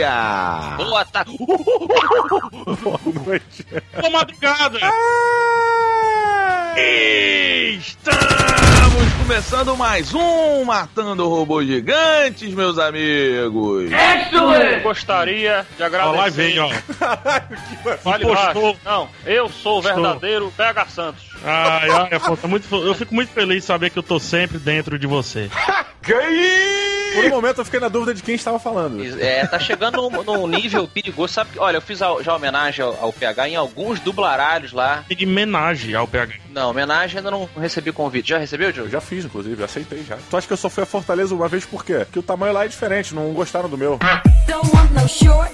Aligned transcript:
dia! 0.00 0.76
Boa 0.78 1.04
tarde. 1.04 1.36
Boa 2.82 3.00
noite. 3.26 3.66
Boa 4.00 4.10
madrugada! 4.10 4.78
Estamos 7.76 8.79
começando 9.18 9.76
mais 9.76 10.12
um 10.14 10.64
Matando 10.64 11.28
Robôs 11.28 11.66
Gigantes, 11.66 12.52
meus 12.54 12.78
amigos! 12.78 13.90
Eu 14.32 14.80
gostaria 14.82 15.64
de 15.76 15.82
Ó, 15.82 15.86
agradecer. 15.86 16.16
lá 16.16 16.28
vem, 16.28 16.58
ó. 16.58 16.68
Fale 18.02 18.24
Impostor. 18.24 18.54
baixo. 18.54 18.76
Não, 18.84 19.08
eu 19.24 19.48
sou 19.48 19.78
o 19.78 19.82
verdadeiro 19.82 20.52
PH 20.56 20.86
Santos. 20.86 21.22
Ai, 21.44 21.88
ai, 21.90 22.08
é 22.42 22.46
muito, 22.46 22.74
eu 22.76 22.94
fico 22.94 23.14
muito 23.14 23.32
feliz 23.32 23.58
de 23.58 23.64
saber 23.64 23.90
que 23.90 23.98
eu 23.98 24.02
tô 24.02 24.18
sempre 24.18 24.58
dentro 24.58 24.98
de 24.98 25.06
você. 25.06 25.48
Por 27.12 27.24
um 27.24 27.28
momento 27.30 27.58
eu 27.60 27.64
fiquei 27.64 27.80
na 27.80 27.88
dúvida 27.88 28.14
de 28.14 28.22
quem 28.22 28.36
estava 28.36 28.58
falando. 28.60 29.02
É, 29.20 29.44
tá 29.44 29.58
chegando 29.58 29.96
num, 30.00 30.22
num 30.22 30.46
nível 30.46 30.86
perigoso. 30.86 31.32
Sabe, 31.34 31.50
que- 31.50 31.58
olha, 31.58 31.76
eu 31.78 31.80
fiz 31.82 32.00
a- 32.00 32.22
já 32.22 32.34
homenagem 32.36 32.84
ao, 32.84 32.96
ao 33.02 33.12
PH 33.12 33.48
em 33.48 33.56
alguns 33.56 33.98
dublaralhos 33.98 34.72
lá. 34.72 35.04
Em 35.10 35.26
homenagem 35.26 35.92
ao 35.94 36.06
PH. 36.06 36.34
Não, 36.50 36.70
homenagem 36.70 37.18
ainda 37.18 37.30
não 37.30 37.48
recebi 37.58 37.90
convite. 37.90 38.28
Já 38.28 38.38
recebeu, 38.38 38.72
Eu 38.80 38.88
já 38.88 39.00
fiz, 39.00 39.24
inclusive, 39.24 39.62
aceitei 39.62 40.02
já. 40.04 40.16
Tu 40.28 40.36
acha 40.36 40.46
que 40.46 40.52
eu 40.52 40.56
só 40.56 40.68
fui 40.68 40.82
a 40.82 40.86
Fortaleza 40.86 41.34
uma 41.34 41.48
vez 41.48 41.64
por 41.64 41.84
quê? 41.84 41.98
Porque 41.98 42.18
o 42.18 42.22
tamanho 42.22 42.52
lá 42.52 42.64
é 42.64 42.68
diferente, 42.68 43.14
não 43.14 43.32
gostaram 43.32 43.68
do 43.68 43.76
meu. 43.76 43.98
Don't 44.46 44.70
want 44.74 44.90
no 44.92 45.08
short. 45.08 45.50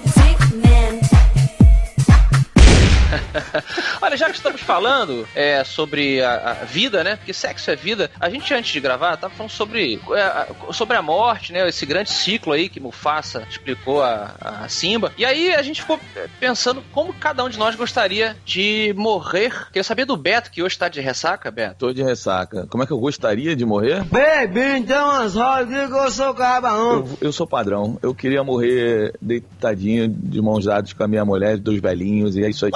Olha, 4.01 4.15
já 4.17 4.29
que 4.29 4.35
estamos 4.37 4.61
falando 4.61 5.27
é, 5.35 5.63
sobre 5.63 6.21
a, 6.21 6.51
a 6.61 6.65
vida, 6.65 7.03
né? 7.03 7.15
Porque 7.15 7.33
sexo 7.33 7.71
é 7.71 7.75
vida. 7.75 8.09
A 8.19 8.29
gente, 8.29 8.53
antes 8.53 8.71
de 8.71 8.79
gravar, 8.79 9.17
tava 9.17 9.33
falando 9.33 9.51
sobre, 9.51 9.99
é, 10.11 10.21
a- 10.21 10.47
sobre 10.71 10.97
a 10.97 11.01
morte, 11.01 11.51
né? 11.53 11.67
Esse 11.67 11.85
grande 11.85 12.09
ciclo 12.11 12.53
aí 12.53 12.69
que 12.69 12.79
Mufasa 12.79 13.43
explicou 13.49 14.01
a, 14.03 14.35
a 14.39 14.69
Simba. 14.69 15.11
E 15.17 15.25
aí 15.25 15.53
a 15.53 15.61
gente 15.61 15.81
ficou 15.81 15.99
é, 16.15 16.27
pensando 16.39 16.83
como 16.91 17.13
cada 17.13 17.43
um 17.43 17.49
de 17.49 17.57
nós 17.57 17.75
gostaria 17.75 18.35
de 18.45 18.93
morrer. 18.97 19.67
Queria 19.67 19.83
saber 19.83 20.05
do 20.05 20.15
Beto, 20.17 20.51
que 20.51 20.61
hoje 20.63 20.77
tá 20.77 20.87
de 20.89 21.01
ressaca, 21.01 21.49
Beto. 21.51 21.75
Tô 21.79 21.93
de 21.93 22.03
ressaca. 22.03 22.67
Como 22.69 22.83
é 22.83 22.85
que 22.87 22.93
eu 22.93 22.99
gostaria 22.99 23.55
de 23.55 23.65
morrer? 23.65 24.03
Baby, 24.05 24.77
então 24.79 25.09
as 25.09 25.35
rodas 25.35 25.89
que 25.89 25.95
eu 25.97 26.11
sou 26.11 26.33
cabarão. 26.33 26.91
Eu, 26.97 27.17
eu 27.21 27.31
sou 27.31 27.47
padrão. 27.47 27.97
Eu 28.01 28.13
queria 28.13 28.43
morrer 28.43 29.13
deitadinho, 29.21 30.07
de 30.07 30.41
mãos 30.41 30.65
dadas 30.65 30.93
com 30.93 31.03
a 31.03 31.07
minha 31.07 31.23
mulher, 31.25 31.57
dois 31.57 31.79
velhinhos, 31.81 32.35
e 32.35 32.43
é 32.43 32.49
isso 32.49 32.65
aí. 32.65 32.71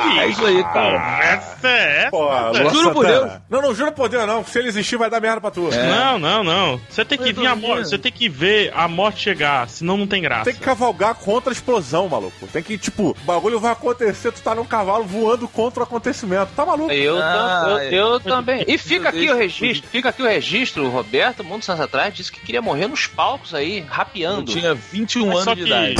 Ah, 0.00 0.24
é 0.24 0.28
isso 0.28 0.44
aí, 0.44 0.62
cara. 0.64 1.18
Essa 1.24 1.68
é. 1.68 2.10
Pô, 2.10 2.28
Juro 2.72 2.92
por 2.92 3.06
Deus. 3.06 3.32
Não, 3.48 3.62
não, 3.62 3.74
juro 3.74 3.92
por 3.92 4.08
Deus, 4.08 4.26
não. 4.26 4.44
Se 4.44 4.58
ele 4.58 4.68
existir, 4.68 4.96
vai 4.96 5.10
dar 5.10 5.20
merda 5.20 5.40
pra 5.40 5.50
tu. 5.50 5.68
Não, 5.70 6.18
não, 6.18 6.42
não. 6.44 6.80
Você 6.88 7.04
tem 7.04 7.18
que 7.18 7.32
vir 7.32 7.46
a 7.46 7.56
morte. 7.56 7.88
Você 7.88 7.98
tem 7.98 8.12
que 8.12 8.28
ver 8.28 8.72
a 8.74 8.88
morte 8.88 9.20
chegar, 9.22 9.68
senão 9.68 9.96
não 9.96 10.06
tem 10.06 10.22
graça. 10.22 10.44
Tem 10.44 10.54
que 10.54 10.60
cavalgar 10.60 11.14
contra 11.14 11.50
a 11.50 11.54
explosão, 11.54 12.08
maluco. 12.08 12.46
Tem 12.48 12.62
que, 12.62 12.76
tipo, 12.78 13.10
o 13.10 13.24
bagulho 13.24 13.58
vai 13.60 13.72
acontecer, 13.72 14.32
tu 14.32 14.40
tá 14.42 14.54
num 14.54 14.64
cavalo 14.64 15.04
voando 15.04 15.46
contra 15.48 15.80
o 15.80 15.82
acontecimento. 15.84 16.50
Tá 16.56 16.64
maluco? 16.64 16.92
Eu, 16.92 17.18
Ah, 17.20 17.62
tam- 17.64 17.70
eu, 17.70 17.78
é. 17.78 17.94
eu 17.94 18.20
também. 18.20 18.64
E 18.66 18.78
fica 18.78 19.08
aqui 19.08 19.30
o 19.30 19.36
registro, 19.36 19.88
fica 19.90 20.08
aqui 20.10 20.22
o 20.22 20.26
registro, 20.26 20.84
o 20.84 20.90
Roberto, 20.90 21.42
muitos 21.44 21.68
anos 21.68 21.80
atrás, 21.82 22.14
disse 22.14 22.30
que 22.32 22.40
queria 22.40 22.62
morrer 22.62 22.86
nos 22.86 23.06
palcos 23.06 23.54
aí, 23.54 23.78
Eu 23.80 23.86
rapeando. 23.88 24.52
tinha 24.52 24.74
21 24.74 25.26
Mas 25.26 25.32
anos 25.36 25.44
só 25.44 25.54
de 25.54 25.62
que 25.62 25.66
idade. 25.68 25.94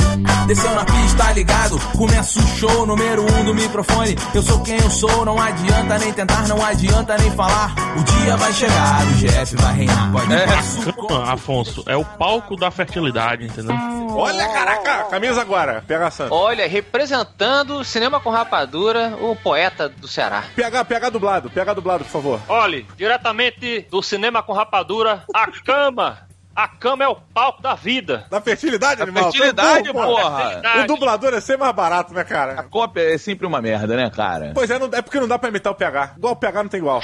Desceu 0.47 0.71
na 0.75 0.85
pista, 0.85 1.31
ligado? 1.31 1.79
Começa 1.97 2.39
o 2.39 2.43
show, 2.57 2.85
número 3.15 3.41
um 3.41 3.43
do 3.43 3.53
microfone. 3.53 4.15
Eu 4.33 4.41
sou 4.41 4.61
quem 4.63 4.77
eu 4.77 4.89
sou, 4.89 5.25
não 5.25 5.39
adianta 5.39 5.97
nem 5.99 6.13
tentar, 6.13 6.47
não 6.47 6.63
adianta 6.63 7.17
nem 7.17 7.31
falar. 7.31 7.73
O 7.97 8.03
dia 8.03 8.37
vai 8.37 8.53
chegar, 8.53 9.01
o 9.05 9.13
GF 9.15 9.55
vai 9.57 9.73
reinar. 9.75 10.11
Pode 10.11 10.33
É. 10.33 10.45
Cama, 10.45 11.31
Afonso, 11.33 11.83
é 11.87 11.95
o 11.97 12.05
palco 12.05 12.55
da 12.55 12.71
fertilidade, 12.71 13.45
entendeu? 13.45 13.75
Olha, 14.13 14.47
caraca, 14.47 15.03
camisa 15.09 15.41
agora. 15.41 15.83
PH 15.87 16.11
Santos. 16.11 16.37
Olha, 16.37 16.67
representando 16.67 17.83
Cinema 17.83 18.19
com 18.19 18.29
Rapadura, 18.29 19.17
o 19.21 19.35
poeta 19.35 19.89
do 19.89 20.07
Ceará. 20.07 20.43
PH, 20.55 20.85
PH 20.85 21.09
dublado, 21.09 21.49
PH 21.49 21.73
dublado, 21.73 22.03
por 22.05 22.11
favor. 22.11 22.39
Olhe, 22.47 22.85
diretamente 22.97 23.87
do 23.89 24.01
Cinema 24.01 24.41
com 24.41 24.53
Rapadura, 24.53 25.23
a 25.33 25.47
cama. 25.63 26.30
A 26.55 26.67
cama 26.67 27.03
é 27.03 27.07
o 27.07 27.15
palco 27.15 27.61
da 27.61 27.75
vida. 27.75 28.25
Da 28.29 28.41
fertilidade, 28.41 28.99
A 29.01 29.03
animal. 29.05 29.31
fertilidade, 29.31 29.85
Tá 29.87 29.93
bom, 29.93 30.01
porra! 30.03 30.61
O 30.83 30.87
dublador 30.87 31.33
é 31.33 31.39
sempre 31.39 31.61
mais 31.63 31.73
barato, 31.75 32.13
né, 32.13 32.21
A 32.21 32.25
cara? 32.25 32.63
cópia 32.63 33.01
é 33.13 33.17
sempre 33.17 33.47
uma 33.47 33.61
merda, 33.61 33.95
né, 33.95 34.09
cara? 34.09 34.51
Pois 34.53 34.69
é, 34.69 34.77
não- 34.77 34.89
é 34.91 35.01
porque 35.01 35.19
não 35.19 35.27
dá 35.27 35.39
pra 35.39 35.49
imitar 35.49 35.71
o 35.71 35.75
PH. 35.75 36.13
Igual 36.17 36.33
o 36.33 36.35
PH 36.35 36.63
não 36.63 36.69
tem 36.69 36.79
igual. 36.79 37.01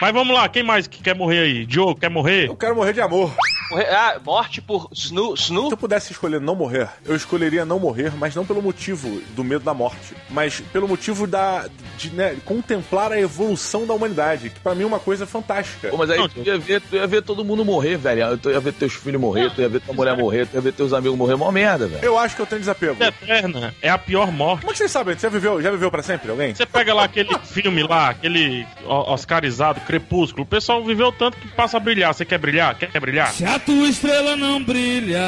Mas 0.00 0.12
vamos 0.12 0.34
lá, 0.34 0.48
quem 0.48 0.62
mais 0.62 0.86
que 0.86 1.02
quer 1.02 1.14
morrer 1.14 1.40
aí? 1.40 1.66
Diogo, 1.66 1.94
quer 2.00 2.08
morrer? 2.10 2.48
Eu 2.48 2.56
quero 2.56 2.74
morrer 2.74 2.92
de 2.94 3.00
amor. 3.00 3.30
Morre- 3.74 3.86
Ah, 3.90 4.20
morte 4.24 4.60
por 4.60 4.88
Snu. 4.92 5.34
Snu? 5.34 5.66
Se 5.66 5.72
eu 5.72 5.76
pudesse 5.76 6.12
escolher 6.12 6.40
não 6.40 6.54
morrer, 6.54 6.88
eu 7.04 7.14
escolheria 7.16 7.64
não 7.64 7.78
morrer, 7.78 8.12
mas 8.16 8.34
não 8.34 8.44
pelo 8.46 8.62
motivo 8.62 9.20
do 9.34 9.42
medo 9.42 9.64
da 9.64 9.74
morte, 9.74 10.14
mas 10.30 10.60
pelo 10.72 10.86
motivo 10.88 11.26
da 11.26 11.66
de 11.98 12.10
né, 12.10 12.36
contemplar 12.44 13.12
a 13.12 13.20
evolução 13.20 13.86
da 13.86 13.94
humanidade, 13.94 14.50
que 14.50 14.60
pra 14.60 14.74
mim 14.74 14.82
é 14.82 14.86
uma 14.86 14.98
coisa 14.98 15.26
fantástica. 15.26 15.88
Pô, 15.88 15.96
mas 15.96 16.10
aí 16.10 16.18
Não, 16.18 16.28
tu 16.28 16.40
ia, 16.44 16.58
ver, 16.58 16.80
tu 16.80 16.96
ia 16.96 17.06
ver 17.06 17.22
todo 17.22 17.44
mundo 17.44 17.64
morrer, 17.64 17.96
velho. 17.96 18.36
Tu 18.38 18.50
ia 18.50 18.60
ver 18.60 18.72
teus 18.72 18.92
filhos 18.94 19.20
morrer, 19.20 19.50
tu 19.54 19.60
ia 19.60 19.68
ver 19.68 19.80
tua 19.80 19.94
mulher 19.94 20.16
morrer, 20.16 20.46
tu 20.46 20.54
ia 20.56 20.60
ver 20.60 20.72
teus 20.72 20.92
amigos 20.92 21.16
morrer. 21.16 21.36
Mó 21.36 21.50
merda, 21.50 21.86
velho. 21.86 22.04
Eu 22.04 22.18
acho 22.18 22.36
que 22.36 22.42
eu 22.42 22.46
tenho 22.46 22.60
desapego. 22.60 22.94
Vida 22.94 23.08
eterna 23.22 23.74
é 23.82 23.88
a 23.90 23.98
pior 23.98 24.30
morte. 24.32 24.60
Como 24.60 24.70
é 24.70 24.72
que 24.72 24.78
vocês 24.78 24.90
sabem? 24.90 25.14
Você 25.14 25.22
já 25.22 25.28
viveu, 25.28 25.60
já 25.62 25.70
viveu 25.70 25.90
pra 25.90 26.02
sempre, 26.02 26.30
alguém? 26.30 26.54
Você 26.54 26.66
pega 26.66 26.92
lá 26.94 27.04
aquele 27.04 27.36
filme 27.44 27.82
lá, 27.82 28.10
aquele 28.10 28.66
oscarizado, 28.86 29.80
Crepúsculo, 29.82 30.42
o 30.44 30.46
pessoal 30.46 30.82
viveu 30.84 31.10
tanto 31.12 31.36
que 31.38 31.48
passa 31.48 31.76
a 31.76 31.80
brilhar. 31.80 32.12
Você 32.14 32.24
quer 32.24 32.38
brilhar? 32.38 32.74
Quer, 32.76 33.00
brilhar? 33.00 33.32
Tua 33.64 33.88
estrela 33.88 34.36
não 34.36 34.62
brilha, 34.62 35.20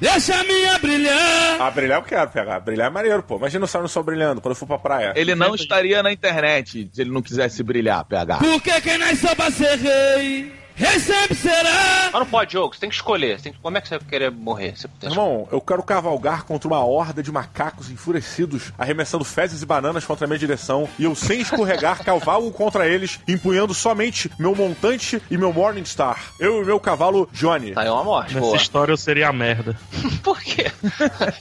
deixa 0.00 0.34
a 0.38 0.44
minha 0.44 0.78
brilhar. 0.78 1.60
Ah, 1.60 1.70
brilhar 1.70 1.98
eu 2.00 2.04
quero 2.04 2.30
pegar. 2.30 2.60
Brilhar 2.60 2.88
é 2.88 2.90
maneiro, 2.90 3.22
pô. 3.22 3.36
Imagina 3.36 3.64
o 3.64 3.68
sol, 3.68 3.86
sol 3.88 4.02
brilhando 4.02 4.40
quando 4.40 4.52
eu 4.52 4.58
for 4.58 4.66
pra 4.66 4.78
praia. 4.78 5.12
Ele 5.16 5.34
não 5.34 5.54
estaria 5.54 6.02
na 6.02 6.12
internet 6.12 6.90
se 6.92 7.00
ele 7.00 7.10
não 7.10 7.22
quisesse 7.22 7.62
brilhar, 7.62 8.04
PH. 8.04 8.38
Porque 8.38 8.80
quem 8.80 8.98
nasceu 8.98 9.34
pra 9.34 9.50
ser 9.50 9.76
rei, 9.78 10.52
sempre 10.76 11.34
será. 11.34 12.10
Mas 12.12 12.12
não 12.12 12.26
pode, 12.26 12.52
jogo, 12.52 12.74
você 12.74 12.80
tem 12.80 12.88
que 12.88 12.94
escolher. 12.96 13.40
Tem 13.40 13.52
que- 13.52 13.58
Como 13.60 13.76
é 13.76 13.80
que 13.80 13.88
você 13.88 13.98
vai 13.98 14.08
querer 14.08 14.30
morrer? 14.30 14.74
Você 14.76 14.88
Irmão, 15.02 15.48
eu 15.50 15.60
quero 15.60 15.82
cavalgar 15.82 16.44
contra 16.44 16.68
uma 16.68 16.84
horda 16.84 17.22
de 17.22 17.30
macacos 17.32 17.90
enfurecidos, 17.90 18.72
arremessando 18.78 19.24
fezes 19.24 19.62
e 19.62 19.66
bananas 19.66 20.04
contra 20.04 20.24
a 20.24 20.28
minha 20.28 20.38
direção, 20.38 20.88
e 20.98 21.04
eu, 21.04 21.14
sem 21.14 21.40
escorregar, 21.40 22.02
cavalgo 22.04 22.50
contra 22.52 22.86
eles, 22.88 23.18
empunhando 23.26 23.72
somente 23.74 24.30
meu 24.38 24.54
montante 24.54 25.20
e 25.30 25.36
meu 25.38 25.52
Morningstar. 25.52 26.32
Eu 26.38 26.62
e 26.62 26.64
meu 26.66 26.78
cavalo 26.78 27.28
Johnny. 27.32 27.72
Tá 27.72 27.82
aí 27.82 27.88
uma 27.88 28.04
morte, 28.04 28.34
Nessa 28.34 28.40
boa. 28.46 28.56
história 28.56 28.92
eu 28.92 28.96
seria 28.96 29.28
a 29.28 29.32
merda. 29.32 29.76
Por 30.22 30.38
quê? 30.40 30.70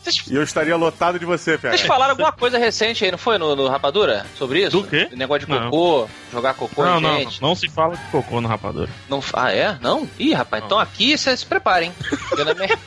Vocês, 0.03 0.23
E 0.29 0.35
eu 0.35 0.43
estaria 0.43 0.75
lotado 0.75 1.19
de 1.19 1.25
você, 1.25 1.57
vocês 1.57 1.81
Pega. 1.81 1.87
falaram 1.87 2.11
alguma 2.11 2.31
coisa 2.31 2.57
recente 2.57 3.03
aí, 3.03 3.11
não 3.11 3.17
foi? 3.17 3.37
No, 3.37 3.55
no 3.55 3.67
Rapadura? 3.67 4.25
Sobre 4.35 4.61
isso? 4.63 4.81
Do 4.81 4.87
quê? 4.87 5.09
Negócio 5.13 5.45
de 5.45 5.51
Não. 5.51 5.69
cocô, 5.69 6.07
jogar 6.31 6.53
cocô 6.53 6.83
Não, 6.83 6.97
em 6.97 7.01
não, 7.01 7.15
gente. 7.19 7.41
não, 7.41 7.49
não 7.49 7.55
se 7.55 7.69
fala 7.69 7.95
de 7.95 8.03
cocô 8.11 8.39
no 8.41 8.47
rapador. 8.47 8.87
Não. 9.09 9.24
Ah, 9.33 9.51
é? 9.51 9.77
Não? 9.81 10.07
Ih, 10.19 10.33
rapaz, 10.33 10.63
então 10.65 10.79
aqui 10.79 11.17
vocês 11.17 11.39
se 11.41 11.45
preparem. 11.45 11.91
Minha- 12.35 12.79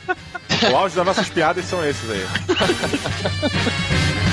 O 0.71 0.75
auge 0.75 0.95
das 0.95 1.05
nossas 1.05 1.29
piadas 1.29 1.65
são 1.65 1.85
esses 1.87 2.09
aí. 2.09 2.25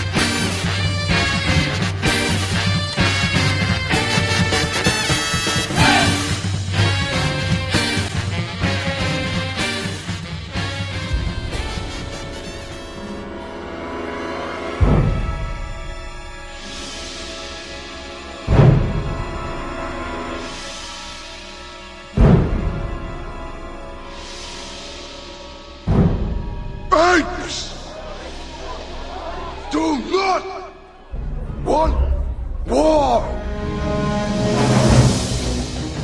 war! 32.67 33.23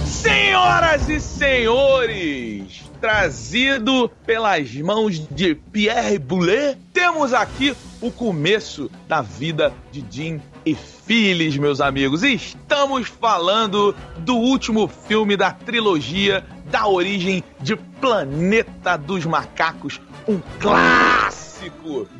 Senhoras 0.06 1.08
e 1.08 1.20
senhores, 1.20 2.84
trazido 3.00 4.08
pelas 4.24 4.72
mãos 4.76 5.18
de 5.30 5.54
Pierre 5.54 6.18
Boulet, 6.18 6.78
temos 6.92 7.32
aqui 7.32 7.74
o 8.00 8.10
começo 8.10 8.90
da 9.08 9.20
vida 9.20 9.72
de 9.90 10.04
Jim 10.08 10.40
e 10.64 10.74
Phyllis, 10.74 11.56
meus 11.56 11.80
amigos. 11.80 12.22
Estamos 12.22 13.08
falando 13.08 13.94
do 14.18 14.36
último 14.36 14.86
filme 14.86 15.36
da 15.36 15.50
trilogia 15.50 16.44
da 16.70 16.86
origem 16.86 17.42
de 17.60 17.74
Planeta 17.74 18.96
dos 18.96 19.26
Macacos, 19.26 20.00
um 20.28 20.40
clássico 20.60 21.41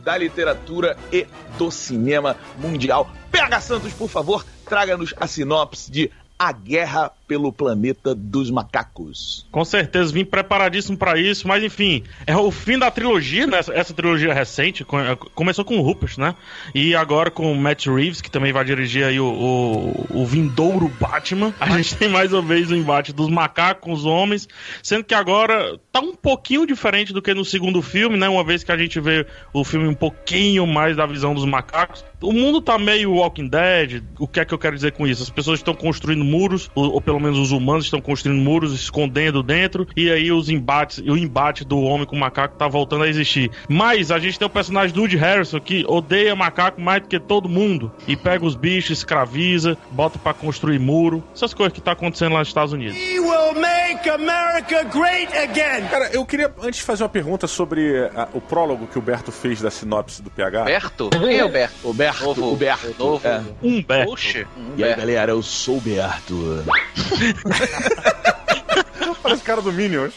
da 0.05 0.17
literatura 0.17 0.97
e 1.13 1.27
do 1.59 1.71
cinema 1.71 2.37
mundial. 2.59 3.11
PH 3.31 3.61
Santos, 3.61 3.93
por 3.93 4.09
favor, 4.09 4.45
traga-nos 4.67 5.15
a 5.19 5.27
sinopse 5.27 5.91
de 5.91 6.11
A 6.43 6.51
Guerra 6.51 7.13
pelo 7.29 7.53
Planeta 7.53 8.17
dos 8.17 8.51
Macacos. 8.51 9.47
Com 9.53 9.65
certeza, 9.65 10.13
vim 10.13 10.25
preparadíssimo 10.25 10.99
pra 10.99 11.17
isso, 11.17 11.47
mas 11.47 11.63
enfim, 11.63 12.03
é 12.27 12.37
o 12.37 12.51
fim 12.51 12.77
da 12.77 12.91
trilogia, 12.91 13.47
né? 13.47 13.61
Essa, 13.73 13.95
trilogia 13.95 14.35
recente, 14.35 14.83
é, 14.83 15.17
começou 15.37 15.65
com 15.65 15.79
o 15.79 15.83
Rupert, 15.83 16.19
né? 16.19 16.35
E 16.75 16.97
agora 16.97 17.31
com 17.31 17.53
o 17.53 17.55
Matt 17.55 17.87
Reeves, 17.87 18.21
que 18.21 18.29
também 18.29 18.53
vai 18.53 18.65
dirigir 18.65 19.05
aí 19.05 19.21
o, 19.21 19.27
o, 19.27 20.23
o 20.23 20.27
vindouro 20.27 20.89
Batman. 21.01 21.55
A 21.61 21.77
gente 21.77 21.95
tem 21.95 22.09
mais 22.09 22.33
uma 22.33 22.43
vez 22.43 22.73
o 22.73 22.75
embate 22.75 23.13
dos 23.13 23.31
macacos 23.31 23.85
com 23.85 23.93
os 23.93 24.05
homens, 24.05 24.49
sendo 24.83 25.05
que 25.05 25.15
agora 25.15 25.79
tá 25.93 26.01
um 26.01 26.17
pouquinho 26.17 26.67
diferente 26.67 27.13
do 27.13 27.23
que 27.23 27.33
no 27.33 27.45
segundo 27.45 27.81
filme, 27.81 28.19
né? 28.19 28.29
Uma 28.29 28.43
vez 28.43 28.65
que 28.65 28.73
a 28.73 28.77
gente 28.77 28.99
vê 28.99 29.25
o 29.53 29.63
filme 29.63 29.87
um 29.87 29.95
pouquinho 29.95 30.67
mais 30.67 30.97
da 30.97 31.07
visão 31.07 31.35
dos 31.35 31.45
macacos. 31.45 32.05
O 32.23 32.33
mundo 32.33 32.61
tá 32.61 32.79
meio 32.79 33.13
Walking 33.15 33.49
Dead. 33.49 34.03
O 34.19 34.27
que 34.27 34.41
é 34.41 34.45
que 34.45 34.55
eu 34.55 34.59
quero 34.59 34.77
dizer 34.77 34.93
com 34.93 35.07
isso? 35.07 35.23
As 35.23 35.31
pessoas 35.31 35.59
estão 35.59 35.75
construindo 35.75 36.25
muros, 36.25 36.71
ou, 36.75 36.93
ou 36.93 37.01
pelo 37.01 37.21
menos 37.21 37.39
os 37.39 37.51
humanos 37.51 37.85
estão 37.85 38.01
construindo 38.01 38.41
muros, 38.41 38.73
escondendo 38.73 39.43
dentro, 39.43 39.87
e 39.97 40.11
aí 40.11 40.31
os 40.31 40.49
embates, 40.49 40.99
o 40.99 41.17
embate 41.17 41.65
do 41.65 41.81
homem 41.81 42.07
com 42.07 42.17
o 42.17 42.19
macaco 42.19 42.57
tá 42.57 42.69
voltando 42.69 43.05
a 43.05 43.09
existir. 43.09 43.51
Mas 43.69 44.11
a 44.11 44.19
gente 44.19 44.39
tem 44.39 44.47
o 44.47 44.51
personagem 44.51 44.95
do 44.95 45.01
Woody 45.01 45.17
Harrison 45.17 45.61
que 45.61 45.85
odeia 45.89 46.35
macaco 46.35 46.81
mais 46.81 47.03
do 47.03 47.09
que 47.09 47.19
todo 47.19 47.49
mundo 47.49 47.93
e 48.07 48.17
pega 48.17 48.45
os 48.45 48.55
bichos, 48.55 48.99
escraviza, 48.99 49.77
bota 49.91 50.19
pra 50.19 50.33
construir 50.33 50.79
muro, 50.79 51.23
essas 51.35 51.53
coisas 51.53 51.73
que 51.73 51.81
tá 51.81 51.93
acontecendo 51.93 52.33
lá 52.33 52.41
nos 52.41 52.49
Estados 52.49 52.73
Unidos. 52.73 52.97
We 52.97 53.21
will 53.21 53.55
make 53.55 54.09
America 54.09 54.85
great 54.85 55.37
again. 55.37 55.89
Cara, 55.89 56.11
eu 56.13 56.25
queria 56.25 56.53
antes 56.63 56.81
fazer 56.81 57.03
uma 57.03 57.09
pergunta 57.09 57.47
sobre 57.47 58.11
ah, 58.15 58.29
o 58.33 58.41
prólogo 58.41 58.87
que 58.87 58.99
o 58.99 59.03
Berto 59.03 59.33
fez 59.33 59.61
da 59.61 59.71
sinopse 59.71 60.23
do 60.23 60.31
PH. 60.31 60.65
Berto? 60.65 61.11
Quem 61.11 61.39
é 61.39 61.45
o 61.45 61.49
Berto? 61.49 61.75
O 61.85 61.93
Berto, 61.93 62.12
Novo, 62.21 62.53
o 62.53 62.57
Berto. 62.57 62.95
novo. 62.99 63.27
é. 63.27 63.41
Humberto. 63.63 64.13
Oxe. 64.13 64.47
E 64.77 64.85
aí, 64.85 64.95
galera, 64.95 65.33
eu 65.33 65.43
sou 65.43 65.79
o 65.79 65.81
Berto. 65.81 66.65
Parece 69.23 69.43
o 69.43 69.45
cara 69.45 69.63
do 69.63 69.73
Minions. 69.73 70.15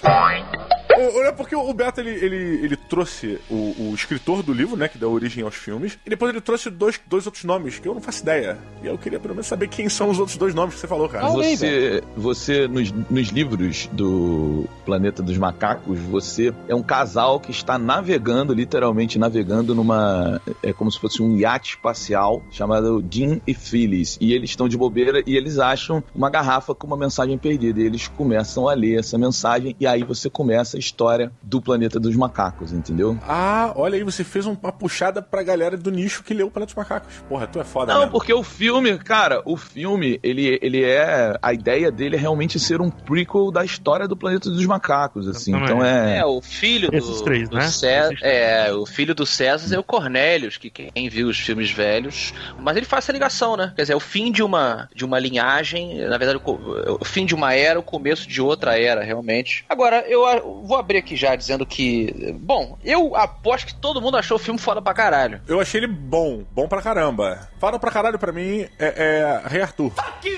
Olha, 0.98 1.34
porque 1.34 1.56
o 1.56 1.74
Beto 1.74 2.02
ele, 2.02 2.12
ele, 2.12 2.66
ele 2.66 2.76
trouxe 2.76 3.40
o, 3.50 3.90
o 3.90 3.92
escritor 3.94 4.44
do 4.44 4.54
livro, 4.54 4.76
né, 4.76 4.88
que 4.88 4.98
deu 4.98 5.12
origem 5.12 5.44
aos 5.44 5.56
filmes, 5.56 5.98
e 6.06 6.10
depois 6.10 6.32
ele 6.32 6.42
trouxe 6.42 6.70
dois, 6.70 7.00
dois 7.08 7.26
outros 7.26 7.44
nomes 7.44 7.80
que 7.80 7.88
eu 7.88 7.94
não 7.94 8.02
faço 8.02 8.22
ideia. 8.22 8.58
E 8.84 8.88
eu 8.88 8.98
queria 8.98 9.20
pelo 9.20 9.34
menos 9.34 9.48
saber 9.48 9.68
quem 9.68 9.90
são 9.90 10.10
os 10.10 10.20
outros 10.20 10.38
dois 10.38 10.54
nomes 10.54 10.76
que 10.76 10.82
você 10.82 10.88
falou, 10.88 11.10
cara. 11.10 11.28
Você, 11.30 12.04
você 12.16 12.68
nos, 12.68 12.92
nos 13.10 13.30
livros 13.30 13.90
do 13.92 14.66
Planeta 14.86 15.22
dos 15.22 15.38
Macacos, 15.38 16.00
você 16.00 16.54
é 16.68 16.76
um 16.76 16.84
casal 16.84 17.40
que 17.40 17.52
está 17.52 17.78
navegando, 17.78 18.54
literalmente 18.54 19.18
navegando 19.18 19.74
numa. 19.74 20.42
É 20.62 20.74
como 20.74 20.92
se 20.92 21.00
fosse 21.00 21.22
um 21.22 21.38
iate 21.38 21.72
espacial 21.72 22.44
chamado 22.52 23.04
Jim 23.10 23.42
e 23.46 23.54
Phyllis. 23.54 24.18
E 24.22 24.34
eles 24.34 24.52
estão 24.52 24.68
de 24.68 24.78
bobeira 24.78 25.24
e 25.26 25.36
eles 25.36 25.60
acham 25.60 26.04
uma 26.14 26.30
garrafa 26.30 26.74
com 26.76 26.88
uma 26.88 26.98
mensagem 26.98 27.38
perdida. 27.38 27.82
E 27.82 27.86
eles 27.86 28.08
começam 28.08 28.68
a 28.70 28.74
ler 28.74 29.00
essa 29.00 29.18
mensagem, 29.18 29.76
e 29.80 29.88
aí 29.88 30.04
você 30.04 30.30
começa 30.30 30.78
a 30.78 30.80
história 30.86 31.32
do 31.42 31.62
Planeta 31.62 32.00
dos 32.00 32.16
Macacos, 32.16 32.72
entendeu? 32.72 33.18
Ah, 33.28 33.74
olha 33.76 33.96
aí, 33.96 34.04
você 34.04 34.24
fez 34.24 34.46
uma 34.46 34.56
puxada 34.72 35.22
pra 35.22 35.44
galera 35.44 35.76
do 35.78 35.92
nicho 35.92 36.24
que 36.24 36.34
leu 36.34 36.48
o 36.48 36.52
Planeta 36.52 36.74
dos 36.74 36.78
Macacos. 36.78 37.14
Porra, 37.28 37.48
tu 37.48 37.60
é 37.60 37.64
foda, 37.64 37.92
Não, 37.94 38.00
mesmo. 38.02 38.12
porque 38.14 38.34
o 38.34 38.44
filme, 38.44 38.98
cara, 38.98 39.42
o 39.46 39.58
filme, 39.58 40.20
ele, 40.24 40.60
ele 40.62 40.84
é. 40.84 41.38
A 41.42 41.54
ideia 41.54 41.92
dele 41.92 42.16
é 42.16 42.20
realmente 42.20 42.60
ser 42.60 42.82
um 42.82 42.90
prequel 42.90 43.52
da 43.52 43.66
história 43.66 44.08
do 44.08 44.16
Planeta 44.16 44.50
dos 44.50 44.66
Macacos, 44.66 45.28
assim. 45.28 45.56
Então 45.56 45.84
é. 45.84 46.20
É, 46.20 46.26
o 46.26 46.42
filho 46.42 46.90
do, 46.92 46.98
Esses 46.98 47.22
três, 47.22 47.50
do 47.50 47.56
né? 47.58 47.68
Cé- 47.68 48.10
é, 48.22 48.72
o 48.74 48.86
filho 48.86 49.14
do 49.16 49.26
César 49.26 49.76
é 49.76 49.80
o 49.80 49.84
Cornélios, 49.84 50.58
que 50.58 50.70
quem 50.70 51.10
viu 51.10 51.28
os 51.28 51.40
filmes 51.40 51.72
velhos, 51.72 52.34
mas 52.60 52.78
ele 52.78 52.86
faz 52.86 53.06
essa 53.06 53.12
ligação, 53.12 53.58
né? 53.58 53.74
Quer 53.76 53.84
dizer, 53.84 53.94
é 53.94 53.96
o 53.96 54.00
fim 54.00 54.32
de 54.32 54.44
uma 54.44 54.88
de 54.94 55.04
uma 55.04 55.20
linhagem, 55.20 56.00
na 56.08 56.18
verdade, 56.18 56.38
o, 56.38 56.40
co- 56.40 56.60
o 57.00 57.06
fim 57.06 57.26
de 57.26 57.34
uma 57.36 57.54
era, 57.54 57.80
o 57.80 57.84
começo 57.84 58.28
de 58.28 58.42
outra 58.42 58.80
era, 58.80 59.04
realmente. 59.04 59.66
Agora, 59.70 60.04
eu 60.08 60.26
a- 60.26 60.42
vou 60.76 60.80
abrir 60.82 60.98
aqui 60.98 61.16
já 61.16 61.36
dizendo 61.36 61.66
que, 61.66 62.34
bom, 62.40 62.78
eu 62.84 63.16
aposto 63.16 63.68
que 63.68 63.76
todo 63.76 64.02
mundo 64.02 64.18
achou 64.18 64.36
o 64.36 64.40
filme 64.40 64.60
foda 64.60 64.82
pra 64.82 64.94
caralho. 64.94 65.42
Eu 65.48 65.60
achei 65.62 65.80
ele 65.80 65.88
bom, 65.88 66.44
bom 66.52 66.68
pra 66.68 66.82
caramba. 66.82 67.48
Fala 67.60 67.80
pra 67.80 67.90
caralho 67.92 68.20
pra 68.20 68.32
mim 68.34 68.66
é, 68.78 68.80
é 68.80 69.42
Rei 69.48 69.62
Arthur. 69.62 69.92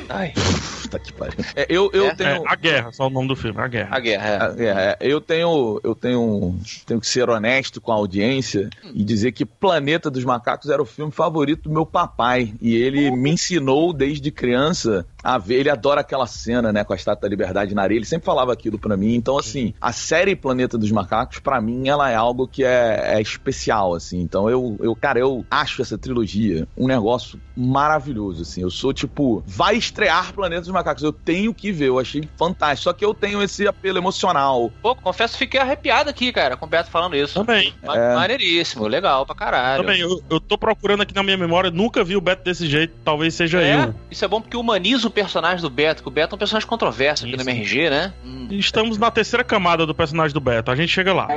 Ai, 0.10 0.34
Puta 0.88 1.00
que 1.00 1.12
pariu. 1.12 1.36
É, 1.56 1.66
eu 1.68 1.90
eu 1.92 2.06
É? 2.06 2.08
É, 2.10 2.16
tenho. 2.16 2.44
a 2.48 2.56
guerra, 2.56 2.92
só 2.94 3.08
o 3.08 3.10
nome 3.10 3.28
do 3.28 3.36
filme, 3.36 3.60
a 3.60 3.68
guerra. 3.68 3.90
a 3.96 4.00
guerra. 4.00 4.56
é. 4.58 4.64
É, 4.68 4.70
é, 4.70 4.98
eu 5.02 5.20
tenho, 5.20 5.82
eu 5.84 5.94
tenho, 5.96 6.56
tenho 6.86 7.00
que 7.02 7.08
ser 7.08 7.30
honesto 7.30 7.82
com 7.82 7.92
a 7.92 7.96
audiência 7.96 8.70
e 8.94 9.04
dizer 9.04 9.32
que 9.34 9.44
Planeta 9.46 10.10
dos 10.10 10.24
Macacos 10.24 10.70
era 10.70 10.82
o 10.82 10.86
filme 10.86 11.12
favorito 11.12 11.64
do 11.64 11.74
meu 11.74 11.86
papai 11.86 12.54
e 12.62 12.76
ele 12.76 13.12
me 13.12 13.32
ensinou 13.32 13.92
desde 13.92 14.32
criança 14.32 15.06
a 15.34 15.38
ver. 15.38 15.56
Ele 15.56 15.70
adora 15.70 16.02
aquela 16.02 16.26
cena, 16.28 16.72
né, 16.72 16.84
com 16.84 16.94
a 16.94 16.96
Estátua 16.96 17.22
da 17.22 17.28
Liberdade 17.30 17.74
na 17.76 17.82
areia. 17.82 17.98
Ele 17.98 18.06
sempre 18.06 18.26
falava 18.26 18.54
aquilo 18.54 18.78
pra 18.80 18.96
mim. 18.96 19.14
Então, 19.16 19.38
assim, 19.38 19.74
a 19.82 19.92
série 19.92 20.36
Planeta 20.36 20.78
dos 20.78 20.92
Macacos, 20.92 21.40
pra 21.40 21.60
mim, 21.62 21.88
ela 21.88 22.10
é 22.10 22.16
algo 22.16 22.48
que 22.48 22.64
é, 22.64 23.16
é 23.16 23.22
especial, 23.22 23.94
assim. 23.94 24.20
Então, 24.22 24.50
eu, 24.50 24.78
eu, 24.82 24.96
cara, 24.96 25.20
eu 25.20 25.46
acho 25.50 25.82
essa 25.82 25.98
trilogia 25.98 26.68
um 26.78 26.88
negócio 26.88 27.40
maravilhoso, 27.56 28.42
assim. 28.44 28.62
Eu 28.62 28.70
sou 28.70 28.94
tipo, 28.94 29.44
vai 29.46 29.76
estrear 29.76 30.34
Planeta 30.34 30.62
dos 30.62 30.72
Macacos. 30.72 31.04
Eu 31.04 31.12
tenho 31.14 31.54
que 31.54 31.72
ver. 31.72 31.88
Eu 31.90 32.00
achei 32.00 32.24
fantástico. 32.38 32.84
Só 32.84 32.94
que 32.94 33.04
eu 33.04 33.14
tenho 33.14 33.42
esse 33.42 33.68
apelo 33.68 33.98
emocional. 33.98 34.72
Pô, 34.82 34.96
confesso 34.96 35.34
que 35.34 35.40
fiquei 35.40 35.60
arrepiado 35.60 36.10
aqui, 36.10 36.32
cara, 36.32 36.56
com 36.56 36.66
o 36.66 36.70
Beto 36.70 36.90
falando 36.90 37.16
isso. 37.16 37.34
Também. 37.34 37.74
Ma- 37.84 37.98
É. 37.98 38.16
Maneiríssimo, 38.16 38.88
legal 38.88 39.26
pra 39.26 39.36
caralho. 39.36 39.84
Também, 39.84 40.00
eu, 40.02 40.22
eu 40.30 40.40
tô 40.40 40.58
procurando 40.58 41.02
aqui 41.02 41.14
na 41.16 41.24
minha 41.24 41.38
memória, 41.38 41.72
nunca 41.72 42.04
vi 42.04 42.16
o 42.16 42.22
Beto 42.22 42.44
desse 42.44 42.68
jeito, 42.68 42.94
talvez 43.04 43.34
seja 43.34 43.62
É, 43.62 43.86
eu. 43.86 43.96
isso 44.12 44.24
é 44.24 44.28
bom 44.28 44.40
porque 44.42 44.56
humaniza 44.58 45.08
o 45.08 45.12
personagem 45.18 45.62
do 45.62 45.70
Beto, 45.70 46.04
que 46.04 46.10
o 46.10 46.12
Beto 46.12 46.34
é 46.34 46.36
um 46.36 46.38
personagem 46.38 46.70
controverso 46.70 47.26
aqui 47.26 47.36
Isso. 47.36 47.44
no 47.44 47.50
MRG, 47.50 47.90
né? 47.90 48.14
Hum. 48.24 48.48
Estamos 48.52 49.00
na 49.00 49.10
terceira 49.10 49.44
camada 49.44 49.84
do 49.84 49.96
personagem 49.96 50.32
do 50.32 50.40
Beto, 50.40 50.70
a 50.70 50.76
gente 50.76 50.90
chega 50.90 51.12
lá. 51.12 51.28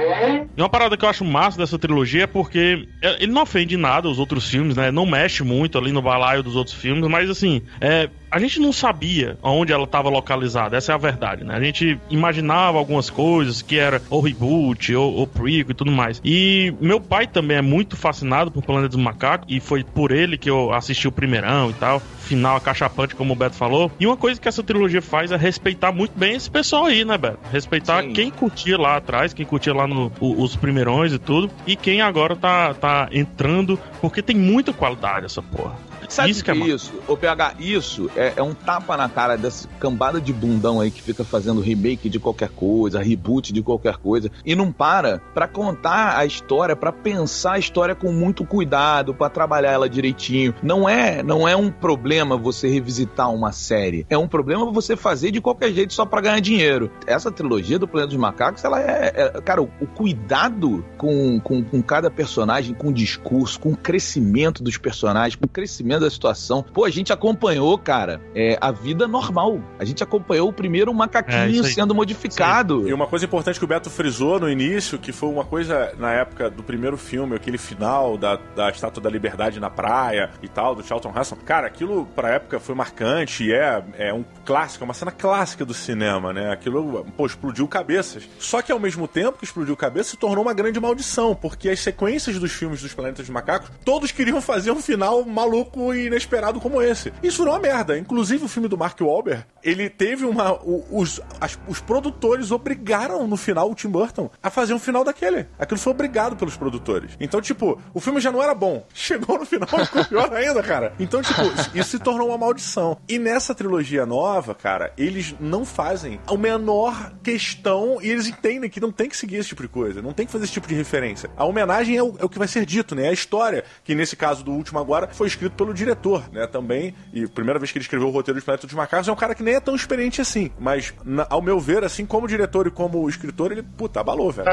E 0.55 0.61
uma 0.61 0.69
parada 0.69 0.99
que 0.99 1.05
eu 1.05 1.09
acho 1.09 1.25
massa 1.25 1.57
dessa 1.57 1.79
trilogia 1.79 2.25
é 2.25 2.27
porque 2.27 2.87
é, 3.01 3.23
ele 3.23 3.33
não 3.33 3.41
ofende 3.41 3.79
nada 3.79 4.07
os 4.07 4.19
outros 4.19 4.47
filmes, 4.51 4.77
né? 4.77 4.91
Não 4.91 5.07
mexe 5.07 5.43
muito 5.43 5.79
ali 5.79 5.93
no 5.93 6.03
balaio 6.03 6.43
dos 6.43 6.57
outros 6.57 6.77
filmes, 6.77 7.09
mas 7.09 7.31
assim, 7.31 7.63
é, 7.81 8.11
a 8.31 8.39
gente 8.39 8.61
não 8.61 8.71
sabia 8.73 9.39
onde 9.43 9.73
ela 9.73 9.85
estava 9.85 10.11
localizada, 10.11 10.77
essa 10.77 10.93
é 10.93 10.95
a 10.95 10.99
verdade, 10.99 11.43
né? 11.43 11.55
A 11.57 11.63
gente 11.63 11.99
imaginava 12.11 12.77
algumas 12.77 13.09
coisas 13.09 13.63
que 13.63 13.79
era 13.79 14.01
ou 14.11 14.21
reboot, 14.21 14.95
ou, 14.95 15.15
ou 15.15 15.27
prequel 15.27 15.71
e 15.71 15.75
tudo 15.75 15.91
mais. 15.91 16.21
E 16.23 16.75
meu 16.81 17.01
pai 17.01 17.27
também 17.27 17.57
é 17.57 17.63
muito 17.63 17.97
fascinado 17.97 18.51
por 18.51 18.63
Planeta 18.63 18.91
dos 18.91 19.03
Macacos, 19.03 19.47
e 19.49 19.59
foi 19.59 19.83
por 19.83 20.13
ele 20.13 20.37
que 20.37 20.51
eu 20.51 20.71
assisti 20.73 21.09
o 21.09 21.13
primeirão 21.13 21.71
e 21.71 21.75
tal. 21.75 22.03
Final 22.31 22.57
acachapante, 22.59 23.17
como 23.17 23.33
o 23.33 23.37
Beto 23.37 23.57
falou. 23.57 23.91
E 23.99 24.07
uma 24.07 24.17
coisa 24.17 24.41
que 24.41 24.47
essa 24.49 24.63
trilogia 24.63 25.03
faz 25.03 25.33
é 25.33 25.37
respeitar 25.37 25.91
muito 25.91 26.13
bem 26.17 26.37
esse 26.37 26.49
pessoal 26.49 26.87
aí, 26.87 27.05
né, 27.05 27.19
Beto? 27.19 27.41
Respeitar 27.51 28.05
Sim. 28.05 28.13
quem 28.13 28.31
curtia 28.31 28.79
lá 28.79 28.97
atrás, 28.97 29.35
quem 29.35 29.45
curtia 29.45 29.75
lá 29.75 29.85
no, 29.89 30.13
o- 30.21 30.41
os 30.41 30.55
primeirões 30.55 31.13
e 31.13 31.19
tudo, 31.19 31.51
e 31.67 31.75
quem 31.75 32.01
agora 32.01 32.37
tá, 32.37 32.73
tá 32.73 33.09
entrando, 33.11 33.77
porque 34.01 34.23
tem 34.23 34.37
muita 34.37 34.73
qualidade 34.73 35.27
essa 35.27 35.43
porra. 35.43 35.75
Sabe 36.11 36.31
Isso 36.31 36.41
o 36.41 36.45
que 36.45 36.51
é 36.51 36.55
que 36.55 36.63
é 36.63 36.67
isso? 36.67 36.93
Ô 37.07 37.17
PH, 37.17 37.55
isso 37.61 38.11
é, 38.17 38.33
é 38.37 38.43
um 38.43 38.53
tapa 38.53 38.97
na 38.97 39.09
cara 39.09 39.37
dessa 39.37 39.69
cambada 39.79 40.21
de 40.21 40.33
bundão 40.33 40.81
aí 40.81 40.91
que 40.91 41.01
fica 41.01 41.25
fazendo 41.25 41.61
remake 41.61 42.09
de 42.09 42.19
qualquer 42.19 42.49
coisa, 42.49 43.01
reboot 43.01 43.53
de 43.53 43.63
qualquer 43.63 43.97
coisa, 43.97 44.31
e 44.45 44.57
não 44.57 44.73
para 44.73 45.21
pra 45.33 45.47
contar 45.47 46.19
a 46.19 46.27
história, 46.27 46.75
pra 46.75 46.91
pensar 46.93 47.53
a 47.53 47.59
história 47.59 47.95
com 47.95 48.13
muito 48.13 48.45
cuidado, 48.45 49.15
pra 49.15 49.29
trabalhar 49.29 49.71
ela 49.71 49.89
direitinho. 49.89 50.53
Não 50.63 50.89
é, 50.89 51.23
não 51.23 51.47
é 51.47 51.55
um 51.55 51.71
problema 51.71 52.37
você 52.37 52.69
revisitar 52.69 53.33
uma 53.33 53.53
série, 53.53 54.05
é 54.11 54.19
um 54.19 54.27
problema 54.27 54.71
você 54.73 54.97
fazer 54.97 55.31
de 55.31 55.41
qualquer 55.41 55.73
jeito 55.73 55.95
só 55.95 56.05
pra 56.05 56.21
ganhar 56.21 56.41
dinheiro. 56.41 56.91
Essa 57.07 57.31
trilogia 57.31 57.79
do 57.79 57.87
Planeta 57.87 58.09
dos 58.09 58.19
Macacos, 58.19 58.65
ela 58.65 58.81
é, 58.81 59.13
é- 59.15 59.41
cara, 59.43 59.63
o, 59.63 59.71
o 59.81 59.87
cuidado 59.87 60.85
com, 60.99 61.39
com, 61.41 61.63
com 61.63 61.81
cada 61.81 62.11
personagem, 62.11 62.75
com 62.75 62.89
o 62.89 62.93
discurso, 62.93 63.61
com 63.61 63.71
o 63.71 63.77
crescimento 63.77 64.63
dos 64.63 64.77
personagens, 64.77 65.37
com 65.37 65.47
o 65.47 65.49
crescimento 65.49 66.00
da 66.01 66.11
situação. 66.11 66.63
Pô, 66.63 66.85
a 66.85 66.91
gente 66.91 67.13
acompanhou, 67.13 67.77
cara, 67.79 68.21
é, 68.35 68.59
a 68.61 68.71
vida 68.73 69.07
normal. 69.07 69.61
A 69.79 69.85
gente 69.85 70.03
acompanhou 70.03 70.49
o 70.49 70.53
primeiro 70.53 70.91
É, 70.91 70.95
macaquinho 70.95 71.65
aí. 71.65 71.73
sendo 71.73 71.95
modificado. 71.95 72.89
E 72.89 72.93
uma 72.93 73.07
coisa 73.07 73.25
importante 73.25 73.59
que 73.59 73.65
o 73.65 73.69
Beto 73.69 73.91
frisou 73.91 74.39
no 74.41 74.49
início, 74.49 74.99
que 74.99 75.13
foi 75.13 75.29
uma 75.29 75.45
coisa 75.45 75.93
na 75.99 76.13
época 76.13 76.51
do 76.51 76.63
primeiro 76.63 76.97
filme, 76.97 77.35
aquele 77.37 77.59
final 77.59 78.17
da, 78.17 78.37
da 78.57 78.71
Estátua 78.71 79.03
da 79.03 79.11
Liberdade 79.11 79.61
na 79.61 79.71
praia 79.71 80.31
e 80.43 80.49
tal, 80.49 80.75
do 80.75 80.83
Charlton 80.83 81.13
Heston. 81.17 81.37
Cara, 81.45 81.67
aquilo 81.67 82.07
pra 82.15 82.31
época 82.31 82.59
foi 82.61 82.75
marcante 82.75 83.45
e 83.45 83.53
é, 83.53 83.83
é 83.99 84.13
um 84.15 84.25
clássico, 84.45 84.85
é 84.85 84.87
uma 84.87 84.95
cena 84.95 85.11
clássica 85.11 85.65
do 85.65 85.75
cinema, 85.75 86.33
né? 86.33 86.51
Aquilo, 86.53 87.05
pô, 87.17 87.27
explodiu 87.27 87.67
cabeças. 87.69 88.29
Só 88.39 88.63
que 88.63 88.73
ao 88.73 88.79
mesmo 88.79 89.07
tempo 89.09 89.39
que 89.39 89.45
explodiu 89.45 89.77
cabeça, 89.77 90.11
se 90.11 90.17
tornou 90.17 90.45
uma 90.45 90.53
grande 90.55 90.79
maldição, 90.81 91.35
porque 91.35 91.69
as 91.69 91.81
sequências 91.81 92.39
dos 92.39 92.53
filmes 92.53 92.83
dos 92.83 92.93
Planetas 92.95 93.27
dos 93.27 93.31
Macacos, 93.31 93.71
todos 93.85 94.13
queriam 94.13 94.41
fazer 94.41 94.71
um 94.71 94.81
final 94.81 95.25
maluco 95.25 95.90
e 95.95 96.07
inesperado 96.07 96.61
como 96.61 96.81
esse. 96.83 97.13
Isso 97.23 97.39
virou 97.39 97.55
uma 97.55 97.61
merda. 97.61 97.99
Inclusive 97.99 98.45
o 98.45 98.49
filme 98.49 98.69
do 98.69 98.77
Mark 98.79 99.01
Wahlberg, 99.01 99.45
ele 99.63 99.89
teve 99.91 100.25
uma. 100.25 100.59
os, 100.91 101.21
as- 101.41 101.59
os 101.69 101.81
produtores 101.81 102.51
obrigaram 102.51 103.27
no 103.27 103.37
final 103.37 103.71
o 103.71 103.75
Tim 103.75 103.89
Burton 103.89 104.31
a 104.43 104.51
fazer 104.51 104.75
um 104.75 104.79
final 104.79 105.05
daquele. 105.05 105.47
Aquilo 105.59 105.79
foi 105.81 105.93
obrigado 105.93 106.37
pelos 106.37 106.57
produtores. 106.57 107.13
Então, 107.21 107.41
tipo, 107.41 107.81
o 107.93 108.01
filme 108.01 108.21
já 108.21 108.31
não 108.33 108.43
era 108.43 108.55
bom. 108.55 108.87
Chegou 108.95 109.39
no 109.39 109.47
final 109.47 109.69
ficou 109.69 110.05
pior 110.05 110.33
ainda, 110.33 110.63
cara. 110.63 110.93
Então, 110.99 111.23
tipo, 111.23 111.43
isso 111.75 111.91
se 111.91 111.99
tornou 111.99 112.29
uma 112.29 112.39
maldição. 112.39 112.97
E 113.09 113.19
nessa 113.19 113.55
trilogia 113.55 114.05
nova, 114.07 114.55
cara, 114.55 114.93
eles 114.97 115.35
não 115.41 115.65
fazem 115.65 116.21
a 116.27 116.37
menor 116.37 117.13
questão 117.23 117.99
e 118.03 118.11
eles 118.11 118.27
entendem 118.27 118.69
que 118.71 118.81
não 118.81 118.91
tem 118.93 119.09
que 119.09 119.17
seguir 119.17 119.37
esse 119.37 119.49
tipo 119.51 119.63
de 119.63 119.69
coisa, 119.69 120.03
não 120.03 120.13
tem 120.13 120.27
que 120.27 120.33
fazer 120.33 120.45
esse 120.45 120.53
tipo 120.53 120.67
de 120.69 120.75
referência. 120.75 121.31
A 121.37 121.45
homenagem 121.45 121.97
é 121.97 122.03
o, 122.03 122.15
é 122.19 122.25
o 122.25 122.29
que 122.29 122.39
vai 122.39 122.49
ser 122.49 122.65
dito, 122.67 122.95
né? 122.95 123.07
É 123.07 123.09
a 123.09 123.13
história, 123.13 123.65
que 123.85 123.95
nesse 123.95 124.17
caso 124.17 124.43
do 124.45 124.53
último 124.53 124.79
agora 124.79 125.09
foi 125.13 125.27
escrito 125.27 125.53
pelo 125.55 125.73
diretor, 125.85 126.25
né? 126.33 126.47
Também, 126.47 126.95
e 127.13 127.27
primeira 127.27 127.59
vez 127.59 127.73
que 127.73 127.79
ele 127.79 127.83
escreveu 127.85 128.09
o 128.09 128.11
roteiro 128.11 128.39
de 128.39 128.45
Planeta 128.45 128.67
dos 128.67 128.75
Macacos 128.77 129.09
é 129.09 129.13
um 129.13 129.17
cara 129.17 129.35
que 129.35 129.43
nem 129.43 129.55
é 129.55 129.61
tão 129.61 129.75
experiente 129.75 130.21
assim. 130.21 130.51
Mas, 130.59 130.93
na- 131.05 131.27
ao 131.29 131.43
meu 131.43 131.59
ver, 131.59 131.83
assim, 131.85 132.07
como 132.07 132.29
diretor 132.29 132.67
e 132.67 132.71
como 132.71 133.09
escritor, 133.09 133.53
ele, 133.53 133.63
puta, 133.63 134.01
abalou, 134.01 134.31
velho. 134.31 134.49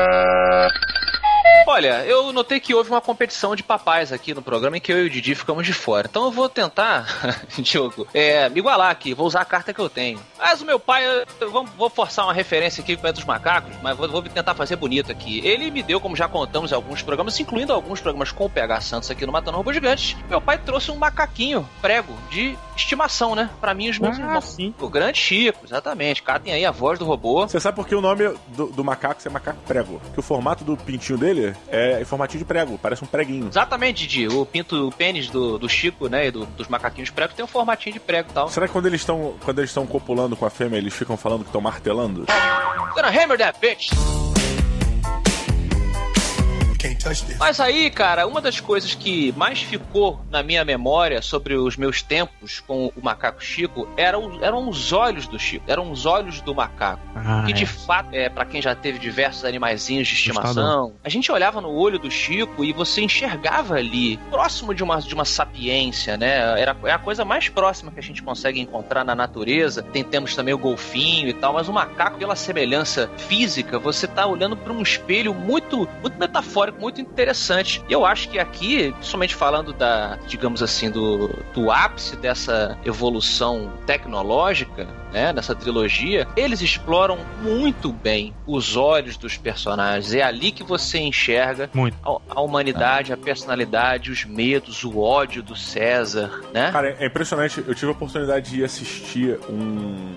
Olha, 1.69 2.05
eu 2.05 2.31
notei 2.31 2.61
que 2.61 2.73
houve 2.73 2.89
uma 2.89 3.01
competição 3.01 3.53
de 3.53 3.61
papais 3.61 4.13
aqui 4.13 4.33
no 4.33 4.41
programa 4.41 4.77
em 4.77 4.79
que 4.79 4.89
eu 4.89 5.03
e 5.03 5.07
o 5.07 5.09
Didi 5.09 5.35
ficamos 5.35 5.65
de 5.65 5.73
fora. 5.73 6.07
Então 6.09 6.23
eu 6.23 6.31
vou 6.31 6.47
tentar, 6.47 7.05
Diogo, 7.59 8.07
é, 8.13 8.47
me 8.47 8.59
igualar 8.59 8.89
aqui, 8.89 9.13
vou 9.13 9.27
usar 9.27 9.41
a 9.41 9.45
carta 9.45 9.73
que 9.73 9.81
eu 9.81 9.89
tenho. 9.89 10.17
Mas 10.37 10.61
o 10.61 10.65
meu 10.65 10.79
pai, 10.79 11.03
eu 11.41 11.51
vou, 11.51 11.65
vou 11.65 11.89
forçar 11.89 12.25
uma 12.25 12.33
referência 12.33 12.81
aqui 12.81 12.95
para 12.95 13.11
dos 13.11 13.25
macacos, 13.25 13.75
mas 13.83 13.97
vou, 13.97 14.07
vou 14.07 14.21
tentar 14.23 14.55
fazer 14.55 14.77
bonito 14.77 15.11
aqui. 15.11 15.45
Ele 15.45 15.69
me 15.69 15.83
deu, 15.83 15.99
como 15.99 16.15
já 16.15 16.29
contamos 16.29 16.71
alguns 16.71 17.01
programas, 17.01 17.37
incluindo 17.37 17.73
alguns 17.73 17.99
programas 17.99 18.31
com 18.31 18.45
o 18.45 18.49
PH 18.49 18.79
Santos 18.79 19.11
aqui 19.11 19.25
no 19.25 19.33
Matando 19.33 19.57
Robô 19.57 19.73
Gigantes, 19.73 20.15
meu 20.29 20.39
pai 20.39 20.57
trouxe 20.57 20.89
um 20.89 20.95
macaquinho 20.95 21.67
prego 21.81 22.17
de 22.31 22.57
estimação, 22.83 23.35
né? 23.35 23.49
Pra 23.61 23.73
mim 23.73 23.89
os 23.89 23.99
meus 23.99 24.17
Ah, 24.17 24.21
irmãos. 24.21 24.45
sim. 24.45 24.73
O 24.79 24.89
grande 24.89 25.17
Chico, 25.19 25.65
exatamente. 25.65 26.23
Catem 26.23 26.53
aí 26.53 26.65
a 26.65 26.71
voz 26.71 26.97
do 26.99 27.05
robô. 27.05 27.47
Você 27.47 27.59
sabe 27.59 27.75
por 27.75 27.87
que 27.87 27.95
o 27.95 28.01
nome 28.01 28.33
do, 28.49 28.67
do 28.67 28.83
macaco 28.83 29.21
é 29.25 29.29
macaco 29.29 29.59
prego? 29.67 30.01
Que 30.13 30.19
o 30.19 30.23
formato 30.23 30.63
do 30.63 30.75
pintinho 30.77 31.17
dele 31.17 31.55
é 31.69 32.01
em 32.01 32.05
formatinho 32.05 32.39
de 32.39 32.45
prego, 32.45 32.77
parece 32.77 33.03
um 33.03 33.07
preguinho. 33.07 33.47
Exatamente, 33.47 34.07
Didi. 34.07 34.27
O 34.27 34.45
pinto, 34.45 34.87
o 34.87 34.91
pênis 34.91 35.29
do, 35.29 35.57
do 35.57 35.67
Chico, 35.69 36.07
né? 36.07 36.27
E 36.27 36.31
do- 36.31 36.45
dos 36.45 36.67
macaquinhos 36.67 37.09
pregos 37.09 37.35
tem 37.35 37.43
um 37.43 37.47
formatinho 37.47 37.93
de 37.93 37.99
prego 37.99 38.29
e 38.29 38.33
tal. 38.33 38.49
Será 38.49 38.67
que 38.67 38.73
quando 38.73 38.85
eles 38.87 39.01
estão 39.01 39.35
quando 39.43 39.59
eles 39.59 39.69
estão 39.69 39.85
copulando 39.87 40.35
com 40.35 40.45
a 40.45 40.49
fêmea, 40.49 40.77
eles 40.77 40.93
ficam 40.93 41.17
falando 41.17 41.41
que 41.41 41.49
estão 41.49 41.61
martelando? 41.61 42.25
Gonna 42.95 43.09
hammer 43.09 43.37
that 43.37 43.59
bitch. 43.59 43.89
Can't 46.87 47.03
touch 47.03 47.25
this. 47.25 47.37
Mas 47.37 47.59
aí, 47.59 47.89
cara, 47.89 48.25
uma 48.25 48.41
das 48.41 48.59
coisas 48.59 48.95
que 48.95 49.33
mais 49.35 49.61
ficou 49.61 50.21
na 50.29 50.41
minha 50.41 50.63
memória 50.63 51.21
sobre 51.21 51.55
os 51.55 51.75
meus 51.75 52.01
tempos 52.01 52.59
com 52.59 52.91
o 52.95 53.01
macaco 53.01 53.43
Chico 53.43 53.87
eram, 53.97 54.43
eram 54.43 54.69
os 54.69 54.93
olhos 54.93 55.27
do 55.27 55.37
Chico, 55.37 55.65
eram 55.67 55.91
os 55.91 56.05
olhos 56.05 56.41
do 56.41 56.55
macaco. 56.55 57.01
Ah, 57.15 57.43
que 57.45 57.53
de 57.53 57.63
é. 57.63 57.67
fato, 57.67 58.09
é, 58.13 58.29
para 58.29 58.45
quem 58.45 58.61
já 58.61 58.73
teve 58.75 58.99
diversos 58.99 59.43
animaizinhos 59.43 60.07
de 60.07 60.13
estimação, 60.13 60.93
a 61.03 61.09
gente 61.09 61.31
olhava 61.31 61.59
no 61.59 61.69
olho 61.69 61.99
do 61.99 62.09
Chico 62.09 62.63
e 62.63 62.71
você 62.71 63.01
enxergava 63.01 63.75
ali, 63.75 64.17
próximo 64.29 64.73
de 64.73 64.83
uma, 64.83 64.99
de 64.99 65.13
uma 65.13 65.25
sapiência, 65.25 66.17
né? 66.17 66.59
Era, 66.59 66.75
é 66.85 66.91
a 66.91 66.99
coisa 66.99 67.25
mais 67.25 67.49
próxima 67.49 67.91
que 67.91 67.99
a 67.99 68.03
gente 68.03 68.23
consegue 68.23 68.59
encontrar 68.59 69.03
na 69.03 69.15
natureza. 69.15 69.81
Tem, 69.81 70.03
temos 70.03 70.35
também 70.35 70.53
o 70.53 70.57
golfinho 70.57 71.27
e 71.27 71.33
tal, 71.33 71.53
mas 71.53 71.67
o 71.67 71.73
macaco, 71.73 72.17
pela 72.17 72.35
semelhança 72.35 73.09
física, 73.17 73.79
você 73.79 74.07
tá 74.07 74.25
olhando 74.25 74.55
para 74.55 74.71
um 74.71 74.81
espelho 74.81 75.33
muito, 75.33 75.87
muito 76.01 76.17
metafórico, 76.17 76.76
muito 76.79 77.01
interessante. 77.01 77.83
E 77.87 77.93
eu 77.93 78.05
acho 78.05 78.29
que 78.29 78.39
aqui, 78.39 78.93
somente 79.01 79.35
falando 79.35 79.73
da, 79.73 80.17
digamos 80.27 80.61
assim, 80.63 80.89
do, 80.89 81.27
do 81.53 81.71
ápice 81.71 82.15
dessa 82.15 82.77
evolução 82.85 83.73
tecnológica, 83.85 84.87
né, 85.11 85.31
nessa 85.33 85.55
trilogia, 85.55 86.27
eles 86.35 86.61
exploram 86.61 87.17
muito 87.41 87.91
bem 87.91 88.33
os 88.45 88.75
olhos 88.75 89.17
dos 89.17 89.37
personagens. 89.37 90.13
É 90.13 90.21
ali 90.21 90.51
que 90.51 90.63
você 90.63 90.99
enxerga 90.99 91.69
Muito. 91.73 91.97
a, 92.03 92.39
a 92.39 92.41
humanidade, 92.41 93.13
a 93.13 93.17
personalidade, 93.17 94.11
os 94.11 94.25
medos, 94.25 94.83
o 94.83 94.99
ódio 94.99 95.41
do 95.41 95.55
César, 95.55 96.43
né? 96.53 96.71
Cara, 96.71 96.95
é 96.99 97.05
impressionante. 97.05 97.63
Eu 97.65 97.73
tive 97.73 97.87
a 97.87 97.91
oportunidade 97.91 98.51
de 98.51 98.63
assistir 98.63 99.39
um. 99.49 100.13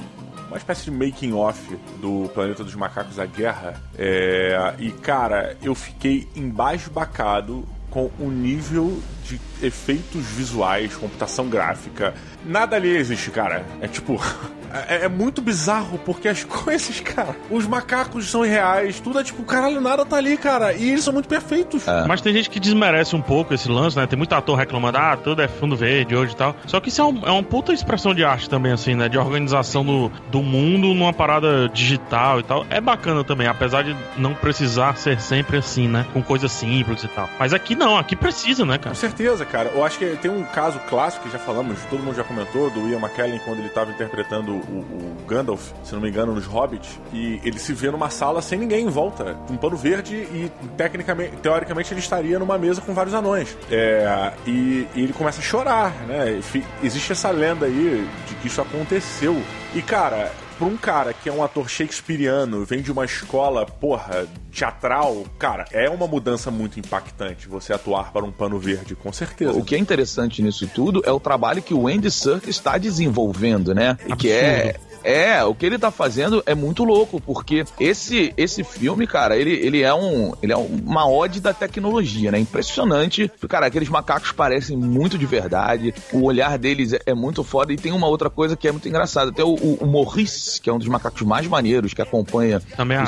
Uma 0.51 0.57
espécie 0.57 0.87
de 0.87 0.91
making 0.91 1.33
off 1.33 1.79
do 2.01 2.29
Planeta 2.35 2.65
dos 2.65 2.75
Macacos 2.75 3.21
a 3.21 3.25
Guerra. 3.25 3.81
É, 3.97 4.75
e, 4.81 4.91
cara, 4.91 5.57
eu 5.63 5.77
fiquei 5.77 6.29
embasbacado 6.35 7.65
com 7.89 8.11
o 8.19 8.29
nível 8.29 9.01
de 9.25 9.41
efeitos 9.63 10.25
visuais, 10.27 10.95
computação 10.95 11.49
gráfica. 11.49 12.15
Nada 12.45 12.77
ali 12.77 12.97
existe, 12.97 13.31
cara. 13.31 13.65
É 13.81 13.89
tipo. 13.89 14.21
É, 14.89 15.07
é 15.07 15.09
muito 15.09 15.43
bizarro 15.43 15.99
porque 15.99 16.29
as 16.29 16.45
coisas, 16.47 17.01
cara. 17.01 17.35
Os 17.51 17.67
macacos 17.67 18.31
são 18.31 18.47
irreais, 18.47 19.01
tudo 19.01 19.19
é 19.19 19.25
tipo, 19.25 19.43
caralho, 19.43 19.81
nada 19.81 20.07
tá 20.07 20.15
ali, 20.17 20.37
cara. 20.37 20.73
E 20.73 20.91
eles 20.91 21.03
são 21.03 21.13
muito 21.13 21.29
perfeitos. 21.29 21.83
Mas 22.07 22.21
tem 22.21 22.33
gente 22.33 22.49
que 22.49 22.61
desmerece 22.61 23.17
um 23.17 23.21
pouco 23.21 23.53
esse 23.53 23.69
lance, 23.69 23.97
né? 23.97 24.07
Tem 24.07 24.17
muito 24.17 24.33
ator 24.33 24.57
reclamando, 24.57 24.97
ah, 24.97 25.17
tudo 25.17 25.43
é 25.43 25.49
fundo 25.49 25.75
verde 25.77 26.15
hoje 26.15 26.35
e 26.35 26.37
tal. 26.37 26.55
Só 26.69 26.79
que 26.79 26.89
isso 26.89 27.01
é, 27.01 27.05
um- 27.05 27.27
é 27.27 27.33
uma 27.33 27.43
puta 27.43 27.73
expressão 27.73 28.15
de 28.15 28.23
arte 28.25 28.49
também, 28.49 28.71
assim, 28.71 28.95
né? 28.95 29.09
De 29.09 29.19
organização 29.19 29.85
do, 29.85 30.09
do 30.31 30.41
mundo 30.41 30.95
numa 30.95 31.13
parada 31.13 31.69
digital 31.71 32.39
e 32.39 32.45
tal. 32.45 32.65
É 32.71 32.81
bacana 32.81 33.25
também, 33.25 33.49
apesar 33.49 33.83
de 33.83 33.97
não 34.17 34.35
precisar 34.35 34.97
ser 34.97 35.21
sempre 35.21 35.57
assim, 35.57 35.89
né? 35.89 36.07
Com 36.13 36.23
coisas 36.23 36.53
simples 36.53 37.03
e 37.03 37.09
tal. 37.09 37.29
Mas 37.41 37.53
aqui 37.53 37.75
não, 37.75 37.97
aqui 37.99 38.15
precisa, 38.15 38.65
né, 38.65 38.79
cara? 38.79 38.91
Com 38.95 39.01
certeza, 39.01 39.20
cara. 39.45 39.71
Eu 39.71 39.85
acho 39.85 39.99
que 39.99 40.17
tem 40.17 40.31
um 40.31 40.45
caso 40.45 40.79
clássico 40.89 41.25
que 41.25 41.33
já 41.33 41.39
falamos, 41.39 41.79
todo 41.89 42.03
mundo 42.03 42.17
já 42.17 42.25
comentou, 42.25 42.71
do 42.71 42.89
Ian 42.89 42.99
McKellen 42.99 43.41
quando 43.45 43.59
ele 43.59 43.69
estava 43.69 43.91
interpretando 43.91 44.53
o, 44.53 44.57
o 44.57 45.17
Gandalf, 45.27 45.73
se 45.85 45.93
não 45.93 46.01
me 46.01 46.09
engano, 46.09 46.35
nos 46.35 46.47
Hobbits, 46.47 46.99
e 47.13 47.41
ele 47.45 47.59
se 47.59 47.73
vê 47.73 47.91
numa 47.91 48.11
sala 48.11 48.43
sem 48.43 48.59
ninguém 48.59 48.87
em 48.87 48.89
volta, 48.89 49.37
um 49.51 49.57
pano 49.57 49.77
verde 49.77 50.15
e 50.15 50.51
tecnicamente, 50.77 51.37
teoricamente 51.37 51.93
ele 51.93 52.01
estaria 52.01 52.39
numa 52.39 52.59
mesa 52.59 52.81
com 52.81 52.93
vários 52.93 53.15
anões. 53.15 53.57
É, 53.71 54.33
e, 54.47 54.87
e 54.95 55.03
ele 55.03 55.13
começa 55.13 55.41
a 55.41 55.43
chorar, 55.43 55.93
né? 56.07 56.41
Existe 56.83 57.13
essa 57.13 57.31
lenda 57.31 57.67
aí 57.67 58.09
de 58.27 58.35
que 58.37 58.47
isso 58.47 58.61
aconteceu. 58.61 59.41
E 59.75 59.83
cara, 59.83 60.33
pra 60.61 60.69
um 60.69 60.77
cara 60.77 61.15
que 61.15 61.27
é 61.27 61.33
um 61.33 61.43
ator 61.43 61.71
shakespeariano, 61.71 62.67
vem 62.67 62.83
de 62.83 62.93
uma 62.93 63.07
escola, 63.07 63.65
porra, 63.65 64.29
teatral, 64.53 65.25
cara, 65.39 65.65
é 65.73 65.89
uma 65.89 66.07
mudança 66.07 66.51
muito 66.51 66.79
impactante 66.79 67.49
você 67.49 67.73
atuar 67.73 68.13
para 68.13 68.27
um 68.27 68.31
pano 68.31 68.59
verde, 68.59 68.95
com 68.95 69.11
certeza. 69.11 69.53
O 69.53 69.65
que 69.65 69.75
é 69.75 69.79
interessante 69.79 70.43
nisso 70.43 70.69
tudo 70.69 71.03
é 71.07 71.11
o 71.11 71.19
trabalho 71.19 71.63
que 71.63 71.73
o 71.73 71.89
Andy 71.89 72.11
Serkis 72.11 72.57
está 72.57 72.77
desenvolvendo, 72.77 73.75
né? 73.75 73.97
E 74.07 74.15
que 74.15 74.31
é 74.31 74.77
é, 75.05 75.43
o 75.45 75.55
que 75.55 75.67
ele 75.67 75.79
tá 75.79 75.91
fazendo 75.91 76.43
é 76.47 76.55
muito 76.55 76.85
louco, 76.85 77.21
porque 77.21 77.65
esse 77.79 78.33
esse 78.37 78.63
filme, 78.65 79.07
cara, 79.07 79.37
ele, 79.37 79.53
ele 79.53 79.83
é 79.83 79.93
um 79.95 80.33
ele 80.43 80.53
é 80.53 80.57
uma 80.57 81.09
ode 81.09 81.41
da 81.41 81.53
tecnologia, 81.53 82.31
né? 82.31 82.39
Impressionante. 82.39 83.31
Cara, 83.49 83.67
aqueles 83.67 83.89
macacos 83.89 84.33
parecem 84.33 84.77
muito 84.77 85.19
de 85.19 85.27
verdade. 85.27 85.95
O 86.13 86.23
olhar 86.25 86.59
deles 86.59 86.93
é, 86.93 87.01
é 87.07 87.15
muito 87.15 87.43
foda 87.45 87.73
e 87.73 87.77
tem 87.77 87.93
uma 87.93 88.07
outra 88.07 88.31
coisa 88.31 88.57
que 88.57 88.69
é 88.69 88.73
muito 88.73 88.89
engraçada. 88.89 89.31
Até 89.31 89.43
o, 89.45 89.55
o, 89.55 89.79
o 89.81 89.87
Maurice, 89.87 90.61
que 90.61 90.69
é 90.71 90.73
um 90.73 90.79
dos 90.79 90.89
macacos 90.89 91.23
mais 91.23 91.47
maneiros 91.47 91.93
que 91.95 92.03
acompanha 92.03 92.61
Também 92.77 92.99
o 92.99 93.07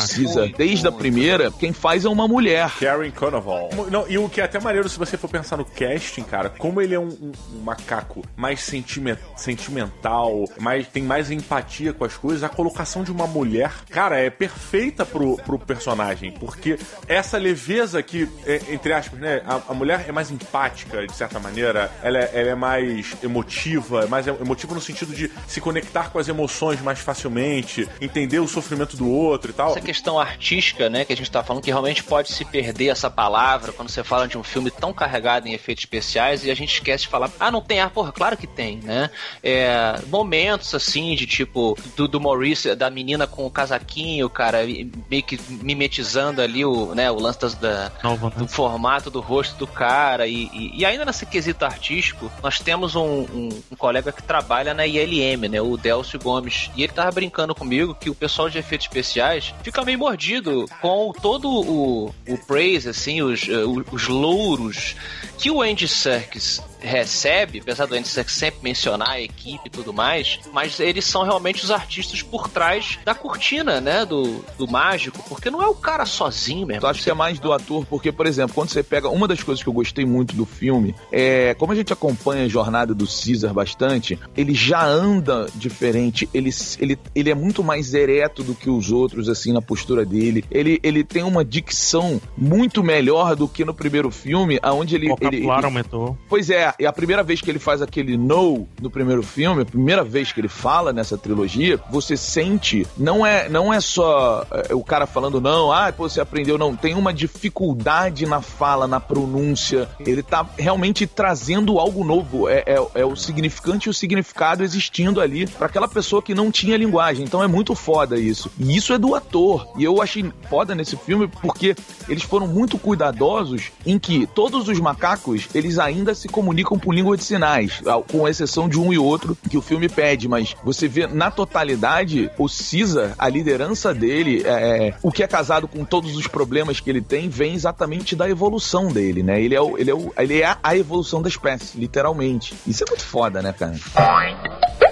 desde 0.56 0.86
a 0.86 0.92
primeira, 0.92 1.50
quem 1.50 1.72
faz 1.72 2.04
é 2.04 2.08
uma 2.08 2.26
mulher. 2.28 2.70
Karen 2.78 3.10
Conoval. 3.10 3.70
Não, 3.90 4.08
e 4.08 4.18
o 4.18 4.28
que 4.28 4.40
é 4.40 4.44
até 4.44 4.60
maneiro, 4.60 4.88
se 4.88 4.98
você 4.98 5.16
for 5.16 5.28
pensar 5.28 5.56
no 5.56 5.64
casting, 5.64 6.22
cara, 6.22 6.48
como 6.50 6.80
ele 6.80 6.94
é 6.94 6.98
um, 7.00 7.08
um- 7.08 7.32
um 7.56 7.60
macaco 7.62 8.22
mais 8.36 8.60
sentime- 8.60 9.16
sentimental, 9.36 10.44
mais, 10.60 10.86
tem 10.88 11.02
mais 11.02 11.30
empatia 11.30 11.81
com 11.90 12.04
as 12.04 12.16
coisas, 12.16 12.42
a 12.42 12.48
colocação 12.48 13.02
de 13.02 13.10
uma 13.10 13.26
mulher, 13.26 13.72
cara, 13.88 14.18
é 14.18 14.28
perfeita 14.28 15.06
pro, 15.06 15.36
pro 15.38 15.58
personagem, 15.58 16.32
porque 16.32 16.78
essa 17.08 17.38
leveza 17.38 18.02
que, 18.02 18.28
é, 18.44 18.60
entre 18.68 18.92
aspas, 18.92 19.18
né, 19.18 19.42
a, 19.46 19.60
a 19.70 19.74
mulher 19.74 20.04
é 20.06 20.12
mais 20.12 20.30
empática, 20.30 21.06
de 21.06 21.14
certa 21.14 21.40
maneira, 21.40 21.90
ela 22.02 22.18
é, 22.18 22.30
ela 22.34 22.50
é 22.50 22.54
mais 22.54 23.16
emotiva, 23.22 24.06
mais 24.06 24.26
emotiva 24.26 24.74
no 24.74 24.80
sentido 24.80 25.14
de 25.14 25.30
se 25.46 25.60
conectar 25.60 26.10
com 26.10 26.18
as 26.18 26.28
emoções 26.28 26.80
mais 26.80 26.98
facilmente, 26.98 27.88
entender 28.00 28.40
o 28.40 28.48
sofrimento 28.48 28.96
do 28.96 29.08
outro 29.08 29.50
e 29.50 29.54
tal. 29.54 29.70
Essa 29.70 29.80
questão 29.80 30.18
artística, 30.18 30.90
né, 30.90 31.04
que 31.04 31.12
a 31.12 31.16
gente 31.16 31.30
tá 31.30 31.42
falando, 31.42 31.62
que 31.62 31.70
realmente 31.70 32.04
pode 32.04 32.32
se 32.32 32.44
perder 32.44 32.88
essa 32.88 33.10
palavra 33.10 33.72
quando 33.72 33.88
você 33.88 34.04
fala 34.04 34.28
de 34.28 34.36
um 34.36 34.42
filme 34.42 34.70
tão 34.70 34.92
carregado 34.92 35.48
em 35.48 35.54
efeitos 35.54 35.82
especiais 35.82 36.44
e 36.44 36.50
a 36.50 36.54
gente 36.54 36.74
esquece 36.74 37.04
de 37.04 37.08
falar, 37.08 37.30
ah, 37.38 37.50
não 37.50 37.60
tem 37.60 37.80
ar, 37.80 37.90
porra, 37.90 38.12
claro 38.12 38.36
que 38.36 38.46
tem, 38.46 38.78
né? 38.78 39.10
É, 39.42 39.98
momentos 40.08 40.74
assim 40.74 41.14
de 41.14 41.26
tipo, 41.26 41.71
do, 41.96 42.06
do 42.08 42.20
Maurice, 42.20 42.74
da 42.74 42.88
menina 42.90 43.26
com 43.26 43.46
o 43.46 43.50
casaquinho, 43.50 44.28
cara, 44.30 44.64
e 44.64 44.90
meio 45.10 45.22
que 45.22 45.38
mimetizando 45.50 46.40
ali 46.42 46.64
o, 46.64 46.94
né, 46.94 47.10
o 47.10 47.16
lance 47.18 47.40
das, 47.40 47.54
da, 47.54 47.90
Nova, 48.02 48.28
né? 48.28 48.34
do 48.36 48.48
formato 48.48 49.10
do 49.10 49.20
rosto 49.20 49.56
do 49.56 49.66
cara. 49.66 50.26
E, 50.26 50.48
e, 50.52 50.80
e 50.80 50.84
ainda 50.84 51.04
nesse 51.04 51.26
quesito 51.26 51.64
artístico, 51.64 52.30
nós 52.42 52.58
temos 52.60 52.94
um, 52.94 53.02
um- 53.02 53.62
um 53.70 53.76
colega 53.76 54.12
que 54.12 54.22
trabalha 54.22 54.74
na 54.74 54.86
ILM, 54.86 55.48
né? 55.48 55.60
O 55.60 55.76
Delcio 55.76 56.18
Gomes. 56.20 56.70
E 56.76 56.82
ele 56.82 56.92
tava 56.92 57.10
brincando 57.10 57.54
comigo 57.54 57.94
que 57.94 58.10
o 58.10 58.14
pessoal 58.14 58.48
de 58.48 58.58
efeitos 58.58 58.86
especiais 58.86 59.54
fica 59.62 59.82
meio 59.84 59.98
mordido 59.98 60.66
com 60.80 61.12
todo 61.12 61.48
o, 61.50 62.14
o 62.28 62.38
praise, 62.46 62.88
assim, 62.88 63.22
os, 63.22 63.48
eh, 63.48 63.64
o- 63.64 63.84
os 63.92 64.06
louros 64.08 64.94
que 65.38 65.50
o 65.50 65.60
Andy 65.62 65.88
Serkis 65.88 66.62
recebe, 66.80 67.60
apesar 67.60 67.86
do 67.86 67.94
Andy 67.94 68.08
Serkis 68.08 68.34
sempre 68.34 68.60
mencionar 68.62 69.10
a 69.10 69.20
equipe 69.20 69.62
e 69.66 69.70
tudo 69.70 69.92
mais, 69.92 70.38
mas 70.52 70.78
eles 70.80 71.04
são 71.04 71.22
realmente 71.22 71.61
os 71.64 71.70
artistas 71.70 72.22
por 72.22 72.48
trás 72.48 72.98
da 73.04 73.14
cortina, 73.14 73.80
né, 73.80 74.04
do, 74.04 74.44
do 74.58 74.66
mágico, 74.68 75.22
porque 75.28 75.50
não 75.50 75.62
é 75.62 75.66
o 75.66 75.74
cara 75.74 76.04
sozinho 76.06 76.66
mesmo. 76.66 76.84
Eu 76.86 76.90
acho 76.90 77.02
que 77.02 77.10
é 77.10 77.14
mais 77.14 77.38
do 77.38 77.52
ator, 77.52 77.84
porque, 77.86 78.10
por 78.12 78.26
exemplo, 78.26 78.54
quando 78.54 78.70
você 78.70 78.82
pega. 78.82 79.08
Uma 79.08 79.28
das 79.28 79.42
coisas 79.42 79.62
que 79.62 79.68
eu 79.68 79.72
gostei 79.72 80.04
muito 80.04 80.34
do 80.34 80.44
filme 80.46 80.94
é. 81.10 81.54
Como 81.58 81.72
a 81.72 81.74
gente 81.74 81.92
acompanha 81.92 82.44
a 82.44 82.48
jornada 82.48 82.94
do 82.94 83.06
Caesar 83.06 83.52
bastante, 83.52 84.18
ele 84.36 84.54
já 84.54 84.84
anda 84.84 85.46
diferente, 85.54 86.28
ele, 86.32 86.50
ele, 86.78 86.98
ele 87.14 87.30
é 87.30 87.34
muito 87.34 87.62
mais 87.62 87.94
ereto 87.94 88.42
do 88.42 88.54
que 88.54 88.70
os 88.70 88.90
outros, 88.90 89.28
assim, 89.28 89.52
na 89.52 89.60
postura 89.62 90.04
dele. 90.04 90.44
Ele, 90.50 90.80
ele 90.82 91.04
tem 91.04 91.22
uma 91.22 91.44
dicção 91.44 92.20
muito 92.36 92.82
melhor 92.82 93.36
do 93.36 93.46
que 93.48 93.64
no 93.64 93.74
primeiro 93.74 94.10
filme, 94.10 94.58
aonde 94.62 94.94
ele. 94.94 95.10
O 95.10 95.16
ele, 95.20 95.36
ele- 95.36 95.50
aumentou. 95.50 96.16
Pois 96.28 96.50
é, 96.50 96.72
e 96.78 96.86
a 96.86 96.92
primeira 96.92 97.22
vez 97.22 97.40
que 97.40 97.50
ele 97.50 97.58
faz 97.58 97.82
aquele 97.82 98.16
no 98.16 98.66
no 98.80 98.90
primeiro 98.90 99.22
filme, 99.22 99.62
a 99.62 99.66
primeira 99.66 100.02
vez 100.04 100.32
que 100.32 100.40
ele 100.40 100.48
fala 100.48 100.92
nessa 100.92 101.16
trilogia, 101.16 101.51
você 101.90 102.16
sente, 102.16 102.86
não 102.96 103.24
é, 103.24 103.48
não 103.48 103.72
é 103.72 103.80
só 103.80 104.46
é, 104.68 104.74
o 104.74 104.82
cara 104.82 105.06
falando 105.06 105.40
não, 105.40 105.72
ah, 105.72 105.92
pô, 105.92 106.08
você 106.08 106.20
aprendeu, 106.20 106.56
não, 106.56 106.74
tem 106.74 106.94
uma 106.94 107.12
dificuldade 107.12 108.26
na 108.26 108.40
fala, 108.40 108.86
na 108.86 109.00
pronúncia, 109.00 109.88
ele 110.00 110.22
tá 110.22 110.46
realmente 110.58 111.06
trazendo 111.06 111.78
algo 111.78 112.04
novo, 112.04 112.48
é, 112.48 112.64
é, 112.66 112.86
é 112.94 113.04
o 113.04 113.16
significante 113.16 113.88
e 113.88 113.90
o 113.90 113.94
significado 113.94 114.62
existindo 114.62 115.20
ali 115.20 115.46
pra 115.46 115.66
aquela 115.66 115.88
pessoa 115.88 116.22
que 116.22 116.34
não 116.34 116.50
tinha 116.50 116.76
linguagem, 116.76 117.24
então 117.24 117.42
é 117.42 117.46
muito 117.46 117.74
foda 117.74 118.18
isso. 118.18 118.50
E 118.58 118.76
isso 118.76 118.92
é 118.92 118.98
do 118.98 119.14
ator, 119.14 119.66
e 119.76 119.84
eu 119.84 120.00
achei 120.00 120.30
foda 120.48 120.74
nesse 120.74 120.96
filme 120.96 121.28
porque 121.28 121.74
eles 122.08 122.22
foram 122.22 122.46
muito 122.46 122.78
cuidadosos 122.78 123.70
em 123.84 123.98
que 123.98 124.26
todos 124.26 124.68
os 124.68 124.80
macacos, 124.80 125.48
eles 125.54 125.78
ainda 125.78 126.14
se 126.14 126.28
comunicam 126.28 126.78
por 126.78 126.94
língua 126.94 127.16
de 127.16 127.24
sinais, 127.24 127.82
com 128.10 128.26
exceção 128.26 128.68
de 128.68 128.78
um 128.78 128.92
e 128.92 128.98
outro 128.98 129.36
que 129.48 129.56
o 129.56 129.62
filme 129.62 129.88
pede, 129.88 130.28
mas 130.28 130.54
você 130.64 130.88
vê 130.88 131.06
na 131.06 131.30
totalidade 131.46 132.30
o 132.38 132.46
Caesar, 132.48 133.14
a 133.18 133.28
liderança 133.28 133.92
dele, 133.92 134.42
é, 134.46 134.94
o 135.02 135.10
que 135.10 135.22
é 135.22 135.26
casado 135.26 135.66
com 135.66 135.84
todos 135.84 136.16
os 136.16 136.26
problemas 136.26 136.78
que 136.78 136.88
ele 136.88 137.00
tem, 137.00 137.28
vem 137.28 137.54
exatamente 137.54 138.14
da 138.14 138.28
evolução 138.28 138.88
dele, 138.88 139.22
né? 139.22 139.40
Ele 139.40 139.54
é, 139.54 139.60
o, 139.60 139.76
ele 139.76 139.90
é, 139.90 139.94
o, 139.94 140.12
ele 140.16 140.42
é 140.42 140.56
a 140.62 140.76
evolução 140.76 141.20
da 141.20 141.28
espécie, 141.28 141.78
literalmente. 141.78 142.54
Isso 142.66 142.84
é 142.84 142.86
muito 142.88 143.04
foda, 143.04 143.42
né, 143.42 143.52
cara? 143.52 143.74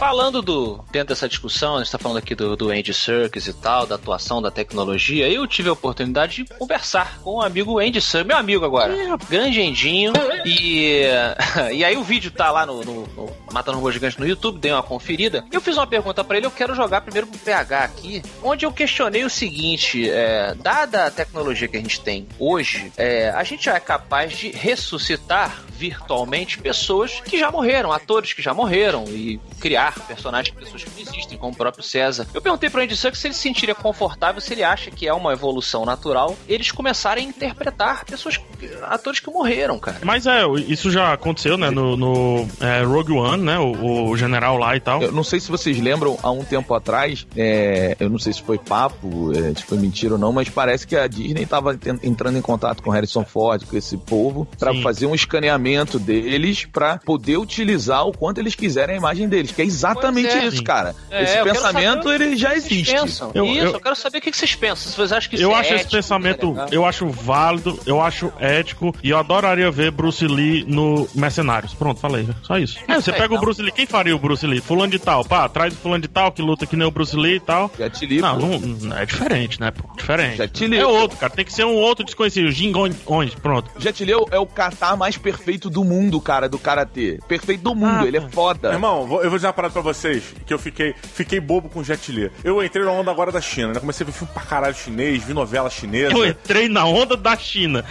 Falando 0.00 0.40
do. 0.40 0.82
Dentro 0.90 1.08
dessa 1.08 1.28
discussão, 1.28 1.76
a 1.76 1.82
gente 1.82 1.92
tá 1.92 1.98
falando 1.98 2.16
aqui 2.16 2.34
do, 2.34 2.56
do 2.56 2.70
Andy 2.70 2.94
Serkis 2.94 3.46
e 3.46 3.52
tal, 3.52 3.86
da 3.86 3.96
atuação, 3.96 4.40
da 4.40 4.50
tecnologia. 4.50 5.28
Eu 5.28 5.46
tive 5.46 5.68
a 5.68 5.74
oportunidade 5.74 6.36
de 6.36 6.54
conversar 6.54 7.18
com 7.18 7.34
o 7.34 7.42
amigo 7.42 7.78
Andy 7.78 8.00
Serkis, 8.00 8.28
meu 8.28 8.38
amigo 8.38 8.64
agora, 8.64 8.94
grande 9.28 9.60
Endinho. 9.60 10.14
E, 10.46 11.02
e 11.74 11.84
aí 11.84 11.98
o 11.98 12.02
vídeo 12.02 12.30
tá 12.30 12.50
lá 12.50 12.64
no, 12.64 12.82
no, 12.82 13.06
no 13.08 13.30
Matando 13.52 13.76
Robô 13.76 13.92
Gigante 13.92 14.18
no 14.18 14.26
YouTube, 14.26 14.58
dei 14.58 14.72
uma 14.72 14.82
conferida. 14.82 15.44
Eu 15.52 15.60
fiz 15.60 15.76
uma 15.76 15.86
pergunta 15.86 16.24
pra 16.24 16.38
ele, 16.38 16.46
eu 16.46 16.50
quero 16.50 16.74
jogar 16.74 17.02
primeiro 17.02 17.26
pro 17.26 17.38
PH 17.38 17.84
aqui, 17.84 18.22
onde 18.42 18.64
eu 18.64 18.72
questionei 18.72 19.22
o 19.22 19.28
seguinte: 19.28 20.08
é, 20.08 20.54
dada 20.54 21.08
a 21.08 21.10
tecnologia 21.10 21.68
que 21.68 21.76
a 21.76 21.80
gente 21.80 22.00
tem 22.00 22.26
hoje, 22.38 22.90
é, 22.96 23.28
a 23.36 23.44
gente 23.44 23.66
já 23.66 23.74
é 23.74 23.80
capaz 23.80 24.32
de 24.32 24.48
ressuscitar 24.48 25.62
virtualmente 25.80 26.58
pessoas 26.58 27.20
que 27.20 27.38
já 27.38 27.50
morreram, 27.50 27.90
atores 27.90 28.32
que 28.34 28.42
já 28.42 28.52
morreram 28.52 29.04
e 29.08 29.40
criar 29.58 29.89
personagens 29.92 30.54
de 30.54 30.60
pessoas 30.62 30.84
que 30.84 30.90
não 30.90 31.00
existem, 31.00 31.38
como 31.38 31.52
o 31.52 31.56
próprio 31.56 31.82
César. 31.82 32.26
Eu 32.32 32.40
perguntei 32.40 32.70
pro 32.70 32.82
Andy 32.82 32.96
Serkis 32.96 33.20
se 33.20 33.26
ele 33.26 33.34
se 33.34 33.40
sentiria 33.40 33.74
confortável, 33.74 34.40
se 34.40 34.52
ele 34.52 34.62
acha 34.62 34.90
que 34.90 35.06
é 35.06 35.12
uma 35.12 35.32
evolução 35.32 35.84
natural, 35.84 36.36
eles 36.48 36.70
começarem 36.70 37.26
a 37.26 37.28
interpretar 37.28 38.04
pessoas, 38.04 38.40
atores 38.82 39.20
que 39.20 39.30
morreram, 39.30 39.78
cara. 39.78 39.98
Mas 40.02 40.26
é, 40.26 40.44
isso 40.68 40.90
já 40.90 41.12
aconteceu, 41.12 41.56
né, 41.56 41.70
no, 41.70 41.96
no, 41.96 42.48
é, 42.60 42.82
Rogue 42.82 43.12
One, 43.12 43.42
né, 43.42 43.58
o, 43.58 44.10
o 44.10 44.16
general 44.16 44.56
lá 44.56 44.76
e 44.76 44.80
tal. 44.80 45.02
Eu 45.02 45.12
não 45.12 45.24
sei 45.24 45.40
se 45.40 45.50
vocês 45.50 45.78
lembram, 45.78 46.18
há 46.22 46.30
um 46.30 46.44
tempo 46.44 46.74
atrás, 46.74 47.26
é, 47.36 47.96
eu 47.98 48.08
não 48.08 48.18
sei 48.18 48.32
se 48.32 48.42
foi 48.42 48.58
papo, 48.58 49.32
é, 49.36 49.54
se 49.54 49.64
foi 49.64 49.78
mentira 49.78 50.14
ou 50.14 50.18
não, 50.18 50.32
mas 50.32 50.48
parece 50.48 50.86
que 50.86 50.96
a 50.96 51.06
Disney 51.06 51.42
estava 51.42 51.78
entrando 52.02 52.38
em 52.38 52.42
contato 52.42 52.82
com 52.82 52.90
Harrison 52.90 53.24
Ford, 53.24 53.64
com 53.64 53.76
esse 53.76 53.96
povo, 53.96 54.46
para 54.58 54.74
fazer 54.82 55.06
um 55.06 55.14
escaneamento 55.14 55.98
deles, 55.98 56.64
para 56.64 56.98
poder 56.98 57.36
utilizar 57.36 58.06
o 58.06 58.12
quanto 58.12 58.38
eles 58.38 58.54
quiserem 58.54 58.94
a 58.94 58.98
imagem 58.98 59.28
deles, 59.28 59.52
que 59.52 59.62
é 59.62 59.64
exatamente 59.80 60.28
é. 60.28 60.46
isso, 60.46 60.62
cara. 60.62 60.94
É, 61.10 61.22
esse 61.24 61.42
pensamento, 61.42 62.04
saber 62.04 62.20
ele 62.24 62.36
já 62.36 62.50
que 62.50 62.60
vocês 62.60 62.72
existe. 62.72 62.94
pensam. 62.94 63.30
Eu- 63.34 63.46
isso, 63.46 63.58
eu- 63.58 63.72
eu, 63.72 63.80
quero 63.80 63.96
saber 63.96 64.18
o 64.18 64.20
que 64.20 64.32
vocês 64.32 64.54
pensam. 64.54 64.90
Se 64.90 64.96
vocês 64.96 65.12
acham 65.12 65.30
que 65.30 65.36
isso 65.36 65.44
Eu 65.44 65.52
é 65.52 65.54
acho 65.54 65.64
esse 65.68 65.74
ético, 65.74 65.90
pensamento, 65.92 66.36
isso 66.46 66.46
é 66.46 66.64
legal. 66.64 66.68
eu 66.72 66.84
acho 66.86 67.06
válido, 67.08 67.80
eu 67.86 68.00
acho 68.00 68.32
ético 68.38 68.94
e 69.02 69.10
eu 69.10 69.18
adoraria 69.18 69.70
ver 69.70 69.90
Bruce 69.90 70.26
Lee 70.26 70.64
no 70.66 71.08
Mercenários. 71.14 71.74
Pronto, 71.74 72.00
falei. 72.00 72.28
Só 72.42 72.58
isso. 72.58 72.78
É, 72.86 72.94
você 73.00 73.10
É, 73.10 73.14
pega 73.14 73.34
o. 73.34 73.38
Bruce 73.40 73.62
Lee, 73.62 73.72
quem 73.72 73.86
faria 73.86 74.14
o 74.14 74.18
Bruce 74.18 74.46
Lee? 74.46 74.60
Fulano 74.60 74.90
de 74.92 74.98
tal, 74.98 75.24
pá, 75.24 75.48
traz 75.48 75.72
o 75.72 75.76
fulano 75.76 76.02
de 76.02 76.08
tal 76.08 76.30
que 76.32 76.42
luta 76.42 76.66
que 76.66 76.76
nem 76.76 76.86
o 76.86 76.90
Bruce 76.90 77.16
Lee 77.16 77.36
e 77.36 77.40
tal. 77.40 77.70
Jet 77.78 78.04
Li, 78.06 78.20
Não, 78.20 78.38
não, 78.38 78.58
não- 78.58 78.96
é 78.96 79.06
diferente, 79.06 79.60
né, 79.60 79.70
pô? 79.70 79.88
Diferente. 79.96 80.36
Jet 80.36 80.66
Li, 80.66 80.78
É 80.78 80.86
outro, 80.86 81.16
cara. 81.18 81.32
Tem 81.32 81.44
que 81.44 81.52
ser 81.52 81.64
um 81.64 81.74
outro 81.74 82.04
desconhecido. 82.04 82.50
Jing 82.50 82.74
On- 82.76 82.90
onde? 83.06 83.36
Pronto. 83.36 83.70
Jet 83.78 84.04
Li 84.04 84.12
é 84.12 84.16
o- 84.16 84.26
é 84.30 84.38
o 84.38 84.46
kata 84.46 84.96
mais 84.96 85.16
perfeito 85.16 85.68
do 85.70 85.84
mundo, 85.84 86.20
cara, 86.20 86.48
do 86.48 86.58
karatê. 86.58 87.18
Perfeito 87.28 87.62
do 87.62 87.74
mundo, 87.74 88.00
Ah, 88.00 88.06
ele 88.06 88.16
é 88.16 88.20
tá. 88.20 88.28
foda. 88.30 88.72
Irmão, 88.72 89.06
vou- 89.06 89.22
eu 89.22 89.30
vou 89.30 89.38
dizer 89.38 89.46
uma 89.48 89.52
parada 89.52 89.69
pra 89.70 89.82
vocês, 89.82 90.34
que 90.46 90.52
eu 90.52 90.58
fiquei, 90.58 90.94
fiquei 91.14 91.40
bobo 91.40 91.68
com 91.68 91.82
Jet 91.82 92.10
Li. 92.10 92.30
Eu 92.44 92.62
entrei 92.64 92.84
na 92.84 92.92
onda 92.92 93.10
agora 93.10 93.32
da 93.32 93.40
China, 93.40 93.72
né? 93.72 93.80
Comecei 93.80 94.04
a 94.04 94.06
ver 94.06 94.12
filme 94.12 94.32
pra 94.32 94.42
caralho 94.42 94.74
chinês, 94.74 95.22
vi 95.22 95.32
novela 95.32 95.70
chinesa. 95.70 96.12
Eu 96.12 96.26
entrei 96.26 96.68
na 96.68 96.84
onda 96.84 97.16
da 97.16 97.36
China. 97.36 97.84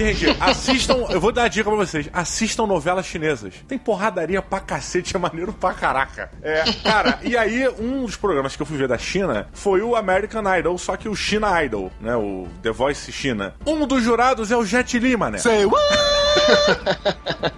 Me 0.00 0.12
rendi. 0.12 0.36
Assistam, 0.40 0.94
eu 1.10 1.20
vou 1.20 1.30
dar 1.30 1.44
a 1.44 1.48
dica 1.48 1.68
pra 1.68 1.78
vocês. 1.78 2.08
Assistam 2.12 2.66
novelas 2.66 3.06
chinesas. 3.06 3.54
Tem 3.68 3.78
porradaria 3.78 4.40
pra 4.40 4.60
cacete, 4.60 5.14
é 5.14 5.18
maneiro 5.18 5.52
pra 5.52 5.74
caraca. 5.74 6.30
É, 6.42 6.64
cara, 6.82 7.18
e 7.22 7.36
aí 7.36 7.68
um 7.78 8.06
dos 8.06 8.16
programas 8.16 8.56
que 8.56 8.62
eu 8.62 8.66
fui 8.66 8.78
ver 8.78 8.88
da 8.88 8.98
China 8.98 9.48
foi 9.52 9.82
o 9.82 9.94
American 9.94 10.42
Idol, 10.58 10.78
só 10.78 10.96
que 10.96 11.08
o 11.08 11.14
China 11.14 11.62
Idol, 11.62 11.92
né? 12.00 12.16
O 12.16 12.48
The 12.62 12.70
Voice 12.70 13.12
China. 13.12 13.54
Um 13.66 13.86
dos 13.86 14.02
jurados 14.02 14.50
é 14.50 14.56
o 14.56 14.64
Jet 14.64 14.98
Li, 14.98 15.16
mané. 15.16 15.38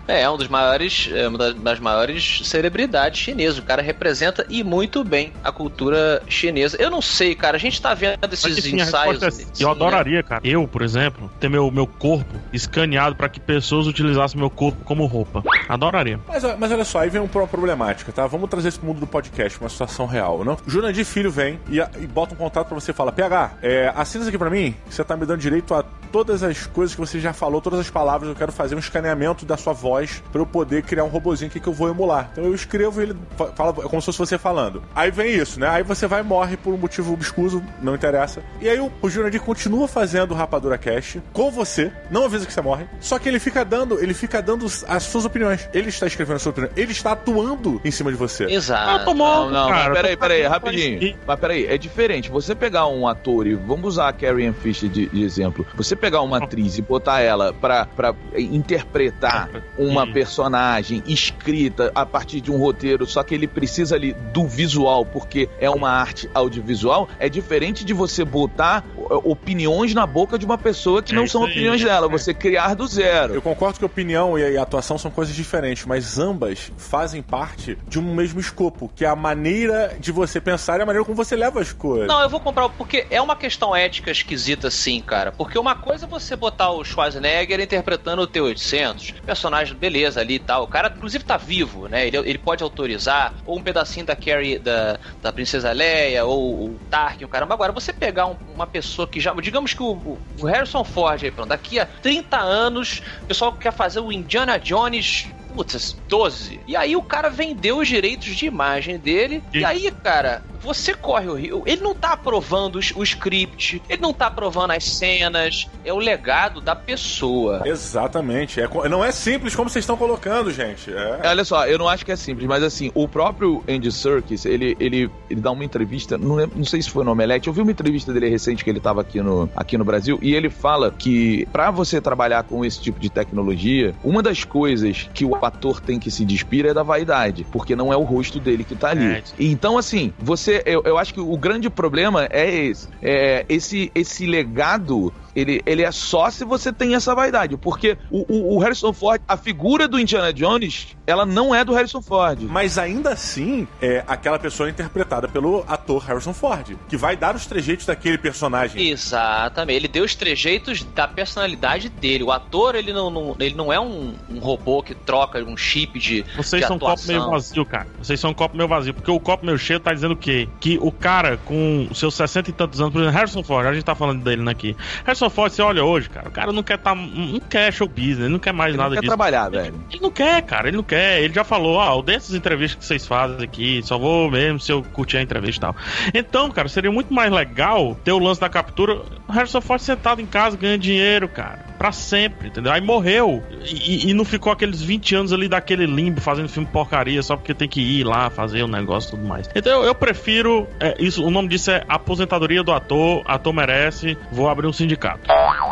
É, 0.08 0.22
é 0.22 0.30
um 0.30 0.36
dos 0.36 0.48
maiores, 0.48 1.08
é 1.12 1.28
uma 1.28 1.38
das, 1.38 1.78
maiores 1.78 2.42
celebridades 2.44 3.20
chinesas. 3.20 3.58
O 3.58 3.62
cara 3.62 3.80
representa 3.80 4.44
e 4.48 4.62
muito 4.62 5.04
bem 5.04 5.32
a 5.42 5.52
cultura 5.52 6.22
chinesa. 6.28 6.76
Eu 6.80 6.90
não 6.90 7.00
sei, 7.00 7.34
cara. 7.34 7.56
A 7.56 7.60
gente 7.60 7.80
tá 7.80 7.94
vendo 7.94 8.18
esses 8.32 8.58
assim, 8.58 8.80
ensaios. 8.80 9.20
resposta 9.20 9.42
é- 9.42 9.62
eu 9.62 9.68
né? 9.68 9.72
adoraria, 9.74 10.22
cara. 10.22 10.40
Eu, 10.44 10.66
por 10.66 10.82
exemplo, 10.82 11.30
ter 11.40 11.48
meu, 11.48 11.70
meu 11.70 11.86
corpo 11.86 12.31
escaneado 12.52 13.16
pra 13.16 13.28
que 13.28 13.40
pessoas 13.40 13.86
utilizassem 13.86 14.38
meu 14.38 14.50
corpo 14.50 14.84
como 14.84 15.06
roupa. 15.06 15.42
Adoraria. 15.68 16.18
Mas, 16.28 16.42
mas 16.58 16.70
olha 16.72 16.84
só, 16.84 17.00
aí 17.00 17.10
vem 17.10 17.20
um 17.20 17.28
uma 17.32 17.46
problemática, 17.48 18.12
tá? 18.12 18.26
Vamos 18.26 18.48
trazer 18.50 18.68
esse 18.68 18.84
mundo 18.84 19.00
do 19.00 19.06
podcast, 19.06 19.58
uma 19.58 19.68
situação 19.70 20.06
real, 20.06 20.44
não? 20.44 20.56
Jurandir 20.66 21.04
Filho 21.04 21.30
vem 21.30 21.58
e, 21.68 21.78
e 21.80 22.06
bota 22.06 22.34
um 22.34 22.36
contato 22.36 22.68
pra 22.68 22.74
você 22.78 22.90
e 22.90 22.94
fala: 22.94 23.10
PH, 23.10 23.52
é, 23.62 23.90
assina 23.96 24.22
isso 24.22 24.28
aqui 24.28 24.38
pra 24.38 24.50
mim, 24.50 24.74
você 24.88 25.02
tá 25.02 25.16
me 25.16 25.24
dando 25.24 25.40
direito 25.40 25.74
a 25.74 25.82
todas 26.12 26.42
as 26.42 26.66
coisas 26.66 26.94
que 26.94 27.00
você 27.00 27.18
já 27.18 27.32
falou, 27.32 27.60
todas 27.62 27.80
as 27.80 27.88
palavras. 27.88 28.28
Eu 28.28 28.36
quero 28.36 28.52
fazer 28.52 28.74
um 28.74 28.78
escaneamento 28.78 29.46
da 29.46 29.56
sua 29.56 29.72
voz 29.72 30.22
pra 30.30 30.40
eu 30.42 30.46
poder 30.46 30.82
criar 30.82 31.04
um 31.04 31.08
robozinho 31.08 31.48
aqui 31.50 31.58
que 31.58 31.68
eu 31.68 31.72
vou 31.72 31.88
emular. 31.88 32.28
Então 32.32 32.44
eu 32.44 32.54
escrevo 32.54 33.00
e 33.00 33.04
ele 33.04 33.16
fa- 33.36 33.46
fala 33.56 33.70
é 33.78 33.88
como 33.88 34.00
se 34.02 34.06
fosse 34.06 34.18
você 34.18 34.36
falando. 34.38 34.82
Aí 34.94 35.10
vem 35.10 35.34
isso, 35.34 35.58
né? 35.58 35.68
Aí 35.68 35.82
você 35.82 36.06
vai 36.06 36.20
e 36.20 36.24
morre 36.24 36.56
por 36.58 36.74
um 36.74 36.76
motivo 36.76 37.14
obscuso, 37.14 37.62
não 37.80 37.94
interessa. 37.94 38.42
E 38.60 38.68
aí 38.68 38.78
o, 38.78 38.92
o 39.00 39.08
Jurandir 39.08 39.40
continua 39.40 39.88
fazendo 39.88 40.32
o 40.32 40.34
Rapadura 40.34 40.76
Cast 40.76 41.22
com 41.32 41.50
você, 41.50 41.90
não 42.12 42.26
avisa 42.26 42.46
que 42.46 42.52
você 42.52 42.60
morre, 42.60 42.84
só 43.00 43.18
que 43.18 43.28
ele 43.28 43.40
fica 43.40 43.64
dando, 43.64 43.98
ele 43.98 44.14
fica 44.14 44.40
dando 44.40 44.66
as 44.86 45.02
suas 45.02 45.24
opiniões. 45.24 45.68
Ele 45.72 45.88
está 45.88 46.06
escrevendo 46.06 46.36
a 46.36 46.38
sua 46.38 46.50
opinião, 46.50 46.70
ele 46.76 46.92
está 46.92 47.12
atuando 47.12 47.80
em 47.84 47.90
cima 47.90 48.10
de 48.12 48.16
você. 48.16 48.44
Exato. 48.44 48.90
Ah, 48.90 49.04
tomou. 49.04 49.46
Não, 49.46 49.50
não, 49.50 49.68
cara, 49.68 49.84
mas 49.90 49.94
peraí, 49.94 50.16
peraí, 50.16 50.42
rapidinho. 50.42 51.16
Mas 51.26 51.40
peraí, 51.40 51.66
é 51.66 51.76
diferente. 51.78 52.30
Você 52.30 52.54
pegar 52.54 52.86
um 52.86 53.08
ator 53.08 53.46
e 53.46 53.54
vamos 53.54 53.94
usar 53.94 54.08
a 54.08 54.12
Carrie 54.12 54.46
Ann 54.46 54.52
Fisher 54.52 54.88
de, 54.88 55.06
de 55.06 55.22
exemplo. 55.24 55.66
Você 55.74 55.96
pegar 55.96 56.20
uma 56.20 56.38
atriz 56.38 56.76
e 56.78 56.82
botar 56.82 57.20
ela 57.20 57.52
pra, 57.52 57.86
pra 57.86 58.14
interpretar 58.36 59.48
uma 59.78 60.06
Sim. 60.06 60.12
personagem 60.12 61.02
escrita 61.06 61.90
a 61.94 62.04
partir 62.04 62.40
de 62.40 62.50
um 62.50 62.58
roteiro, 62.58 63.06
só 63.06 63.22
que 63.22 63.34
ele 63.34 63.46
precisa 63.46 63.94
ali 63.94 64.12
do 64.32 64.46
visual, 64.46 65.04
porque 65.06 65.48
é 65.58 65.70
uma 65.70 65.90
arte 65.90 66.28
audiovisual, 66.34 67.08
é 67.18 67.28
diferente 67.28 67.84
de 67.84 67.92
você 67.94 68.24
botar 68.24 68.84
opiniões 69.24 69.94
na 69.94 70.06
boca 70.06 70.38
de 70.38 70.44
uma 70.44 70.58
pessoa 70.58 71.02
que 71.02 71.12
É 71.12 71.16
não 71.16 71.24
isso 71.24 71.32
são 71.32 71.44
aí, 71.44 71.50
opiniões 71.52 71.80
é. 71.82 72.01
Dela. 72.08 72.18
Você 72.18 72.34
criar 72.34 72.74
do 72.74 72.86
zero. 72.86 73.34
Eu 73.34 73.42
concordo 73.42 73.78
que 73.78 73.84
a 73.84 73.86
opinião 73.86 74.38
e 74.38 74.56
a 74.56 74.62
atuação 74.62 74.98
são 74.98 75.10
coisas 75.10 75.34
diferentes, 75.34 75.84
mas 75.86 76.18
ambas 76.18 76.72
fazem 76.76 77.22
parte 77.22 77.78
de 77.86 77.98
um 77.98 78.14
mesmo 78.14 78.40
escopo, 78.40 78.90
que 78.94 79.04
é 79.04 79.08
a 79.08 79.16
maneira 79.16 79.94
de 79.98 80.10
você 80.10 80.40
pensar 80.40 80.78
e 80.78 80.82
a 80.82 80.86
maneira 80.86 81.04
como 81.04 81.16
você 81.16 81.36
leva 81.36 81.60
as 81.60 81.72
coisas. 81.72 82.08
Não, 82.08 82.20
eu 82.22 82.28
vou 82.28 82.40
comprar, 82.40 82.68
porque 82.70 83.06
é 83.10 83.20
uma 83.20 83.36
questão 83.36 83.74
ética 83.74 84.10
esquisita, 84.10 84.70
sim, 84.70 85.00
cara. 85.00 85.30
Porque 85.32 85.58
uma 85.58 85.74
coisa 85.76 85.92
coisa 85.92 86.06
é 86.06 86.08
você 86.08 86.34
botar 86.34 86.70
o 86.70 86.82
Schwarzenegger 86.82 87.60
interpretando 87.60 88.22
o 88.22 88.26
T-800, 88.26 89.14
personagem, 89.26 89.76
beleza, 89.76 90.20
ali 90.20 90.36
e 90.36 90.38
tal. 90.38 90.62
O 90.62 90.66
cara, 90.66 90.90
inclusive, 90.96 91.22
tá 91.22 91.36
vivo, 91.36 91.86
né? 91.86 92.06
Ele, 92.06 92.16
ele 92.16 92.38
pode 92.38 92.62
autorizar, 92.62 93.34
ou 93.44 93.58
um 93.58 93.62
pedacinho 93.62 94.06
da 94.06 94.16
Carrie, 94.16 94.58
da, 94.58 94.98
da 95.20 95.32
Princesa 95.32 95.70
Leia, 95.72 96.24
ou 96.24 96.64
o 96.70 96.78
Tarkin, 96.90 97.24
o 97.24 97.28
caramba. 97.28 97.52
Agora, 97.54 97.72
você 97.72 97.92
pegar 97.92 98.24
um- 98.26 98.36
uma 98.54 98.66
pessoa 98.66 99.06
que 99.06 99.20
já. 99.20 99.34
Digamos 99.34 99.74
que 99.74 99.82
o, 99.82 100.18
o 100.40 100.46
Harrison 100.46 100.82
Ford 100.82 101.22
aí, 101.22 101.30
pronto, 101.30 101.48
daqui 101.50 101.78
a 101.78 101.86
30 102.00 102.38
anos, 102.38 103.02
o 103.22 103.26
pessoal 103.26 103.52
quer 103.52 103.72
fazer 103.72 104.00
o 104.00 104.12
Indiana 104.12 104.58
Jones. 104.58 105.28
Putz, 105.54 105.96
12. 106.08 106.60
E 106.66 106.74
aí 106.76 106.96
o 106.96 107.02
cara 107.02 107.28
vendeu 107.28 107.78
os 107.78 107.88
direitos 107.88 108.34
de 108.36 108.46
imagem 108.46 108.98
dele. 108.98 109.42
E, 109.52 109.58
E- 109.58 109.64
aí, 109.64 109.90
cara, 110.02 110.42
você 110.60 110.94
corre 110.94 111.26
o 111.28 111.34
rio. 111.34 111.62
Ele 111.66 111.82
não 111.82 111.94
tá 111.94 112.12
aprovando 112.12 112.76
os- 112.76 112.92
o 112.94 113.02
script, 113.02 113.82
ele 113.88 114.00
não 114.00 114.12
tá 114.12 114.26
aprovando 114.28 114.70
as 114.72 114.84
cenas. 114.84 115.68
É 115.84 115.92
o 115.92 115.98
legado 115.98 116.60
da 116.60 116.74
pessoa. 116.74 117.62
Exatamente. 117.66 118.60
É, 118.60 118.68
não 118.88 119.04
é 119.04 119.12
simples 119.12 119.54
como 119.54 119.68
vocês 119.68 119.82
estão 119.82 119.96
colocando, 119.96 120.50
gente. 120.50 120.92
É. 120.92 121.20
Olha 121.28 121.44
só, 121.44 121.66
eu 121.66 121.78
não 121.78 121.88
acho 121.88 122.04
que 122.04 122.12
é 122.12 122.16
simples, 122.16 122.46
mas 122.46 122.62
assim, 122.62 122.90
o 122.94 123.06
próprio 123.08 123.62
Andy 123.68 123.90
Serkis, 123.92 124.44
ele, 124.44 124.76
ele, 124.80 125.10
ele 125.28 125.40
dá 125.40 125.50
uma 125.50 125.64
entrevista, 125.64 126.16
não, 126.16 126.34
lembro- 126.36 126.56
não 126.58 126.64
sei 126.64 126.80
se 126.82 126.90
foi 126.90 127.04
no 127.04 127.12
Omelete, 127.12 127.48
eu 127.48 127.52
vi 127.52 127.60
uma 127.60 127.70
entrevista 127.72 128.12
dele 128.12 128.28
recente 128.28 128.64
que 128.64 128.70
ele 128.70 128.80
tava 128.80 129.00
aqui 129.00 129.20
no, 129.20 129.50
aqui 129.56 129.76
no 129.76 129.84
Brasil, 129.84 130.18
e 130.22 130.34
ele 130.34 130.48
fala 130.50 130.90
que 130.90 131.46
pra 131.52 131.70
você 131.70 132.00
trabalhar 132.00 132.42
com 132.44 132.64
esse 132.64 132.80
tipo 132.80 132.98
de 132.98 133.10
tecnologia, 133.10 133.94
uma 134.02 134.22
das 134.22 134.44
coisas 134.44 135.08
que 135.14 135.24
o 135.24 135.34
ator 135.46 135.80
tem 135.80 135.98
que 135.98 136.10
se 136.10 136.24
despir 136.24 136.66
é 136.66 136.74
da 136.74 136.82
vaidade, 136.82 137.46
porque 137.50 137.74
não 137.74 137.92
é 137.92 137.96
o 137.96 138.02
rosto 138.02 138.38
dele 138.38 138.64
que 138.64 138.74
tá 138.74 138.90
ali. 138.90 139.04
É. 139.04 139.22
Então, 139.38 139.78
assim, 139.78 140.12
você, 140.18 140.62
eu, 140.66 140.82
eu 140.84 140.98
acho 140.98 141.12
que 141.14 141.20
o 141.20 141.36
grande 141.36 141.68
problema 141.68 142.26
é 142.30 142.48
esse, 142.48 142.88
é 143.02 143.44
esse, 143.48 143.90
esse 143.94 144.26
legado 144.26 145.12
ele, 145.34 145.62
ele 145.66 145.82
é 145.82 145.90
só 145.90 146.30
se 146.30 146.44
você 146.44 146.72
tem 146.72 146.94
essa 146.94 147.14
vaidade. 147.14 147.56
Porque 147.56 147.96
o, 148.10 148.24
o, 148.32 148.56
o 148.56 148.58
Harrison 148.58 148.92
Ford, 148.92 149.20
a 149.26 149.36
figura 149.36 149.86
do 149.88 149.98
Indiana 149.98 150.32
Jones, 150.32 150.88
ela 151.06 151.24
não 151.26 151.54
é 151.54 151.64
do 151.64 151.72
Harrison 151.72 152.02
Ford. 152.02 152.40
Mas 152.42 152.78
ainda 152.78 153.10
assim, 153.10 153.66
é 153.80 154.04
aquela 154.06 154.38
pessoa 154.38 154.68
interpretada 154.68 155.28
pelo 155.28 155.64
ator 155.68 156.02
Harrison 156.04 156.32
Ford, 156.32 156.76
que 156.88 156.96
vai 156.96 157.16
dar 157.16 157.34
os 157.34 157.46
trejeitos 157.46 157.86
daquele 157.86 158.18
personagem. 158.18 158.88
Exatamente. 158.90 159.76
Ele 159.76 159.88
deu 159.88 160.04
os 160.04 160.14
trejeitos 160.14 160.84
da 160.94 161.06
personalidade 161.08 161.88
dele. 161.88 162.24
O 162.24 162.30
ator, 162.32 162.74
ele 162.74 162.92
não, 162.92 163.10
não- 163.10 163.36
ele 163.38 163.54
não 163.54 163.72
é 163.72 163.80
um, 163.80 164.14
um 164.28 164.38
robô 164.38 164.82
que 164.82 164.94
troca 164.94 165.42
um 165.42 165.56
chip 165.56 165.98
de. 165.98 166.24
Vocês 166.36 166.62
de 166.62 166.66
são 166.68 166.76
um 166.76 166.78
copo 166.78 166.92
atuação. 166.92 167.14
meio 167.14 167.30
vazio, 167.30 167.64
cara. 167.66 167.86
Vocês 168.02 168.18
são 168.20 168.30
um 168.30 168.34
copo 168.34 168.56
meio 168.56 168.68
vazio. 168.68 168.94
Porque 168.94 169.10
o 169.10 169.20
copo 169.20 169.44
meio 169.44 169.58
cheio 169.58 169.80
tá 169.80 169.92
dizendo 169.92 170.12
o 170.12 170.16
quê? 170.16 170.48
Que 170.60 170.78
o 170.80 170.90
cara 170.92 171.36
com 171.38 171.86
os 171.90 171.98
seus 171.98 172.14
60 172.14 172.50
e 172.50 172.52
tantos 172.52 172.80
anos, 172.80 172.92
por 172.92 173.00
exemplo, 173.00 173.16
Harrison 173.18 173.42
Ford, 173.42 173.66
a 173.66 173.72
gente 173.74 173.84
tá 173.84 173.94
falando 173.94 174.22
dele 174.22 174.48
aqui. 174.50 174.76
Harrison 175.04 175.21
Ford, 175.30 175.52
você 175.52 175.62
olha 175.62 175.84
hoje, 175.84 176.08
cara, 176.08 176.28
o 176.28 176.32
cara 176.32 176.52
não 176.52 176.62
quer 176.62 176.78
tá. 176.78 176.94
Não 176.94 177.40
quer 177.40 177.72
show 177.72 177.88
business, 177.88 178.30
não 178.30 178.38
quer 178.38 178.52
mais 178.52 178.70
Ele 178.70 178.78
nada 178.78 178.90
não 178.90 178.94
quer 178.96 179.00
disso. 179.00 179.10
trabalhar, 179.10 179.48
velho. 179.48 179.74
Ele 179.90 180.02
não 180.02 180.10
quer, 180.10 180.42
cara, 180.42 180.68
ele 180.68 180.76
não 180.76 180.84
quer. 180.84 181.22
Ele 181.22 181.32
já 181.34 181.44
falou, 181.44 181.80
ah, 181.80 181.94
eu 181.94 182.02
dessas 182.02 182.34
entrevistas 182.34 182.78
que 182.78 182.84
vocês 182.84 183.06
fazem 183.06 183.42
aqui, 183.42 183.80
só 183.82 183.98
vou 183.98 184.30
mesmo 184.30 184.60
se 184.60 184.72
eu 184.72 184.82
curtir 184.82 185.18
a 185.18 185.22
entrevista 185.22 185.58
e 185.58 185.60
tal. 185.60 185.76
Então, 186.14 186.50
cara, 186.50 186.68
seria 186.68 186.90
muito 186.90 187.12
mais 187.12 187.30
legal 187.32 187.96
ter 188.04 188.12
o 188.12 188.18
lance 188.18 188.40
da 188.40 188.48
captura. 188.48 189.00
O 189.28 189.32
Harrison 189.32 189.60
Ford 189.60 189.80
sentado 189.80 190.20
em 190.20 190.26
casa 190.26 190.56
ganhando 190.56 190.80
dinheiro, 190.80 191.28
cara. 191.28 191.71
Pra 191.82 191.90
sempre, 191.90 192.46
entendeu? 192.46 192.70
Aí 192.70 192.80
morreu. 192.80 193.42
E, 193.64 194.08
e 194.08 194.14
não 194.14 194.24
ficou 194.24 194.52
aqueles 194.52 194.80
20 194.80 195.16
anos 195.16 195.32
ali 195.32 195.48
daquele 195.48 195.84
limbo 195.84 196.20
fazendo 196.20 196.48
filme 196.48 196.68
porcaria 196.72 197.20
só 197.24 197.34
porque 197.36 197.52
tem 197.52 197.68
que 197.68 197.80
ir 197.80 198.04
lá 198.04 198.30
fazer 198.30 198.62
o 198.62 198.68
negócio 198.68 199.08
e 199.08 199.10
tudo 199.10 199.26
mais. 199.26 199.50
Então 199.52 199.80
eu, 199.80 199.88
eu 199.88 199.94
prefiro. 199.94 200.68
é, 200.78 200.94
isso, 201.00 201.24
o 201.24 201.28
nome 201.28 201.48
disso 201.48 201.72
é 201.72 201.82
aposentadoria 201.88 202.62
do 202.62 202.70
ator. 202.70 203.22
Ator 203.24 203.52
merece. 203.52 204.16
Vou 204.30 204.48
abrir 204.48 204.68
um 204.68 204.72
sindicato. 204.72 205.28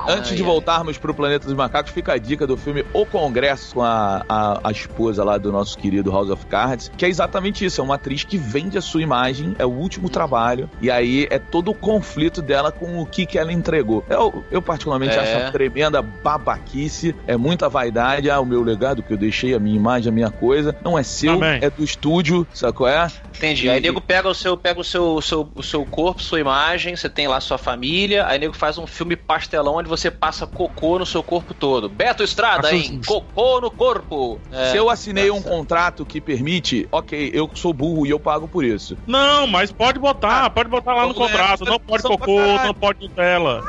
Antes 0.09 0.31
Ai, 0.33 0.37
de 0.37 0.43
ai. 0.43 0.49
voltarmos 0.49 0.99
pro 0.99 1.15
Planeta 1.15 1.45
dos 1.47 1.55
Macacos, 1.55 1.93
fica 1.93 2.15
a 2.15 2.19
dica 2.19 2.45
do 2.45 2.57
filme 2.57 2.85
O 2.93 3.07
Congresso 3.07 3.75
com 3.77 3.83
a, 3.83 4.25
a, 4.29 4.61
a 4.65 4.71
esposa 4.73 5.23
lá 5.23 5.39
do 5.39 5.53
nosso 5.53 5.79
querido 5.79 6.11
House 6.11 6.29
of 6.31 6.45
Cards, 6.47 6.91
que 6.97 7.05
é 7.05 7.09
exatamente 7.09 7.65
isso, 7.65 7.81
é 7.81 7.85
uma 7.85 7.95
atriz 7.95 8.25
que 8.25 8.37
vende 8.37 8.77
a 8.77 8.81
sua 8.81 9.01
imagem, 9.01 9.55
é 9.61 9.65
o 9.65 9.71
último 9.71 10.09
trabalho, 10.11 10.69
e 10.83 10.91
aí 10.91 11.29
é 11.31 11.39
todo 11.39 11.71
o 11.71 11.75
conflito 11.75 12.43
dela 12.43 12.73
com 12.73 13.01
o 13.01 13.07
que, 13.07 13.27
que 13.27 13.39
ela 13.39 13.53
entregou. 13.53 14.05
Eu, 14.09 14.45
eu 14.51 14.61
particularmente 14.61 15.15
É. 15.15 15.21
acho 15.21 15.37
uma 15.45 15.53
tremenda 15.53 16.00
babaquice, 16.03 17.15
é 17.27 17.37
muita 17.37 17.69
vaidade, 17.69 18.31
ah, 18.31 18.41
o 18.41 18.47
meu 18.47 18.63
legado 18.63 19.03
que 19.03 19.13
eu 19.13 19.17
deixei, 19.17 19.55
a 19.55 19.59
minha 19.59 19.77
imagem, 19.77 20.09
a 20.11 20.13
minha 20.13 20.31
coisa, 20.31 20.75
não 20.85 20.99
é 20.99 21.03
seu, 21.03 21.35
Também. 21.35 21.59
é 21.63 21.71
do 21.71 21.83
estúdio, 21.85 22.47
sacou? 22.53 22.87
É? 22.89 23.09
Entendi. 23.37 23.67
E- 23.67 23.71
Aí 23.71 23.81
nego 23.81 24.01
pega 24.01 24.29
o 24.29 24.35
seu, 24.35 24.57
pega 24.57 24.81
o 24.81 24.85
seu, 24.85 25.15
o 25.15 25.23
seu, 25.23 25.51
o 25.55 25.63
seu 25.63 25.85
corpo, 25.87 26.23
sua 26.23 26.41
imagem, 26.41 26.95
você 26.97 27.09
tem 27.09 27.27
lá 27.29 27.41
sua 27.41 27.57
família, 27.59 28.27
aí 28.27 28.39
nego 28.39 28.53
faz 28.55 28.77
um 28.79 28.87
filme 28.87 29.17
pastelão 29.17 29.77
onde 29.77 29.89
você 29.89 30.11
passa 30.11 30.47
cocô 30.47 30.99
no 30.99 31.07
seu 31.07 31.23
corpo 31.23 31.55
todo. 31.55 31.89
Beto 31.89 32.23
Estrada, 32.23 32.63
Passa 32.63 32.75
hein? 32.75 32.99
uns- 33.01 33.07
Cocô 33.07 33.61
no 33.61 33.71
corpo. 33.71 34.41
É, 34.53 34.71
Se 34.73 34.77
eu 34.77 34.91
assinei 34.91 35.31
um 35.31 35.39
essa. 35.39 35.49
contrato 35.49 36.05
que 36.05 36.21
permite, 36.21 36.87
ok, 36.93 37.31
eu 37.33 37.51
sou 37.55 37.73
burro 37.73 38.07
e 38.07 38.11
eu 38.11 38.21
pago 38.21 38.47
por 38.49 38.65
isso. 38.65 38.97
Não, 39.07 39.47
mas 39.47 39.73
pode 39.73 39.99
botar, 39.99 40.45
Ah, 40.47 40.51
pode 40.51 40.69
botar 40.69 40.95
lá 40.95 41.07
no 41.07 41.15
contrato. 41.15 41.65
Não 41.65 41.79
pode 41.79 42.03
cocô, 42.03 42.41
não 42.65 42.75
pode 42.75 43.01
Nutella. 43.01 43.63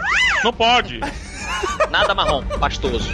Não 0.43 0.51
pode. 0.51 0.99
Nada 1.89 2.15
marrom, 2.15 2.43
pastoso. 2.59 3.09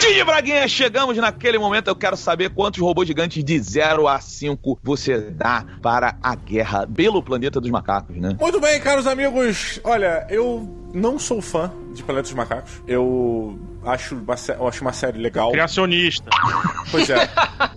Didi 0.00 0.24
Braguinha, 0.24 0.66
chegamos 0.66 1.16
naquele 1.18 1.58
momento. 1.58 1.88
Eu 1.88 1.94
quero 1.94 2.16
saber 2.16 2.50
quantos 2.50 2.80
robôs 2.80 3.06
gigantes 3.06 3.44
de 3.44 3.58
0 3.58 4.08
a 4.08 4.18
5 4.18 4.78
você 4.82 5.18
dá 5.18 5.64
para 5.82 6.16
a 6.22 6.34
guerra 6.34 6.86
pelo 6.86 7.22
planeta 7.22 7.60
dos 7.60 7.70
macacos, 7.70 8.16
né? 8.16 8.36
Muito 8.40 8.58
bem, 8.60 8.80
caros 8.80 9.06
amigos. 9.06 9.78
Olha, 9.84 10.26
eu 10.30 10.68
não 10.94 11.18
sou 11.18 11.40
fã 11.40 11.70
de 11.92 12.02
Planeta 12.02 12.24
dos 12.24 12.32
Macacos. 12.34 12.82
Eu 12.86 13.58
acho 13.84 14.14
uma, 14.16 14.34
eu 14.58 14.68
acho 14.68 14.82
uma 14.82 14.92
série 14.92 15.18
legal. 15.18 15.50
Criacionista. 15.52 16.28
Pois 16.90 17.08
é. 17.10 17.28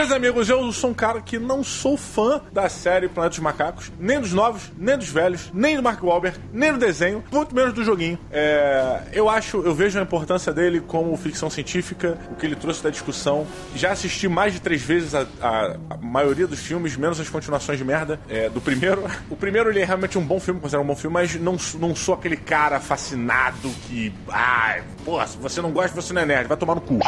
Queridos 0.00 0.16
amigos, 0.16 0.48
eu 0.48 0.72
sou 0.72 0.88
um 0.88 0.94
cara 0.94 1.20
que 1.20 1.38
não 1.38 1.62
sou 1.62 1.94
fã 1.94 2.40
da 2.50 2.70
série 2.70 3.06
Planeta 3.06 3.32
dos 3.34 3.38
Macacos, 3.40 3.92
nem 4.00 4.18
dos 4.18 4.32
novos, 4.32 4.72
nem 4.78 4.96
dos 4.96 5.10
velhos, 5.10 5.50
nem 5.52 5.76
do 5.76 5.82
Mark 5.82 6.02
Wahlberg, 6.02 6.38
nem 6.54 6.72
do 6.72 6.78
desenho, 6.78 7.22
muito 7.30 7.54
menos 7.54 7.74
do 7.74 7.84
joguinho. 7.84 8.18
É, 8.32 9.02
eu 9.12 9.28
acho, 9.28 9.58
eu 9.60 9.74
vejo 9.74 9.98
a 9.98 10.02
importância 10.02 10.54
dele 10.54 10.80
como 10.80 11.14
ficção 11.18 11.50
científica, 11.50 12.16
o 12.30 12.34
que 12.34 12.46
ele 12.46 12.56
trouxe 12.56 12.82
da 12.82 12.88
discussão. 12.88 13.46
Já 13.74 13.92
assisti 13.92 14.26
mais 14.26 14.54
de 14.54 14.60
três 14.62 14.80
vezes 14.80 15.14
a, 15.14 15.26
a- 15.42 15.76
a 15.90 15.96
maioria 15.98 16.46
dos 16.46 16.60
filmes, 16.60 16.96
menos 16.96 17.20
as 17.20 17.28
continuações 17.28 17.76
de 17.76 17.84
merda 17.84 18.18
é, 18.26 18.48
do 18.48 18.58
primeiro. 18.60 19.04
O 19.28 19.36
primeiro 19.36 19.68
ele 19.68 19.80
é 19.80 19.84
realmente 19.84 20.16
um 20.18 20.24
bom 20.24 20.40
filme, 20.40 20.60
considero 20.60 20.82
um 20.82 20.86
bom 20.86 20.96
filme, 20.96 21.12
mas 21.12 21.34
não, 21.34 21.56
não 21.78 21.94
sou 21.94 22.14
aquele 22.14 22.36
cara 22.38 22.80
fascinado 22.80 23.68
que, 23.86 24.10
ah, 24.30 24.78
porra, 25.04 25.26
se 25.26 25.36
você 25.36 25.60
não 25.60 25.70
gosta, 25.70 25.94
você 26.00 26.12
não 26.14 26.22
é 26.22 26.26
nerd, 26.26 26.48
vai 26.48 26.56
tomar 26.56 26.74
no 26.74 26.80
cu. 26.80 26.98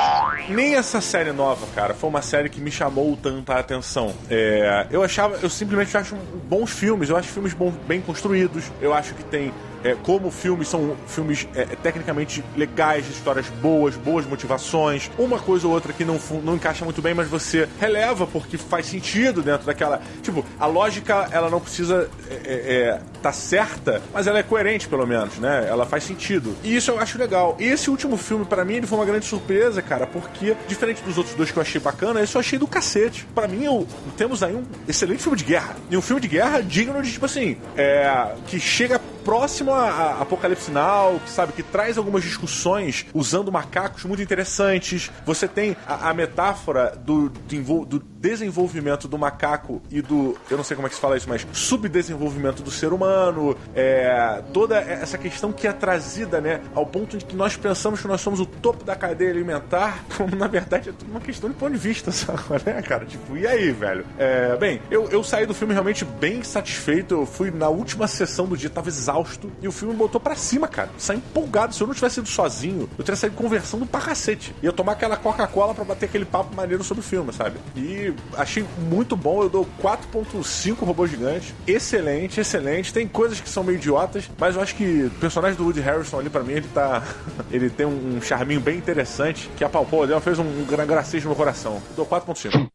Nem 0.50 0.74
essa 0.74 1.00
série 1.00 1.33
nova, 1.33 1.66
cara, 1.74 1.94
foi 1.94 2.11
uma 2.11 2.20
série 2.20 2.50
que 2.50 2.61
me 2.61 2.70
chamou 2.70 2.82
tanta 3.16 3.55
atenção. 3.55 4.12
É, 4.31 4.87
eu 4.90 5.03
achava, 5.03 5.37
eu 5.42 5.51
simplesmente 5.51 5.97
acho 5.97 6.16
bons 6.49 6.71
filmes, 6.71 7.09
eu 7.11 7.16
acho 7.16 7.29
filmes 7.29 7.53
bom- 7.55 7.73
bem 7.87 8.01
construídos, 8.01 8.64
eu 8.81 8.92
acho 8.95 9.14
que 9.14 9.23
tem. 9.25 9.53
É, 9.85 9.97
como 10.03 10.31
filmes 10.31 10.68
são 10.68 10.97
filmes 11.07 11.47
é, 11.55 11.64
tecnicamente 11.64 12.45
legais, 12.57 13.09
histórias 13.09 13.47
boas, 13.61 13.97
boas 13.97 14.27
motivações, 14.27 15.11
uma 15.18 15.38
coisa 15.38 15.66
ou 15.66 15.73
outra 15.73 15.92
que 15.92 16.05
não, 16.05 16.18
não 16.42 16.55
encaixa 16.55 16.85
muito 16.85 17.03
bem, 17.03 17.14
mas 17.14 17.29
você 17.29 17.68
releva 17.81 18.27
porque 18.27 18.57
faz 18.57 18.87
sentido 18.87 19.42
dentro 19.42 19.66
daquela. 19.66 20.01
Tipo, 20.23 20.45
a 20.59 20.66
lógica 20.66 21.29
ela 21.31 21.51
não 21.51 21.61
precisa 21.61 22.09
é, 22.29 22.35
é, 22.35 22.75
é, 22.75 23.01
tá 23.23 23.33
certa, 23.33 24.03
mas 24.12 24.27
ela 24.27 24.38
é 24.38 24.42
coerente 24.42 24.88
pelo 24.88 25.07
menos, 25.07 25.38
né? 25.38 25.66
Ela 25.68 25.87
faz 25.87 26.05
sentido. 26.05 26.55
E 26.62 26.77
isso 26.77 26.90
eu 26.90 26.99
acho 26.99 27.18
legal. 27.18 27.57
E 27.59 27.64
esse 27.64 27.90
último 27.90 28.16
filme, 28.16 28.45
pra 28.45 28.64
mim, 28.64 28.75
ele 28.75 28.87
foi 28.87 28.99
uma 28.99 29.05
grande 29.05 29.27
surpresa, 29.27 29.83
cara, 29.83 30.07
porque, 30.07 30.57
diferente 30.68 31.03
dos 31.03 31.16
outros 31.18 31.35
dois 31.35 31.51
que 31.51 31.57
eu 31.57 31.62
achei 31.62 31.81
bacana, 31.81 32.23
esse 32.23 32.35
eu 32.35 32.40
achei 32.40 32.59
do 32.59 32.66
cacete. 32.66 33.27
Pra 33.35 33.49
mim, 33.49 33.64
eu, 33.64 33.87
temos 34.16 34.42
aí 34.42 34.55
um 34.55 34.64
excelente 34.88 35.23
filme 35.23 35.37
de 35.37 35.45
guerra. 35.45 35.77
E 35.90 35.97
um 35.97 36.03
filme 36.03 36.21
de 36.21 36.29
guerra 36.29 36.62
digno 36.62 37.03
de, 37.03 37.12
tipo 37.12 37.25
assim, 37.25 37.57
é, 37.77 38.35
que 38.47 38.59
chega 38.61 39.01
próximo 39.25 39.73
a, 39.73 39.89
a 39.89 40.23
Apocalipse 40.23 40.71
Now, 40.71 41.21
que 41.21 41.31
sabe, 41.31 41.53
que 41.53 41.63
traz 41.63 41.99
algumas 41.99 42.23
discussões 42.23 43.07
usando 43.15 43.53
macacos 43.53 44.05
muito 44.05 44.23
interessantes. 44.23 45.11
Você 45.25 45.49
tem 45.49 45.77
a, 45.87 46.11
a 46.11 46.15
metáfora 46.15 46.95
do, 46.97 47.29
do 47.29 47.99
desenvolvimento 47.99 49.09
do 49.09 49.19
macaco 49.19 49.83
e 49.91 50.01
do, 50.01 50.37
eu 50.51 50.57
não 50.57 50.65
sei 50.65 50.77
como 50.77 50.87
é 50.87 50.89
que 50.89 50.95
se 50.95 51.01
fala 51.01 51.17
isso, 51.17 51.29
mas 51.29 51.47
subdesenvolvimento 51.53 52.63
do 52.63 52.71
ser 52.71 52.93
humano, 52.93 53.57
é, 53.75 54.43
toda 54.53 54.79
essa 54.79 55.19
questão 55.19 55.53
que 55.53 55.67
é 55.67 55.73
trazida, 55.73 56.41
né, 56.41 56.61
ao 56.75 56.87
ponto 56.87 57.19
de 57.19 57.25
que 57.25 57.35
nós 57.35 57.57
pensamos 57.57 58.01
que 58.01 58.07
nós 58.07 58.21
somos 58.21 58.39
o 58.41 58.47
topo 58.47 58.85
da 58.85 58.95
cadeia 58.95 59.31
alimentar, 59.31 60.05
como 60.17 60.37
na 60.37 60.47
verdade 60.47 60.91
é 60.91 60.93
tudo 60.93 61.11
uma 61.11 61.21
questão 61.21 61.51
de 61.51 61.57
ponto 61.57 61.73
de 61.73 61.79
vista, 61.79 62.13
sabe, 62.13 62.39
né, 62.65 62.81
cara? 62.83 63.05
Tipo, 63.05 63.37
e 63.37 63.47
aí, 63.47 63.73
velho? 63.73 64.05
É, 64.19 64.57
bem, 64.57 64.81
eu, 64.91 65.09
eu 65.11 65.25
saí 65.25 65.47
do 65.47 65.55
filme 65.55 65.73
realmente 65.73 66.05
bem 66.05 66.43
satisfeito, 66.43 67.15
eu 67.15 67.27
fui 67.27 67.51
na 67.51 67.69
última 67.69 68.07
sessão 68.07 68.47
do 68.47 68.57
dia, 68.57 68.71
tava 68.71 68.89
exausto 68.89 69.12
exausto 69.12 69.53
e 69.61 69.68
o 69.68 69.72
filme 69.72 69.94
botou 69.94 70.20
pra 70.20 70.35
cima, 70.35 70.66
cara. 70.66 70.90
Saí 70.96 71.18
empolgado. 71.18 71.75
Se 71.75 71.83
eu 71.83 71.87
não 71.87 71.94
tivesse 71.94 72.20
ido 72.20 72.29
sozinho, 72.29 72.88
eu 72.98 73.05
teria 73.05 73.16
saído 73.16 73.37
conversando 73.37 73.87
pra 73.87 74.01
cacete. 74.01 74.55
Ia 74.62 74.72
tomar 74.72 74.92
aquela 74.92 75.16
Coca-Cola 75.16 75.75
pra 75.75 75.85
bater 75.85 76.07
aquele 76.07 76.25
papo 76.25 76.55
maneiro 76.55 76.83
sobre 76.83 77.03
o 77.03 77.05
filme, 77.05 77.33
sabe? 77.33 77.59
E 77.77 78.12
achei 78.37 78.64
muito 78.79 79.16
bom. 79.16 79.42
Eu 79.42 79.51
dou 79.51 79.68
4.5 79.83 80.85
robô 80.85 81.07
gigante. 81.07 81.55
Excelente, 81.66 82.40
excelente. 82.40 82.92
Tem 82.92 83.07
coisas 83.07 83.40
que 83.40 83.48
são 83.48 83.62
meio 83.62 83.77
idiotas, 83.77 84.31
mas 84.38 84.57
eu 84.57 84.62
acho 84.62 84.75
que 84.75 85.05
o 85.05 85.11
personagem 85.11 85.57
do 85.57 85.64
Woody 85.64 85.81
Harrison 85.81 86.18
ali, 86.18 86.31
pra 86.31 86.42
mim, 86.42 86.55
ele 86.55 86.68
tá. 86.72 87.03
ele 87.51 87.68
tem 87.70 87.87
um 87.87 88.20
charminho 88.22 88.61
bem 88.61 88.79
interessante 88.79 89.51
que 89.57 89.64
apalpou 89.64 90.03
ali, 90.03 90.18
fez 90.20 90.38
um, 90.38 90.44
um 90.44 90.87
gracejo 90.87 91.29
no 91.29 91.35
coração. 91.35 91.75
Eu 91.90 91.96
dou 91.96 92.07
4.5. 92.07 92.68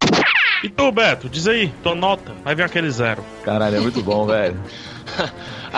E 0.64 0.70
tu, 0.70 0.92
Beto, 0.92 1.30
diz 1.30 1.48
aí, 1.48 1.72
tua 1.84 1.94
nota. 1.94 2.34
Vai 2.44 2.56
vir 2.56 2.64
aquele 2.64 2.90
zero. 2.90 3.24
Caralho, 3.44 3.78
é 3.78 3.80
muito 3.80 4.02
bom, 4.02 4.26
velho. 4.28 4.60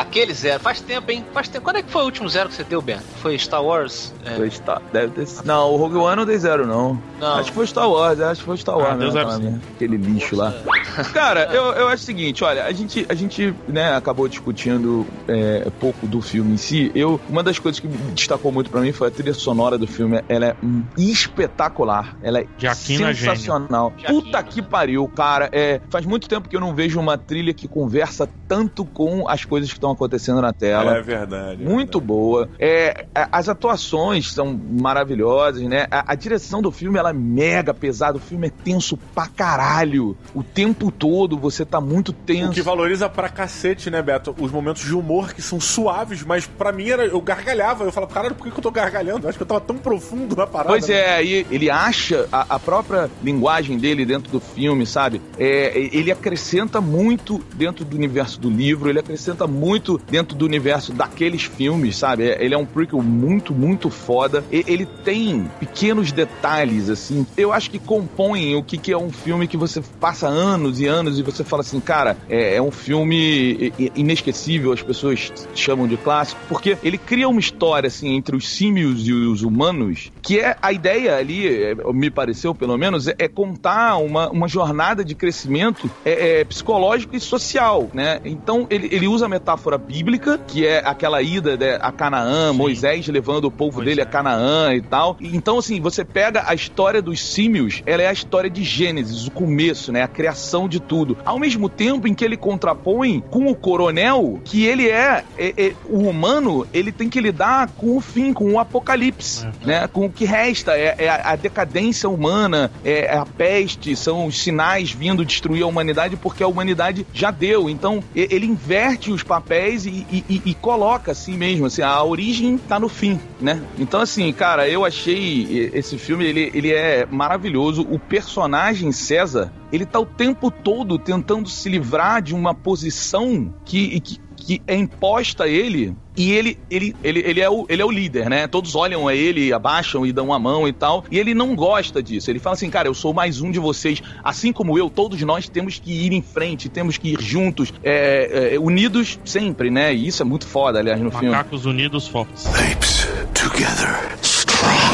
Aquele 0.01 0.33
zero. 0.33 0.59
Faz 0.59 0.79
tempo, 0.81 1.11
hein? 1.11 1.25
Faz 1.33 1.47
tempo. 1.49 1.63
Quando 1.63 1.77
é 1.77 1.83
que 1.83 1.91
foi 1.91 2.01
o 2.01 2.05
último 2.05 2.29
zero 2.29 2.49
que 2.49 2.55
você 2.55 2.63
deu, 2.63 2.81
Bento? 2.81 3.03
Foi 3.21 3.37
Star 3.37 3.63
Wars? 3.63 4.13
É. 4.25 4.35
Foi 4.35 4.49
Star... 4.49 4.81
Deve 4.93 5.11
ter... 5.13 5.25
sido- 5.27 5.45
Não, 5.45 5.71
o 5.71 5.77
Rogue 5.77 5.97
One 5.97 6.15
não 6.15 6.25
dei 6.25 6.37
zero, 6.37 6.65
não. 6.65 7.01
Não. 7.19 7.35
Acho 7.35 7.49
que 7.49 7.55
foi 7.55 7.67
Star 7.67 7.89
Wars, 7.89 8.19
acho 8.19 8.39
que 8.41 8.45
foi 8.45 8.57
Star 8.57 8.77
Wars. 8.77 8.93
Ah, 8.93 8.95
deu 8.97 9.07
né, 9.07 9.11
zero 9.13 9.27
merda, 9.39 9.61
Aquele 9.75 9.97
lixo 9.97 10.35
lá. 10.35 10.53
Cara, 11.13 11.49
eu, 11.53 11.63
eu 11.73 11.87
acho 11.87 12.03
o 12.03 12.05
seguinte, 12.05 12.43
olha, 12.43 12.65
a 12.65 12.71
gente, 12.71 13.05
a 13.09 13.13
gente 13.13 13.53
né, 13.67 13.95
acabou 13.95 14.27
discutindo 14.27 15.05
é, 15.27 15.67
pouco 15.79 16.07
do 16.07 16.21
filme 16.21 16.53
em 16.53 16.57
si. 16.57 16.91
Eu, 16.95 17.19
uma 17.29 17.43
das 17.43 17.59
coisas 17.59 17.79
que 17.79 17.87
destacou 17.87 18.51
muito 18.51 18.69
pra 18.69 18.81
mim 18.81 18.91
foi 18.91 19.07
a 19.07 19.11
trilha 19.11 19.33
sonora 19.33 19.77
do 19.77 19.87
filme. 19.87 20.21
Ela 20.29 20.47
é 20.47 20.55
espetacular. 20.97 22.17
Ela 22.21 22.39
é 22.39 22.45
Jaquina 22.57 23.13
gênio. 23.13 23.15
sensacional. 23.15 23.93
Jaquina. 23.97 24.21
Puta 24.21 24.43
que 24.43 24.61
pariu, 24.61 25.07
cara. 25.07 25.49
É, 25.51 25.81
faz 25.89 26.05
muito 26.05 26.27
tempo 26.27 26.47
que 26.49 26.55
eu 26.55 26.59
não 26.61 26.73
vejo 26.73 26.99
uma 26.99 27.17
trilha 27.17 27.53
que 27.53 27.67
conversa 27.67 28.27
tanto 28.47 28.83
com 28.85 29.27
as 29.27 29.45
coisas 29.45 29.69
que 29.69 29.75
estão 29.77 29.88
acontecendo 29.91 30.41
na 30.41 30.53
tela. 30.53 30.97
É 30.97 31.01
verdade. 31.01 31.63
é 31.63 31.65
Muito 31.65 31.99
verdade. 31.99 32.07
boa. 32.07 32.49
É, 32.59 33.05
as 33.31 33.49
atuações 33.49 34.31
são 34.31 34.59
maravilhosas, 34.71 35.61
né? 35.63 35.87
A, 35.89 36.11
a 36.11 36.15
direção 36.15 36.61
do 36.61 36.71
filme 36.71 36.97
ela 36.97 37.09
é 37.11 37.13
mega 37.13 37.73
pesada. 37.73 38.17
O 38.17 38.21
filme 38.21 38.47
é 38.47 38.49
tenso 38.49 38.97
pra 39.13 39.27
caralho. 39.27 40.17
O 40.33 40.43
tempo 40.43 40.91
todo 40.91 41.37
você 41.37 41.65
tá 41.65 41.79
muito 41.79 42.09
O 42.09 42.13
tenso. 42.13 42.51
que 42.53 42.61
valoriza 42.61 43.09
pra 43.09 43.29
cacete, 43.29 43.89
né, 43.89 44.01
Beto? 44.01 44.35
Os 44.39 44.51
momentos 44.51 44.83
de 44.83 44.93
humor 44.93 45.33
que 45.33 45.41
são 45.41 45.59
suaves, 45.59 46.23
mas 46.23 46.45
pra 46.45 46.71
mim 46.71 46.89
era. 46.89 47.05
Eu 47.05 47.21
gargalhava. 47.21 47.83
Eu 47.83 47.91
falava, 47.91 48.11
caralho, 48.13 48.35
por 48.35 48.45
que 48.45 48.51
que 48.51 48.57
eu 48.59 48.63
tô 48.63 48.71
gargalhando? 48.71 49.25
Eu 49.25 49.29
acho 49.29 49.37
que 49.37 49.43
eu 49.43 49.47
tava 49.47 49.61
tão 49.61 49.77
profundo 49.77 50.35
na 50.35 50.45
parada. 50.47 50.69
Pois 50.69 50.87
né? 50.87 50.95
é, 50.95 51.13
aí 51.15 51.45
ele 51.49 51.69
acha 51.69 52.27
a, 52.31 52.55
a 52.55 52.59
própria 52.59 53.09
linguagem 53.23 53.77
dele 53.77 54.05
dentro 54.05 54.31
do 54.31 54.39
filme, 54.39 54.85
sabe? 54.85 55.21
É, 55.37 55.77
ele 55.93 56.11
acrescenta 56.11 56.81
muito 56.81 57.39
dentro 57.55 57.85
do 57.85 57.95
universo 57.95 58.39
do 58.39 58.49
livro, 58.49 58.89
ele 58.89 58.99
acrescenta 58.99 59.47
muito 59.47 59.68
dentro 60.09 60.35
do 60.35 60.45
universo 60.45 60.91
daqueles 60.93 61.43
filmes, 61.43 61.97
sabe? 61.97 62.29
É, 62.29 62.43
Ele 62.43 62.53
é 62.53 62.57
um 62.57 62.65
prequel 62.65 63.01
muito, 63.01 63.53
muito 63.53 63.89
foda. 63.89 64.43
E- 64.51 64.63
ele 64.67 64.85
tem 65.03 65.49
pequenos 65.59 66.11
detalhes, 66.11 66.89
assim, 66.89 67.25
eu 67.37 67.51
acho 67.51 67.69
que 67.69 67.79
compõem 67.79 68.55
o 68.55 68.63
que, 68.63 68.77
que 68.77 68.91
é 68.91 68.97
um 68.97 69.11
filme 69.11 69.47
que 69.47 69.57
você 69.57 69.81
passa 69.99 70.27
anos 70.27 70.79
e 70.79 70.85
anos 70.85 71.19
e 71.19 71.23
você 71.23 71.43
fala 71.43 71.61
assim, 71.61 71.79
cara, 71.79 72.17
é, 72.29 72.55
é 72.55 72.61
um 72.61 72.71
filme 72.71 73.71
inesquecível, 73.95 74.71
as 74.71 74.81
pessoas 74.81 75.31
chamam 75.53 75.87
de 75.87 75.97
clássico, 75.97 76.39
porque 76.47 76.77
ele 76.83 76.97
cria 76.97 77.27
uma 77.27 77.39
história, 77.39 77.87
assim, 77.87 78.15
entre 78.15 78.35
os 78.35 78.47
símios 78.47 79.07
e 79.07 79.13
os 79.13 79.41
humanos, 79.41 80.11
que 80.21 80.39
é 80.39 80.55
a 80.61 80.71
ideia 80.71 81.15
ali, 81.17 81.47
é, 81.47 81.75
me 81.93 82.09
pareceu 82.09 82.53
pelo 82.55 82.77
menos, 82.77 83.07
é, 83.07 83.15
é 83.17 83.27
contar 83.27 83.97
uma, 83.97 84.29
uma 84.29 84.47
jornada 84.47 85.03
de 85.03 85.15
crescimento 85.15 85.89
é, 86.05 86.39
é, 86.39 86.43
psicológico 86.45 87.15
e 87.15 87.19
social, 87.19 87.89
né? 87.93 88.19
Então 88.23 88.67
ele, 88.69 88.87
ele 88.91 89.07
usa 89.07 89.25
a 89.25 89.29
metáfora 89.29 89.58
bíblica, 89.77 90.39
que 90.47 90.65
é 90.65 90.81
aquela 90.85 91.21
ida 91.21 91.57
né, 91.57 91.77
a 91.81 91.91
Canaã, 91.91 92.53
Moisés 92.53 93.07
levando 93.07 93.45
o 93.45 93.51
povo 93.51 93.83
dele 93.83 94.01
é. 94.01 94.03
a 94.03 94.05
Canaã 94.05 94.73
e 94.73 94.81
tal. 94.81 95.17
Então, 95.19 95.57
assim, 95.57 95.79
você 95.79 96.03
pega 96.03 96.43
a 96.47 96.53
história 96.53 97.01
dos 97.01 97.21
símios, 97.21 97.81
ela 97.85 98.01
é 98.01 98.07
a 98.07 98.13
história 98.13 98.49
de 98.49 98.63
Gênesis, 98.63 99.27
o 99.27 99.31
começo, 99.31 99.91
né? 99.91 100.01
A 100.01 100.07
criação 100.07 100.67
de 100.67 100.79
tudo. 100.79 101.17
Ao 101.25 101.39
mesmo 101.39 101.69
tempo 101.69 102.07
em 102.07 102.13
que 102.13 102.23
ele 102.23 102.37
contrapõe 102.37 103.23
com 103.29 103.47
o 103.47 103.55
coronel, 103.55 104.39
que 104.43 104.65
ele 104.65 104.89
é, 104.89 105.23
é- 105.37 105.53
é- 105.57 105.73
o 105.87 106.07
humano, 106.07 106.67
ele 106.73 106.91
tem 106.91 107.09
que 107.09 107.19
lidar 107.19 107.69
com 107.77 107.97
o 107.97 108.01
fim, 108.01 108.33
com 108.33 108.53
o 108.53 108.59
apocalipse, 108.59 109.47
né? 109.65 109.87
Com 109.87 110.05
o 110.05 110.09
que 110.09 110.25
resta, 110.25 110.77
é, 110.77 110.95
é 110.97 111.09
a, 111.09 111.31
a 111.31 111.35
decadência 111.35 112.09
humana, 112.09 112.71
é 112.83 113.15
a 113.15 113.25
peste, 113.25 113.95
são 113.95 114.25
os 114.25 114.41
sinais 114.41 114.91
vindo 114.91 115.25
destruir 115.25 115.63
a 115.63 115.67
humanidade 115.67 116.15
porque 116.15 116.43
a 116.43 116.47
humanidade 116.47 117.05
já 117.13 117.31
deu. 117.31 117.69
Então, 117.69 118.03
ele 118.15 118.45
inverte 118.45 119.11
os 119.11 119.23
papéis 119.23 119.48
e, 119.85 120.05
e- 120.11 120.23
e- 120.29 120.41
e 120.45 120.53
coloca 120.53 121.11
assim 121.11 121.35
mesmo, 121.35 121.65
assim, 121.65 121.81
a 121.81 122.03
origem 122.03 122.57
tá 122.57 122.79
no 122.79 122.87
fim, 122.87 123.19
né? 123.41 123.61
Então, 123.77 123.99
assim, 124.01 124.31
cara, 124.31 124.69
eu 124.69 124.85
achei 124.85 125.71
esse 125.73 125.97
filme, 125.97 126.25
ele, 126.25 126.51
ele 126.53 126.71
é 126.71 127.05
maravilhoso. 127.09 127.81
O 127.89 127.97
personagem 127.97 128.91
César, 128.91 129.51
ele 129.71 129.85
tá 129.85 129.99
o 129.99 130.05
tempo 130.05 130.51
todo 130.51 130.99
tentando 130.99 131.49
se 131.49 131.67
livrar 131.69 132.21
de 132.21 132.35
uma 132.35 132.53
posição 132.53 133.53
que, 133.65 133.99
que, 133.99 134.19
que 134.49 134.63
é 134.65 134.75
imposta 134.75 135.43
a 135.43 135.47
ele 135.47 135.95
e 136.17 136.31
ele, 136.31 136.57
ele, 136.71 136.95
ele, 137.03 137.19
ele, 137.19 137.39
é 137.39 137.47
o, 137.47 137.67
ele 137.69 137.83
é 137.83 137.85
o 137.85 137.91
líder, 137.91 138.31
né? 138.31 138.47
Todos 138.47 138.73
olham 138.73 139.07
a 139.07 139.13
ele, 139.13 139.53
abaixam 139.53 140.07
e 140.07 140.11
dão 140.11 140.33
a 140.33 140.39
mão 140.39 140.67
e 140.67 140.73
tal. 140.73 141.03
E 141.11 141.19
ele 141.19 141.35
não 141.35 141.55
gosta 141.55 142.01
disso. 142.01 142.31
Ele 142.31 142.39
fala 142.39 142.55
assim, 142.55 142.67
cara, 142.67 142.87
eu 142.87 142.95
sou 142.95 143.13
mais 143.13 143.41
um 143.41 143.51
de 143.51 143.59
vocês. 143.59 144.01
Assim 144.23 144.51
como 144.51 144.75
eu, 144.75 144.89
todos 144.89 145.21
nós 145.21 145.47
temos 145.47 145.77
que 145.77 145.91
ir 145.91 146.13
em 146.13 146.21
frente, 146.23 146.67
temos 146.67 146.97
que 146.97 147.09
ir 147.13 147.21
juntos, 147.21 147.71
é, 147.83 148.55
é, 148.55 148.59
unidos 148.59 149.19
sempre, 149.23 149.69
né? 149.69 149.93
E 149.93 150.07
isso 150.07 150.23
é 150.23 150.25
muito 150.25 150.47
foda, 150.47 150.79
aliás, 150.79 150.99
no 150.99 151.11
filme. 151.11 151.29
Macacos 151.29 151.67
unidos 151.67 152.07
fortes. 152.07 152.47
Apes 152.47 153.07
together. 153.35 154.18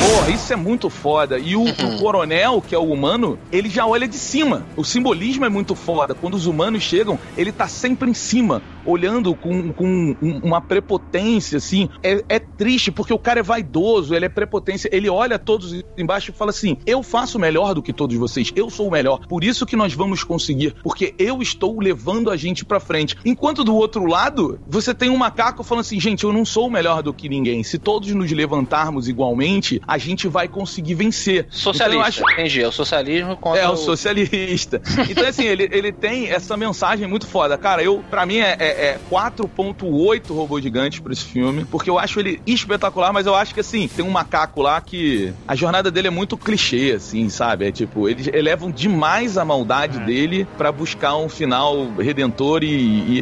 Porra, 0.05 0.29
isso 0.29 0.53
é 0.53 0.55
muito 0.55 0.89
foda. 0.89 1.39
E 1.39 1.55
o, 1.55 1.63
o 1.63 1.99
coronel, 1.99 2.61
que 2.61 2.75
é 2.75 2.77
o 2.77 2.83
humano, 2.91 3.39
ele 3.51 3.69
já 3.69 3.85
olha 3.87 4.07
de 4.07 4.17
cima. 4.17 4.63
O 4.77 4.83
simbolismo 4.83 5.45
é 5.45 5.49
muito 5.49 5.73
foda. 5.73 6.13
Quando 6.13 6.35
os 6.35 6.45
humanos 6.45 6.83
chegam, 6.83 7.17
ele 7.35 7.51
tá 7.51 7.67
sempre 7.67 8.09
em 8.09 8.13
cima, 8.13 8.61
olhando 8.85 9.33
com, 9.33 9.73
com 9.73 10.15
um- 10.21 10.39
uma 10.43 10.61
prepotência, 10.61 11.57
assim. 11.57 11.89
É, 12.03 12.23
é 12.29 12.39
triste, 12.39 12.91
porque 12.91 13.13
o 13.13 13.17
cara 13.17 13.39
é 13.39 13.43
vaidoso, 13.43 14.13
ele 14.13 14.25
é 14.25 14.29
prepotência. 14.29 14.89
Ele 14.91 15.09
olha 15.09 15.39
todos 15.39 15.83
embaixo 15.97 16.29
e 16.31 16.33
fala 16.33 16.51
assim: 16.51 16.77
Eu 16.85 17.01
faço 17.01 17.39
melhor 17.39 17.73
do 17.73 17.81
que 17.81 17.91
todos 17.91 18.15
vocês, 18.15 18.51
eu 18.55 18.69
sou 18.69 18.87
o 18.87 18.91
melhor. 18.91 19.25
Por 19.27 19.43
isso 19.43 19.65
que 19.65 19.75
nós 19.75 19.93
vamos 19.93 20.23
conseguir, 20.23 20.75
porque 20.83 21.15
eu 21.17 21.41
estou 21.41 21.79
levando 21.79 22.29
a 22.29 22.37
gente 22.37 22.63
pra 22.63 22.79
frente. 22.79 23.15
Enquanto 23.25 23.63
do 23.63 23.75
outro 23.75 24.05
lado, 24.05 24.59
você 24.67 24.93
tem 24.93 25.09
um 25.09 25.17
macaco 25.17 25.63
falando 25.63 25.81
assim: 25.81 25.99
Gente, 25.99 26.23
eu 26.25 26.31
não 26.31 26.45
sou 26.45 26.69
melhor 26.69 27.01
do 27.01 27.13
que 27.13 27.27
ninguém. 27.27 27.63
Se 27.63 27.79
todos 27.79 28.09
nos 28.13 28.31
levantarmos 28.31 29.07
igualmente, 29.07 29.81
a 29.87 29.94
gente 29.97 30.27
vai 30.27 30.47
conseguir 30.47 30.93
vencer. 30.95 31.47
Socialista, 31.49 31.97
Então, 31.97 32.07
acho- 32.27 32.31
entendi. 32.33 32.61
É 32.61 32.67
o 32.67 32.71
socialismo 32.71 33.37
contra 33.37 33.61
é, 33.61 33.67
o 33.69 33.73
o... 33.73 33.77
socialista. 33.77 34.81
Então, 35.09 35.27
assim, 35.27 35.43
ele, 35.45 35.67
ele 35.71 35.91
tem 35.91 36.29
essa 36.29 36.57
mensagem 36.57 37.07
muito 37.07 37.27
foda. 37.27 37.57
Cara, 37.57 37.81
eu, 37.83 38.03
pra 38.09 38.25
mim, 38.25 38.37
é, 38.37 38.55
é, 38.59 38.65
é 38.87 38.99
4.8 39.11 40.33
robôs 40.33 40.63
gigantes 40.63 40.99
pra 40.99 41.13
esse 41.13 41.23
filme, 41.25 41.65
porque 41.65 41.89
eu 41.89 41.97
acho 41.99 42.19
ele 42.19 42.41
espetacular, 42.45 43.13
mas 43.13 43.25
eu 43.25 43.35
acho 43.35 43.53
que, 43.53 43.59
assim, 43.59 43.87
tem 43.87 44.03
um 44.03 44.09
macaco 44.09 44.61
lá 44.61 44.79
que 44.81 45.33
a 45.47 45.55
jornada 45.55 45.89
dele 45.91 46.07
é 46.07 46.11
muito 46.11 46.37
clichê, 46.37 46.93
assim, 46.95 47.29
sabe? 47.29 47.67
É 47.67 47.71
tipo, 47.71 48.09
eles 48.09 48.27
elevam 48.27 48.71
demais 48.71 49.37
a 49.37 49.45
maldade 49.45 49.99
dele 49.99 50.47
pra 50.57 50.71
buscar 50.71 51.15
um 51.15 51.29
final 51.29 51.87
redentor 51.97 52.63
e, 52.63 52.67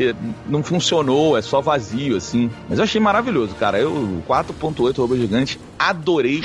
e 0.10 0.16
não 0.48 0.64
funcionou, 0.64 1.38
é 1.38 1.42
só 1.42 1.62
vazio, 1.62 2.16
assim. 2.18 2.50
Mas 2.70 2.78
eu 2.80 2.84
achei 2.84 3.00
maravilhoso, 3.02 3.54
cara. 3.56 3.80
Eu, 3.80 4.24
4.8 4.28 4.98
robôs 4.98 5.20
gigantes, 5.20 5.60
adorei. 5.78 6.42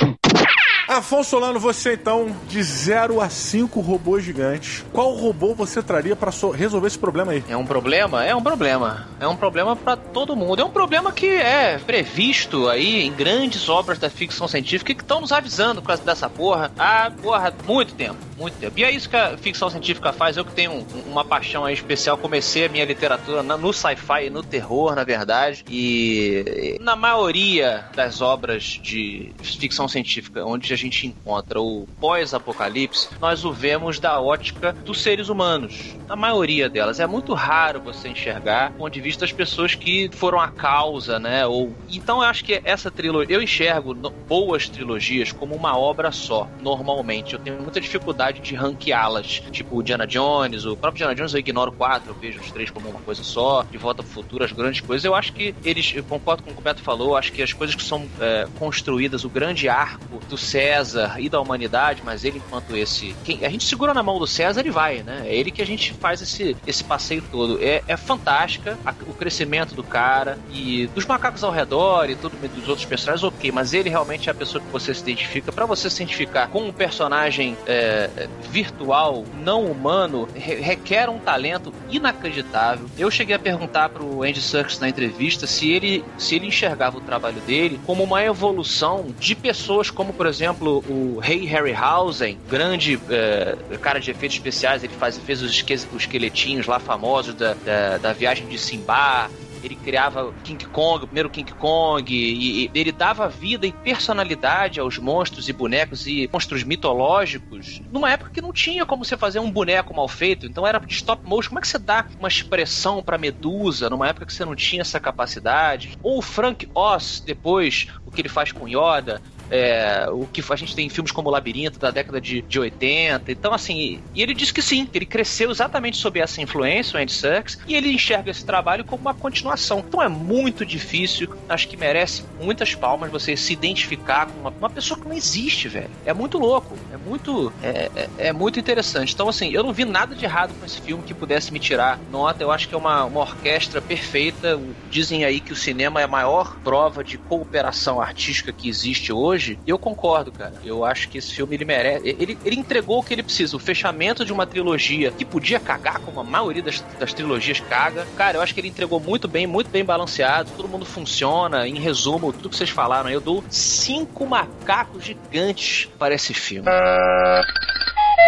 Afonso 0.89 1.29
Solano, 1.29 1.59
você 1.59 1.93
então, 1.93 2.35
de 2.47 2.63
0 2.63 3.21
a 3.21 3.29
5 3.29 3.79
robôs 3.79 4.23
gigantes, 4.23 4.83
qual 4.91 5.13
robô 5.13 5.53
você 5.53 5.83
traria 5.83 6.15
pra 6.15 6.31
so- 6.31 6.49
resolver 6.49 6.87
esse 6.87 6.97
problema 6.97 7.31
aí? 7.33 7.43
É 7.47 7.55
um 7.55 7.63
problema? 7.65 8.25
É 8.25 8.35
um 8.35 8.41
problema. 8.41 9.07
É 9.19 9.27
um 9.27 9.35
problema 9.35 9.75
pra 9.75 9.95
todo 9.95 10.35
mundo. 10.35 10.63
É 10.63 10.65
um 10.65 10.71
problema 10.71 11.11
que 11.11 11.27
é 11.27 11.77
previsto 11.77 12.67
aí 12.67 13.03
em 13.05 13.13
grandes 13.13 13.69
obras 13.69 13.99
da 13.99 14.09
ficção 14.09 14.47
científica 14.47 14.95
que 14.95 15.01
estão 15.03 15.21
nos 15.21 15.31
avisando 15.31 15.79
por 15.79 15.89
causa 15.89 16.01
dessa 16.03 16.27
porra 16.27 16.71
há, 16.77 17.11
porra, 17.21 17.53
muito 17.67 17.93
tempo. 17.93 18.17
Muito 18.35 18.55
tempo. 18.57 18.79
E 18.79 18.83
é 18.83 18.89
isso 18.89 19.07
que 19.09 19.17
a 19.17 19.37
ficção 19.37 19.69
científica 19.69 20.11
faz. 20.13 20.37
Eu 20.37 20.45
que 20.45 20.53
tenho 20.53 20.71
um- 20.71 20.85
uma 21.11 21.23
paixão 21.25 21.65
aí 21.65 21.73
especial, 21.73 22.17
comecei 22.17 22.65
a 22.65 22.69
minha 22.69 22.85
literatura 22.85 23.43
no 23.43 23.73
sci-fi 23.73 24.25
e 24.27 24.29
no 24.29 24.41
terror, 24.41 24.95
na 24.95 25.03
verdade. 25.03 25.63
E 25.69 26.77
na 26.81 26.95
maioria 26.95 27.85
das 27.95 28.21
obras 28.21 28.63
de 28.81 29.33
ficção 29.43 29.87
científica, 29.87 30.45
onde 30.45 30.78
gente 30.79 31.07
encontra 31.07 31.61
o 31.61 31.87
pós-apocalipse, 31.99 33.09
nós 33.19 33.45
o 33.45 33.51
vemos 33.51 33.99
da 33.99 34.19
ótica 34.19 34.73
dos 34.85 35.01
seres 35.01 35.29
humanos. 35.29 35.95
A 36.07 36.15
maioria 36.15 36.69
delas. 36.69 36.99
É 36.99 37.07
muito 37.07 37.33
raro 37.33 37.81
você 37.81 38.09
enxergar 38.09 38.71
o 38.71 38.73
ponto 38.79 38.93
de 38.93 39.01
vista 39.01 39.21
das 39.21 39.31
pessoas 39.31 39.75
que 39.75 40.09
foram 40.13 40.39
a 40.39 40.47
causa, 40.47 41.19
né? 41.19 41.45
Ou 41.45 41.73
então 41.89 42.21
eu 42.21 42.29
acho 42.29 42.43
que 42.43 42.61
essa 42.63 42.89
trilogia, 42.89 43.35
eu 43.35 43.41
enxergo 43.41 43.93
boas 44.27 44.67
trilogias 44.69 45.31
como 45.31 45.55
uma 45.55 45.77
obra 45.77 46.11
só, 46.11 46.47
normalmente. 46.61 47.33
Eu 47.33 47.39
tenho 47.39 47.61
muita 47.61 47.79
dificuldade 47.79 48.39
de 48.39 48.55
ranqueá-las, 48.55 49.41
tipo 49.51 49.77
o 49.77 49.83
Diana 49.83 50.07
Jones, 50.07 50.65
o 50.65 50.75
próprio 50.75 50.99
Diana 50.99 51.15
Jones 51.15 51.33
eu 51.33 51.39
ignoro 51.39 51.71
quatro, 51.71 52.11
eu 52.11 52.15
vejo 52.15 52.39
os 52.39 52.51
três 52.51 52.69
como 52.69 52.89
uma 52.89 52.99
coisa 53.01 53.23
só, 53.23 53.63
De 53.63 53.77
Volta 53.77 54.01
ao 54.01 54.07
Futuro, 54.07 54.43
as 54.43 54.51
grandes 54.51 54.81
coisas. 54.81 55.05
Eu 55.05 55.15
acho 55.15 55.33
que 55.33 55.55
eles, 55.63 55.93
eu 55.95 56.03
concordo 56.03 56.43
com 56.43 56.51
o 56.51 56.53
que 56.53 56.59
o 56.59 56.63
Beto 56.63 56.81
falou, 56.81 57.15
acho 57.15 57.31
que 57.31 57.41
as 57.41 57.53
coisas 57.53 57.75
que 57.75 57.83
são 57.83 58.07
é, 58.19 58.47
construídas, 58.57 59.23
o 59.23 59.29
grande 59.29 59.67
arco 59.67 60.19
do 60.29 60.37
César 60.69 61.15
e 61.19 61.27
da 61.29 61.39
humanidade, 61.41 62.01
mas 62.05 62.23
ele 62.23 62.37
enquanto 62.37 62.75
esse, 62.77 63.15
quem, 63.23 63.43
a 63.43 63.49
gente 63.49 63.65
segura 63.65 63.91
na 63.93 64.03
mão 64.03 64.19
do 64.19 64.27
César 64.27 64.65
e 64.65 64.69
vai, 64.69 65.01
né? 65.01 65.23
É 65.25 65.35
ele 65.35 65.49
que 65.49 65.61
a 65.61 65.65
gente 65.65 65.93
faz 65.93 66.21
esse, 66.21 66.55
esse 66.67 66.83
passeio 66.83 67.23
todo. 67.31 67.57
É, 67.61 67.81
é 67.87 67.97
fantástica 67.97 68.77
a- 68.85 68.93
o 69.07 69.13
crescimento 69.13 69.73
do 69.73 69.83
cara 69.83 70.37
e 70.51 70.87
dos 70.93 71.05
macacos 71.05 71.43
ao 71.43 71.51
redor 71.51 72.09
e 72.09 72.15
tudo 72.15 72.37
dos 72.49 72.67
outros 72.69 72.85
personagens, 72.85 73.23
ok, 73.23 73.51
mas 73.51 73.73
ele 73.73 73.89
realmente 73.89 74.29
é 74.29 74.31
a 74.31 74.35
pessoa 74.35 74.63
que 74.63 74.71
você 74.71 74.93
se 74.93 75.01
identifica. 75.01 75.51
Pra 75.51 75.65
você 75.65 75.89
se 75.89 75.97
identificar 76.03 76.47
com 76.49 76.61
um 76.67 76.71
personagem 76.71 77.57
é, 77.65 78.27
virtual, 78.49 79.25
não 79.43 79.65
humano, 79.65 80.27
re- 80.35 80.55
requer 80.55 81.09
um 81.09 81.17
talento 81.17 81.73
inacreditável. 81.89 82.85
Eu 82.97 83.09
cheguei 83.09 83.35
a 83.35 83.39
perguntar 83.39 83.89
pro 83.89 84.23
Andy 84.23 84.41
Serkis 84.41 84.79
na 84.79 84.89
entrevista 84.89 85.47
se 85.47 85.71
ele, 85.71 86.03
se 86.17 86.35
ele 86.35 86.47
enxergava 86.47 86.97
o 86.97 87.01
trabalho 87.01 87.39
dele 87.41 87.79
como 87.85 88.03
uma 88.03 88.23
evolução 88.23 89.07
de 89.19 89.35
pessoas 89.35 89.89
como, 89.89 90.13
por 90.13 90.25
exemplo, 90.25 90.58
o 90.67 91.19
Ray 91.19 91.45
Harryhausen, 91.45 92.39
grande 92.45 93.01
é, 93.09 93.77
cara 93.79 93.99
de 93.99 94.11
efeitos 94.11 94.37
especiais, 94.37 94.83
ele 94.83 94.93
faz, 94.93 95.17
fez 95.19 95.41
os, 95.41 95.51
esque- 95.51 95.73
os 95.73 96.01
esqueletinhos 96.03 96.67
lá 96.67 96.79
famosos 96.79 97.33
da, 97.35 97.53
da, 97.53 97.97
da 97.97 98.13
viagem 98.13 98.47
de 98.47 98.57
Simba, 98.57 99.31
ele 99.61 99.75
criava 99.75 100.33
King 100.41 100.65
Kong, 100.65 101.03
o 101.03 101.07
primeiro 101.07 101.29
King 101.29 101.51
Kong, 101.53 102.13
e, 102.13 102.65
e 102.65 102.71
ele 102.73 102.91
dava 102.93 103.27
vida 103.27 103.67
e 103.67 103.73
personalidade 103.73 104.79
aos 104.79 104.97
monstros 104.97 105.49
e 105.49 105.53
bonecos 105.53 106.07
e 106.07 106.29
monstros 106.31 106.63
mitológicos, 106.63 107.81
numa 107.91 108.09
época 108.11 108.31
que 108.31 108.41
não 108.41 108.53
tinha 108.53 108.85
como 108.85 109.03
você 109.03 109.17
fazer 109.17 109.39
um 109.39 109.51
boneco 109.51 109.93
mal 109.93 110.07
feito, 110.07 110.45
então 110.45 110.65
era 110.65 110.79
de 110.79 110.93
stop 110.93 111.27
motion. 111.27 111.49
Como 111.49 111.59
é 111.59 111.61
que 111.61 111.67
você 111.67 111.77
dá 111.79 112.05
uma 112.17 112.27
expressão 112.27 113.01
pra 113.03 113.17
Medusa 113.17 113.89
numa 113.89 114.07
época 114.07 114.25
que 114.25 114.33
você 114.33 114.45
não 114.45 114.55
tinha 114.55 114.81
essa 114.81 114.99
capacidade? 114.99 115.91
Ou 116.01 116.19
o 116.19 116.21
Frank 116.21 116.67
Oz, 116.73 117.21
depois, 117.25 117.87
o 118.05 118.11
que 118.11 118.21
ele 118.21 118.29
faz 118.29 118.51
com 118.51 118.67
Yoda, 118.67 119.21
é, 119.49 120.07
o 120.11 120.25
que 120.25 120.43
a 120.49 120.55
gente 120.55 120.75
tem 120.75 120.87
em 120.87 120.89
filmes 120.89 121.11
como 121.11 121.29
Labirinto 121.29 121.79
da 121.79 121.91
década 121.91 122.19
de, 122.19 122.41
de 122.41 122.59
80. 122.59 123.31
Então, 123.31 123.53
assim, 123.53 123.99
e 124.13 124.21
ele 124.21 124.33
disse 124.33 124.53
que 124.53 124.61
sim, 124.61 124.85
que 124.85 124.97
ele 124.97 125.05
cresceu 125.05 125.51
exatamente 125.51 125.97
sob 125.97 126.19
essa 126.19 126.41
influência, 126.41 126.97
o 126.97 127.01
Andy 127.01 127.13
Serkis, 127.13 127.59
e 127.67 127.75
ele 127.75 127.91
enxerga 127.91 128.31
esse 128.31 128.45
trabalho 128.45 128.83
como 128.83 129.01
uma 129.01 129.13
continuação. 129.13 129.83
Então 129.87 130.01
é 130.01 130.07
muito 130.07 130.65
difícil, 130.65 131.33
acho 131.47 131.67
que 131.67 131.77
merece 131.77 132.23
muitas 132.41 132.75
palmas 132.75 133.11
você 133.11 133.35
se 133.35 133.53
identificar 133.53 134.27
com 134.27 134.39
uma, 134.39 134.49
uma 134.49 134.69
pessoa 134.69 134.99
que 134.99 135.07
não 135.07 135.15
existe, 135.15 135.67
velho. 135.67 135.89
É 136.05 136.13
muito 136.13 136.37
louco, 136.37 136.77
é 136.91 136.97
muito, 136.97 137.51
é, 137.61 137.89
é, 137.95 138.09
é 138.27 138.33
muito 138.33 138.59
interessante. 138.59 139.13
Então, 139.13 139.29
assim, 139.29 139.51
eu 139.51 139.63
não 139.63 139.73
vi 139.73 139.85
nada 139.85 140.15
de 140.15 140.25
errado 140.25 140.53
com 140.59 140.65
esse 140.65 140.81
filme 140.81 141.03
que 141.03 141.13
pudesse 141.13 141.51
me 141.51 141.59
tirar 141.59 141.99
nota. 142.11 142.43
Eu 142.43 142.51
acho 142.51 142.67
que 142.67 142.75
é 142.75 142.77
uma, 142.77 143.05
uma 143.05 143.21
orquestra 143.21 143.81
perfeita. 143.81 144.59
Dizem 144.89 145.25
aí 145.25 145.39
que 145.39 145.53
o 145.53 145.55
cinema 145.55 146.01
é 146.01 146.03
a 146.03 146.07
maior 146.07 146.57
prova 146.63 147.03
de 147.03 147.17
cooperação 147.17 148.01
artística 148.01 148.51
que 148.51 148.69
existe 148.69 149.11
hoje. 149.11 149.38
Eu 149.65 149.77
concordo, 149.77 150.31
cara. 150.31 150.53
Eu 150.63 150.85
acho 150.85 151.09
que 151.09 151.17
esse 151.17 151.33
filme 151.33 151.55
ele 151.55 151.65
merece. 151.65 152.07
Ele, 152.07 152.37
ele 152.43 152.55
entregou 152.55 152.99
o 152.99 153.03
que 153.03 153.13
ele 153.13 153.23
precisa, 153.23 153.55
o 153.55 153.59
fechamento 153.59 154.25
de 154.25 154.33
uma 154.33 154.45
trilogia 154.45 155.11
que 155.11 155.25
podia 155.25 155.59
cagar, 155.59 155.99
como 155.99 156.19
a 156.19 156.23
maioria 156.23 156.61
das, 156.61 156.81
das 156.99 157.13
trilogias 157.13 157.59
caga. 157.59 158.05
Cara, 158.17 158.37
eu 158.37 158.41
acho 158.41 158.53
que 158.53 158.59
ele 158.59 158.67
entregou 158.67 158.99
muito 158.99 159.27
bem, 159.27 159.47
muito 159.47 159.69
bem 159.69 159.83
balanceado. 159.83 160.51
Todo 160.55 160.67
mundo 160.67 160.85
funciona. 160.85 161.67
Em 161.67 161.79
resumo, 161.79 162.33
tudo 162.33 162.49
que 162.49 162.55
vocês 162.55 162.69
falaram, 162.69 163.09
eu 163.09 163.21
dou 163.21 163.43
cinco 163.49 164.25
macacos 164.25 165.03
gigantes 165.03 165.89
para 165.97 166.13
esse 166.13 166.33
filme. 166.33 166.67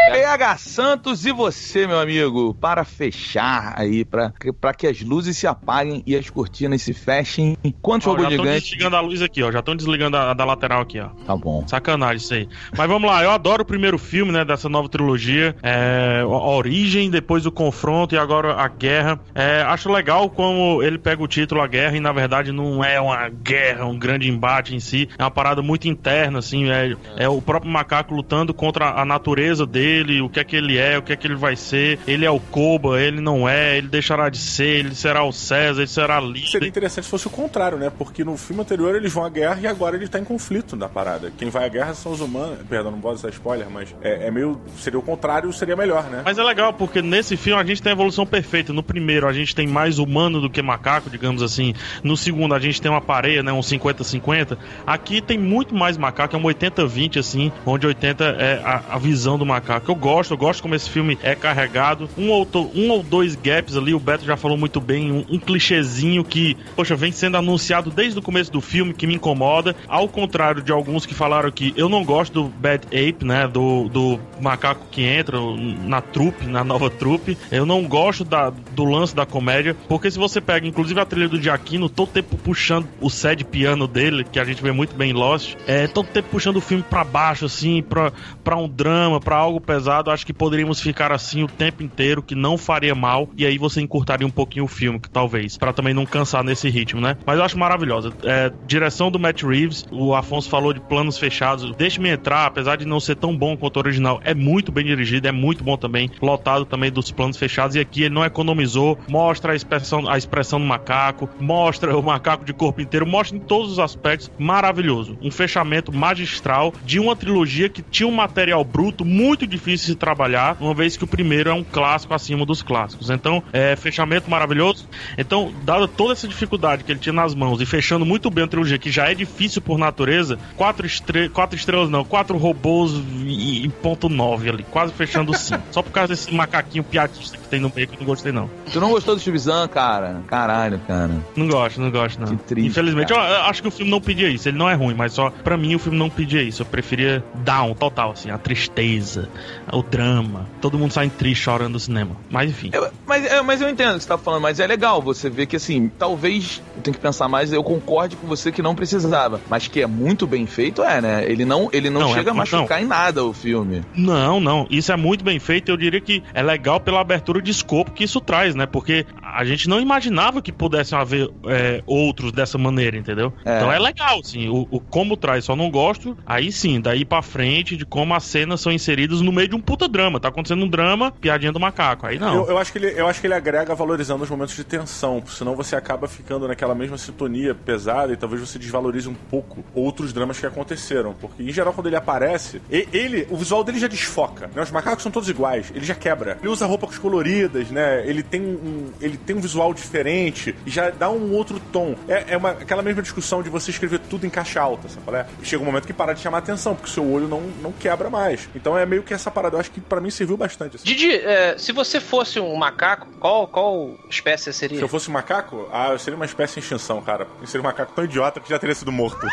PH 0.10 0.58
Santos 0.58 1.26
e 1.26 1.32
você, 1.32 1.86
meu 1.88 2.00
amigo, 2.00 2.54
para 2.56 2.84
fechar 2.84 3.74
aí, 3.78 4.04
para 4.04 4.74
que 4.74 4.88
as 4.88 5.02
luzes 5.02 5.38
se 5.38 5.48
apaguem 5.48 6.04
e 6.06 6.16
as 6.16 6.30
cortinas 6.30 6.82
se 6.82 6.94
fechem. 6.94 7.58
Quantos 7.82 8.08
Ó, 8.08 8.12
robôs 8.12 8.26
já 8.26 8.32
estão 8.32 8.46
gigantes? 8.46 8.70
desligando 8.70 8.96
a 8.96 9.02
luz 9.02 9.22
aqui, 9.22 9.44
ó. 9.44 9.52
Já 9.52 9.60
estão 9.60 9.76
desligando 9.76 10.18
a, 10.18 10.32
a 10.32 10.34
da 10.34 10.46
lateral 10.46 10.82
aqui, 10.82 11.00
ó. 11.00 11.10
Tá 11.26 11.36
bom. 11.36 11.66
Sacanagem 11.68 12.18
isso 12.18 12.34
aí. 12.34 12.50
Mas 12.76 12.88
vamos 12.88 13.10
lá, 13.10 13.24
eu 13.24 13.32
adoro 13.32 13.64
o 13.64 13.66
primeiro 13.66 13.98
filme, 13.98 14.32
né, 14.32 14.44
dessa 14.44 14.68
nova 14.68 14.90
trilogia. 14.90 15.56
É, 15.62 16.22
a 16.22 16.28
Origem, 16.28 17.10
depois 17.10 17.46
o 17.46 17.52
Confronto 17.52 18.16
e 18.16 18.18
agora 18.18 18.54
a 18.56 18.68
Guerra. 18.68 19.20
É, 19.36 19.62
acho 19.62 19.92
legal 19.92 20.30
como 20.30 20.82
ele 20.84 20.98
pega 20.98 21.22
o 21.24 21.28
título 21.28 21.62
A 21.62 21.68
Guerra 21.68 21.98
e 21.98 22.00
na 22.00 22.12
verdade 22.12 22.52
não 22.52 22.84
é 22.84 23.00
uma 23.00 23.30
guerra, 23.30 23.86
um 23.86 23.98
grande 23.98 24.30
embate 24.30 24.76
em 24.76 24.80
si. 24.80 25.08
É 25.18 25.24
uma 25.24 25.32
parada 25.32 25.62
muito 25.62 25.88
interna, 25.88 26.40
assim. 26.40 26.70
É, 26.70 26.96
é 27.18 27.30
o 27.30 27.42
próprio 27.42 27.72
macaco 27.72 28.14
lutando 28.14 28.54
contra 28.54 29.00
a 29.00 29.06
natureza 29.06 29.66
dele, 29.66 29.91
o 30.22 30.30
que 30.30 30.40
é 30.40 30.44
que 30.44 30.56
ele 30.56 30.78
é, 30.78 30.98
o 30.98 31.02
que 31.02 31.14
é 31.14 31.16
que 31.16 31.28
ele 31.28 31.36
vai 31.36 31.56
ser. 31.56 32.00
Ele 32.08 32.26
é 32.26 32.32
o 32.32 32.40
Koba, 32.40 33.00
ele 33.02 33.22
não 33.22 33.48
é, 33.48 33.78
ele 33.78 33.88
deixará 33.88 34.30
de 34.30 34.38
ser, 34.38 34.86
ele 34.86 34.96
será 34.96 35.24
o 35.24 35.32
César, 35.32 35.82
ele 35.82 35.88
será 35.88 36.20
líder. 36.20 36.48
Seria 36.48 36.68
interessante 36.68 37.06
se 37.06 37.10
fosse 37.10 37.28
o 37.28 37.30
contrário, 37.30 37.78
né? 37.78 37.92
Porque 37.96 38.24
no 38.24 38.38
filme 38.38 38.62
anterior 38.62 38.96
eles 38.96 39.12
vão 39.12 39.26
à 39.26 39.30
guerra 39.30 39.60
e 39.62 39.68
agora 39.68 39.96
ele 39.96 40.08
tá 40.08 40.20
em 40.20 40.24
conflito 40.24 40.76
na 40.76 40.88
parada. 40.88 41.32
Quem 41.38 41.50
vai 41.50 41.66
à 41.66 41.68
guerra 41.70 41.94
são 41.94 42.12
os 42.12 42.22
humanos. 42.22 42.60
Perdão, 42.70 42.92
não 42.92 43.02
posso 43.02 43.24
dar 43.24 43.30
spoiler, 43.30 43.70
mas 43.70 43.94
é, 44.02 44.28
é 44.28 44.32
meio. 44.32 44.62
Seria 44.78 45.00
o 45.00 45.02
contrário, 45.02 45.52
seria 45.54 45.76
melhor, 45.76 46.04
né? 46.06 46.22
Mas 46.24 46.38
é 46.38 46.44
legal, 46.44 46.74
porque 46.74 47.02
nesse 47.02 47.38
filme 47.38 47.62
a 47.62 47.66
gente 47.66 47.82
tem 47.82 47.92
a 47.92 47.94
evolução 47.94 48.26
perfeita. 48.26 48.74
No 48.74 48.84
primeiro, 48.84 49.28
a 49.28 49.34
gente 49.34 49.56
tem 49.56 49.68
mais 49.68 50.00
humano 50.00 50.40
do 50.40 50.50
que 50.50 50.62
macaco, 50.62 51.10
digamos 51.10 51.42
assim. 51.42 51.74
No 52.04 52.16
segundo, 52.16 52.54
a 52.54 52.60
gente 52.60 52.82
tem 52.82 52.92
uma 52.92 53.02
pareia, 53.02 53.42
né? 53.42 53.52
Um 53.52 53.60
50-50. 53.60 54.58
Aqui 54.86 55.22
tem 55.22 55.38
muito 55.38 55.74
mais 55.74 55.98
macaco, 55.98 56.36
é 56.36 56.40
um 56.40 56.44
80-20, 56.44 57.20
assim, 57.20 57.52
onde 57.66 57.88
80 57.88 58.24
é 58.24 58.62
a, 58.64 58.96
a 58.96 58.98
visão 58.98 59.38
do 59.38 59.46
macaco. 59.46 59.81
Eu 59.88 59.96
gosto, 59.96 60.32
eu 60.32 60.38
gosto 60.38 60.62
como 60.62 60.76
esse 60.76 60.90
filme 60.90 61.18
é 61.24 61.36
carregado. 61.36 62.10
Um 62.18 62.30
ou, 62.30 62.48
um 62.76 62.90
ou 62.92 63.04
dois 63.04 63.36
gaps 63.36 63.76
ali, 63.76 63.94
o 63.94 64.00
Beto 64.00 64.26
já 64.26 64.38
falou 64.38 64.58
muito 64.58 64.80
bem, 64.80 65.12
um, 65.12 65.26
um 65.30 65.40
clichêzinho 65.40 66.24
que, 66.24 66.56
poxa, 66.76 66.96
vem 66.96 67.12
sendo 67.12 67.38
anunciado 67.38 67.90
desde 67.90 68.20
o 68.20 68.22
começo 68.22 68.52
do 68.52 68.62
filme, 68.62 68.94
que 68.94 69.08
me 69.08 69.16
incomoda. 69.16 69.76
Ao 69.88 70.08
contrário 70.08 70.62
de 70.62 70.72
alguns 70.72 71.06
que 71.06 71.14
falaram 71.14 71.52
que 71.52 71.74
eu 71.76 71.90
não 71.90 72.04
gosto 72.04 72.34
do 72.34 72.44
Bad 72.50 72.86
Ape, 72.88 73.26
né? 73.26 73.48
Do, 73.48 73.90
do 73.90 74.20
macaco 74.40 74.86
que 74.92 75.04
entra 75.04 75.38
na 75.86 76.02
trupe, 76.02 76.46
na 76.46 76.64
nova 76.64 76.90
trupe. 76.90 77.38
Eu 77.52 77.66
não 77.66 77.84
gosto 77.84 78.24
da, 78.24 78.50
do 78.50 78.84
lance 78.84 79.16
da 79.16 79.26
comédia, 79.26 79.76
porque 79.88 80.10
se 80.10 80.18
você 80.18 80.40
pega, 80.40 80.68
inclusive, 80.68 81.00
a 81.00 81.06
trilha 81.06 81.28
do 81.28 81.42
Giacchino, 81.42 81.90
todo 81.90 82.10
tempo 82.10 82.38
puxando 82.38 82.88
o 83.00 83.10
sad 83.10 83.44
piano 83.46 83.88
dele, 83.88 84.24
que 84.24 84.40
a 84.40 84.44
gente 84.44 84.62
vê 84.62 84.72
muito 84.72 84.96
bem 84.96 85.12
em 85.12 85.14
Lost, 85.14 85.56
é 85.68 85.88
todo 85.88 86.08
tempo 86.08 86.30
puxando 86.30 86.58
o 86.58 86.62
filme 86.62 86.84
pra 86.88 87.04
baixo, 87.04 87.46
assim, 87.46 87.82
pra, 87.82 88.12
pra 88.44 88.58
um 88.58 88.68
drama, 88.68 89.20
pra 89.20 89.36
algo 89.36 89.60
pesado. 89.72 90.12
Acho 90.12 90.26
que 90.26 90.34
poderíamos 90.34 90.82
ficar 90.82 91.14
assim 91.14 91.44
o 91.44 91.48
tempo 91.48 91.82
inteiro, 91.82 92.22
que 92.22 92.36
não 92.36 92.58
faria 92.58 92.94
mal, 92.94 93.30
e 93.38 93.46
aí 93.46 93.58
você 93.58 93.80
encurtaria 93.80 94.28
um 94.28 94.32
pouquinho 94.32 94.66
o 94.66 94.68
filme, 94.68 95.00
que 95.00 95.10
talvez, 95.10 95.58
pra 95.58 95.72
também 95.72 95.94
não 95.94 96.06
cansar 96.06 96.44
nesse 96.44 96.70
ritmo, 96.70 97.00
né? 97.00 97.16
Mas 97.26 97.38
eu 97.38 97.46
acho 97.46 97.58
maravilhosa. 97.58 98.12
É, 98.24 98.52
direção 98.68 99.10
do 99.10 99.18
Matt 99.18 99.44
Reeves, 99.44 99.86
o 99.90 100.14
Afonso 100.14 100.50
falou 100.50 100.74
de 100.74 100.82
planos 100.82 101.18
fechados. 101.18 101.74
Deixe-me 101.76 102.10
entrar, 102.10 102.46
apesar 102.46 102.76
de 102.76 102.86
não 102.86 103.00
ser 103.00 103.16
tão 103.16 103.36
bom 103.36 103.56
quanto 103.56 103.78
o 103.78 103.80
original, 103.80 104.20
é 104.26 104.34
muito 104.34 104.74
bem 104.74 104.84
dirigido, 104.84 105.28
é 105.28 105.32
muito 105.32 105.64
bom 105.64 105.78
também, 105.78 106.12
lotado 106.22 106.66
também 106.66 106.92
dos 106.92 107.10
planos 107.10 107.38
fechados. 107.38 107.78
E 107.78 107.80
aqui 107.80 108.04
ele 108.04 108.14
não 108.14 108.26
economizou, 108.26 109.00
mostra 109.08 109.54
a 109.54 109.56
expressão, 109.56 110.10
a 110.10 110.18
expressão 110.18 110.60
do 110.60 110.66
macaco, 110.66 111.30
mostra 111.40 111.96
o 111.98 112.04
macaco 112.04 112.44
de 112.44 112.52
corpo 112.52 112.82
inteiro, 112.82 113.08
mostra 113.08 113.38
em 113.38 113.40
todos 113.40 113.72
os 113.72 113.80
aspectos 113.80 114.30
maravilhoso. 114.38 115.18
Um 115.22 115.32
fechamento 115.32 115.94
magistral 115.94 116.74
de 116.84 117.00
uma 117.00 117.16
trilogia 117.16 117.70
que 117.70 117.82
tinha 117.82 118.08
um 118.08 118.12
material 118.12 118.66
bruto 118.66 119.06
muito 119.06 119.48
difícil 119.48 119.61
de 119.64 119.96
trabalhar, 119.96 120.58
uma 120.60 120.74
vez 120.74 120.98
que 120.98 121.04
o 121.04 121.08
primeiro 121.08 121.50
é 121.50 121.54
um 121.54 121.64
clássico 121.64 122.14
acima 122.14 122.46
dos 122.46 122.62
clássicos. 122.62 123.10
Então, 123.10 123.44
é 123.54 123.76
fechamento 123.76 124.30
maravilhoso. 124.30 124.88
Então, 125.18 125.54
dada 125.64 125.88
toda 125.88 126.14
essa 126.14 126.28
dificuldade 126.28 126.84
que 126.84 126.92
ele 126.92 127.00
tinha 127.00 127.14
nas 127.14 127.36
mãos 127.36 127.62
e 127.62 127.66
fechando 127.66 128.06
muito 128.06 128.30
bem 128.30 128.44
a 128.44 128.48
trilogia, 128.48 128.78
que 128.78 128.92
já 128.92 129.10
é 129.10 129.14
difícil 129.14 129.62
por 129.62 129.78
natureza, 129.78 130.38
quatro, 130.56 130.86
estre 130.86 131.30
quatro 131.30 131.56
estrelas 131.58 131.90
não, 131.90 132.04
quatro 132.04 132.38
robôs 132.38 132.92
e, 133.24 133.66
e 133.66 133.70
ponto 133.70 134.10
nove 134.10 134.50
ali, 134.50 134.64
quase 134.64 134.94
fechando 134.94 135.36
sim. 135.36 135.56
Só 135.72 135.82
por 135.82 135.92
causa 135.92 136.10
desse 136.10 136.34
macaquinho 136.34 136.84
piadista 136.84 137.41
tem 137.52 137.60
no 137.60 137.72
meio 137.76 137.88
que 137.88 137.96
eu 137.96 138.00
não 138.00 138.06
gostei, 138.08 138.32
não. 138.32 138.50
Tu 138.72 138.80
não 138.80 138.90
gostou 138.90 139.16
do 139.16 139.38
Zahn, 139.38 139.68
cara? 139.68 140.22
Caralho, 140.28 140.80
cara. 140.88 141.12
Não 141.36 141.48
gosto, 141.48 141.82
não 141.82 141.92
gosto, 141.92 142.20
não. 142.20 142.28
Que 142.28 142.38
triste, 142.44 142.68
Infelizmente, 142.70 143.12
eu, 143.12 143.20
eu 143.20 143.42
acho 143.44 143.62
que 143.62 143.68
o 143.68 143.72
filme 143.72 143.92
não 143.92 144.00
pedia 144.00 144.30
isso. 144.30 144.48
Ele 144.48 144.58
não 144.58 144.70
é 144.70 144.74
ruim, 144.74 144.94
mas 144.96 145.14
só 145.14 145.30
pra 145.30 145.58
mim 145.58 145.76
o 145.76 145.80
filme 145.80 145.98
não 145.98 146.10
pedia 146.10 146.42
isso. 146.42 146.62
Eu 146.62 146.66
preferia 146.66 147.24
down, 147.36 147.74
total, 147.76 148.12
assim, 148.12 148.32
a 148.32 148.38
tristeza, 148.38 149.30
o 149.72 149.84
drama. 149.84 150.48
Todo 150.62 150.78
mundo 150.80 150.92
sai 150.92 151.10
triste 151.10 151.44
chorando 151.44 151.74
no 151.74 151.80
cinema. 151.80 152.16
Mas 152.30 152.50
enfim. 152.50 152.70
Eu- 152.74 152.90
mas, 153.06 153.26
é, 153.26 153.42
mas 153.42 153.62
eu 153.62 153.70
entendo 153.70 153.92
o 153.96 153.98
que 153.98 154.04
você 154.04 154.08
tá 154.08 154.18
falando, 154.18 154.42
mas 154.42 154.60
é 154.60 154.66
legal 154.68 155.02
você 155.02 155.30
ver 155.30 155.46
que, 155.46 155.58
assim, 155.58 155.90
talvez, 156.00 156.62
eu 156.78 156.82
tenho 156.82 156.96
que 156.96 157.02
pensar 157.02 157.28
mais, 157.28 157.52
eu 157.52 157.64
concorde 157.64 158.16
com 158.16 158.28
você 158.28 158.52
que 158.52 158.62
não 158.62 158.74
precisava, 158.76 159.42
mas 159.50 159.68
que 159.68 159.82
é 159.82 159.88
muito 159.88 160.26
bem 160.26 160.46
feito, 160.46 160.82
é, 160.84 161.02
né? 161.02 161.26
Ele 161.28 161.44
não, 161.44 161.70
ele 161.74 161.90
não, 161.90 162.02
Não, 162.02 162.10
é- 162.12 162.14
chega 162.14 162.30
a 162.32 162.34
não. 162.34 162.38
machucar 162.40 162.82
em 162.82 162.86
nada 162.86 163.24
o 163.26 163.34
filme. 163.34 163.82
Não, 163.94 164.40
não. 164.40 164.66
Isso 164.70 164.92
é 164.92 164.96
muito 164.96 165.24
bem 165.26 165.40
feito. 165.40 165.70
Eu 165.70 165.78
diria 165.78 166.00
que 166.00 166.24
é 166.34 166.42
legal 166.42 166.80
pela 166.80 167.02
abertura 167.02 167.41
escopo 167.50 167.92
que 167.92 168.04
isso 168.04 168.22
traz, 168.22 168.54
né? 168.54 168.66
Porque 168.66 169.06
a 169.34 169.44
gente 169.44 169.68
não 169.68 169.80
imaginava 169.80 170.42
que 170.42 170.52
pudessem 170.52 170.98
haver 170.98 171.30
é, 171.46 171.82
outros 171.86 172.32
dessa 172.32 172.58
maneira, 172.58 172.98
entendeu? 172.98 173.34
É. 173.46 173.58
Então 173.58 173.72
é 173.72 173.80
legal, 173.80 174.20
assim. 174.20 174.50
O, 174.50 174.68
o 174.70 174.80
como 174.80 175.16
traz, 175.18 175.46
só 175.46 175.56
não 175.56 175.70
gosto. 175.70 176.18
Aí 176.26 176.52
sim, 176.52 176.80
daí 176.80 177.06
pra 177.06 177.22
frente, 177.22 177.78
de 177.78 177.86
como 177.86 178.14
as 178.14 178.24
cenas 178.24 178.62
são 178.62 178.72
inseridas 178.72 179.22
no 179.22 179.32
meio 179.32 179.48
de 179.48 179.56
um 179.56 179.62
puta 179.62 179.88
drama. 179.88 180.20
Tá 180.20 180.30
acontecendo 180.30 180.64
um 180.64 180.70
drama, 180.70 181.12
piadinha 181.12 181.52
do 181.52 181.60
macaco. 181.60 182.06
Aí 182.06 182.20
não. 182.20 182.36
Eu, 182.36 182.52
eu 182.52 182.58
acho 182.58 182.72
que 182.72 182.78
ele, 182.78 183.00
eu 183.00 183.08
acho 183.08 183.22
que 183.22 183.28
ele 183.28 183.34
agrega 183.34 183.74
valorizando 183.76 184.24
os 184.24 184.30
momentos 184.30 184.56
de 184.56 184.64
tensão, 184.64 185.24
senão 185.28 185.56
você 185.56 185.76
acaba 185.76 186.08
ficando 186.08 186.48
naquela 186.48 186.76
mesma 186.76 186.98
sintonia 186.98 187.56
pesada 187.56 188.14
e 188.14 188.18
talvez 188.18 188.42
você 188.42 188.60
desvalorize 188.60 189.08
um 189.08 189.14
pouco 189.14 189.64
outros 189.74 190.14
dramas 190.14 190.40
que 190.40 190.46
aconteceram. 190.46 191.14
Porque, 191.14 191.44
em 191.44 191.52
geral, 191.52 191.74
quando 191.74 191.88
ele 191.88 191.96
aparece, 191.96 192.62
ele, 192.70 193.28
o 193.30 193.38
visual 193.38 193.64
dele 193.64 193.80
já 193.80 193.88
desfoca. 193.88 194.50
Né? 194.54 194.62
Os 194.62 194.72
macacos 194.72 195.04
são 195.04 195.12
todos 195.12 195.30
iguais, 195.30 195.72
ele 195.74 195.86
já 195.86 195.96
quebra. 195.96 196.38
Ele 196.42 196.50
usa 196.50 196.66
roupas 196.66 196.98
coloridas, 196.98 197.70
né? 197.70 198.08
Ele 198.08 198.24
tem 198.24 198.42
um, 198.42 198.92
ele 199.00 199.18
tem 199.26 199.36
um 199.36 199.40
visual 199.42 199.74
diferente 199.74 200.56
e 200.66 200.70
já 200.70 200.90
dá 200.90 201.10
um 201.10 201.32
outro 201.34 201.60
tom. 201.72 201.96
É, 202.08 202.26
é 202.34 202.38
uma, 202.38 202.52
aquela 202.52 202.82
mesma 202.82 203.02
discussão 203.02 203.42
de 203.42 203.50
você 203.50 203.72
escrever 203.72 204.00
tudo 204.00 204.26
em 204.26 204.30
caixa 204.30 204.62
alta, 204.62 204.88
sabe 204.90 205.02
qual 205.06 205.16
é? 205.18 205.26
Chega 205.44 205.62
um 205.62 205.66
momento 205.66 205.86
que 205.88 205.94
para 205.94 206.14
de 206.14 206.22
chamar 206.22 206.40
atenção, 206.40 206.76
porque 206.76 206.90
o 206.90 206.94
seu 206.94 207.06
olho 207.10 207.28
não, 207.28 207.42
não 207.62 207.72
quebra 207.72 208.10
mais. 208.10 208.50
Então 208.56 208.78
é 208.78 208.86
meio 208.86 209.04
que 209.04 209.14
essa 209.14 209.30
parada. 209.32 209.56
Eu 209.56 209.60
acho 209.60 209.72
que 209.72 209.80
pra 209.82 210.00
mim 210.02 210.10
serviu 210.10 210.38
bastante. 210.38 210.76
assim. 210.76 210.86
Didi, 210.86 211.12
é, 211.16 211.58
se 211.58 211.72
você 211.72 212.00
fosse 212.00 212.40
um 212.40 212.56
macaco, 212.56 213.08
qual, 213.20 213.48
qual 213.48 213.96
espécie 214.10 214.46
você 214.46 214.54
Se 214.54 214.60
seria? 214.60 214.80
eu 214.80 214.88
fosse 214.88 215.10
um 215.10 215.14
macaco, 215.14 215.68
ah, 215.72 215.90
eu 215.90 216.00
seria 216.00 216.16
uma 216.16 216.26
espécie 216.26 216.60
em 216.60 216.62
extinção, 216.62 217.02
cara. 217.02 217.28
Eu 217.40 217.48
seria 217.48 217.62
um 217.62 217.66
macaco 217.66 217.92
tão 217.94 218.04
idiota 218.06 218.40
que 218.40 218.50
já 218.50 218.58
teria 218.60 218.76
sido 218.76 218.92
morto. 218.92 219.26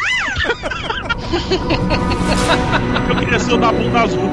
Eu 3.09 3.17
queria 3.19 3.39
ser 3.39 3.53
o 3.53 3.59
da 3.59 3.73
bunda 3.73 4.01
azul. 4.01 4.31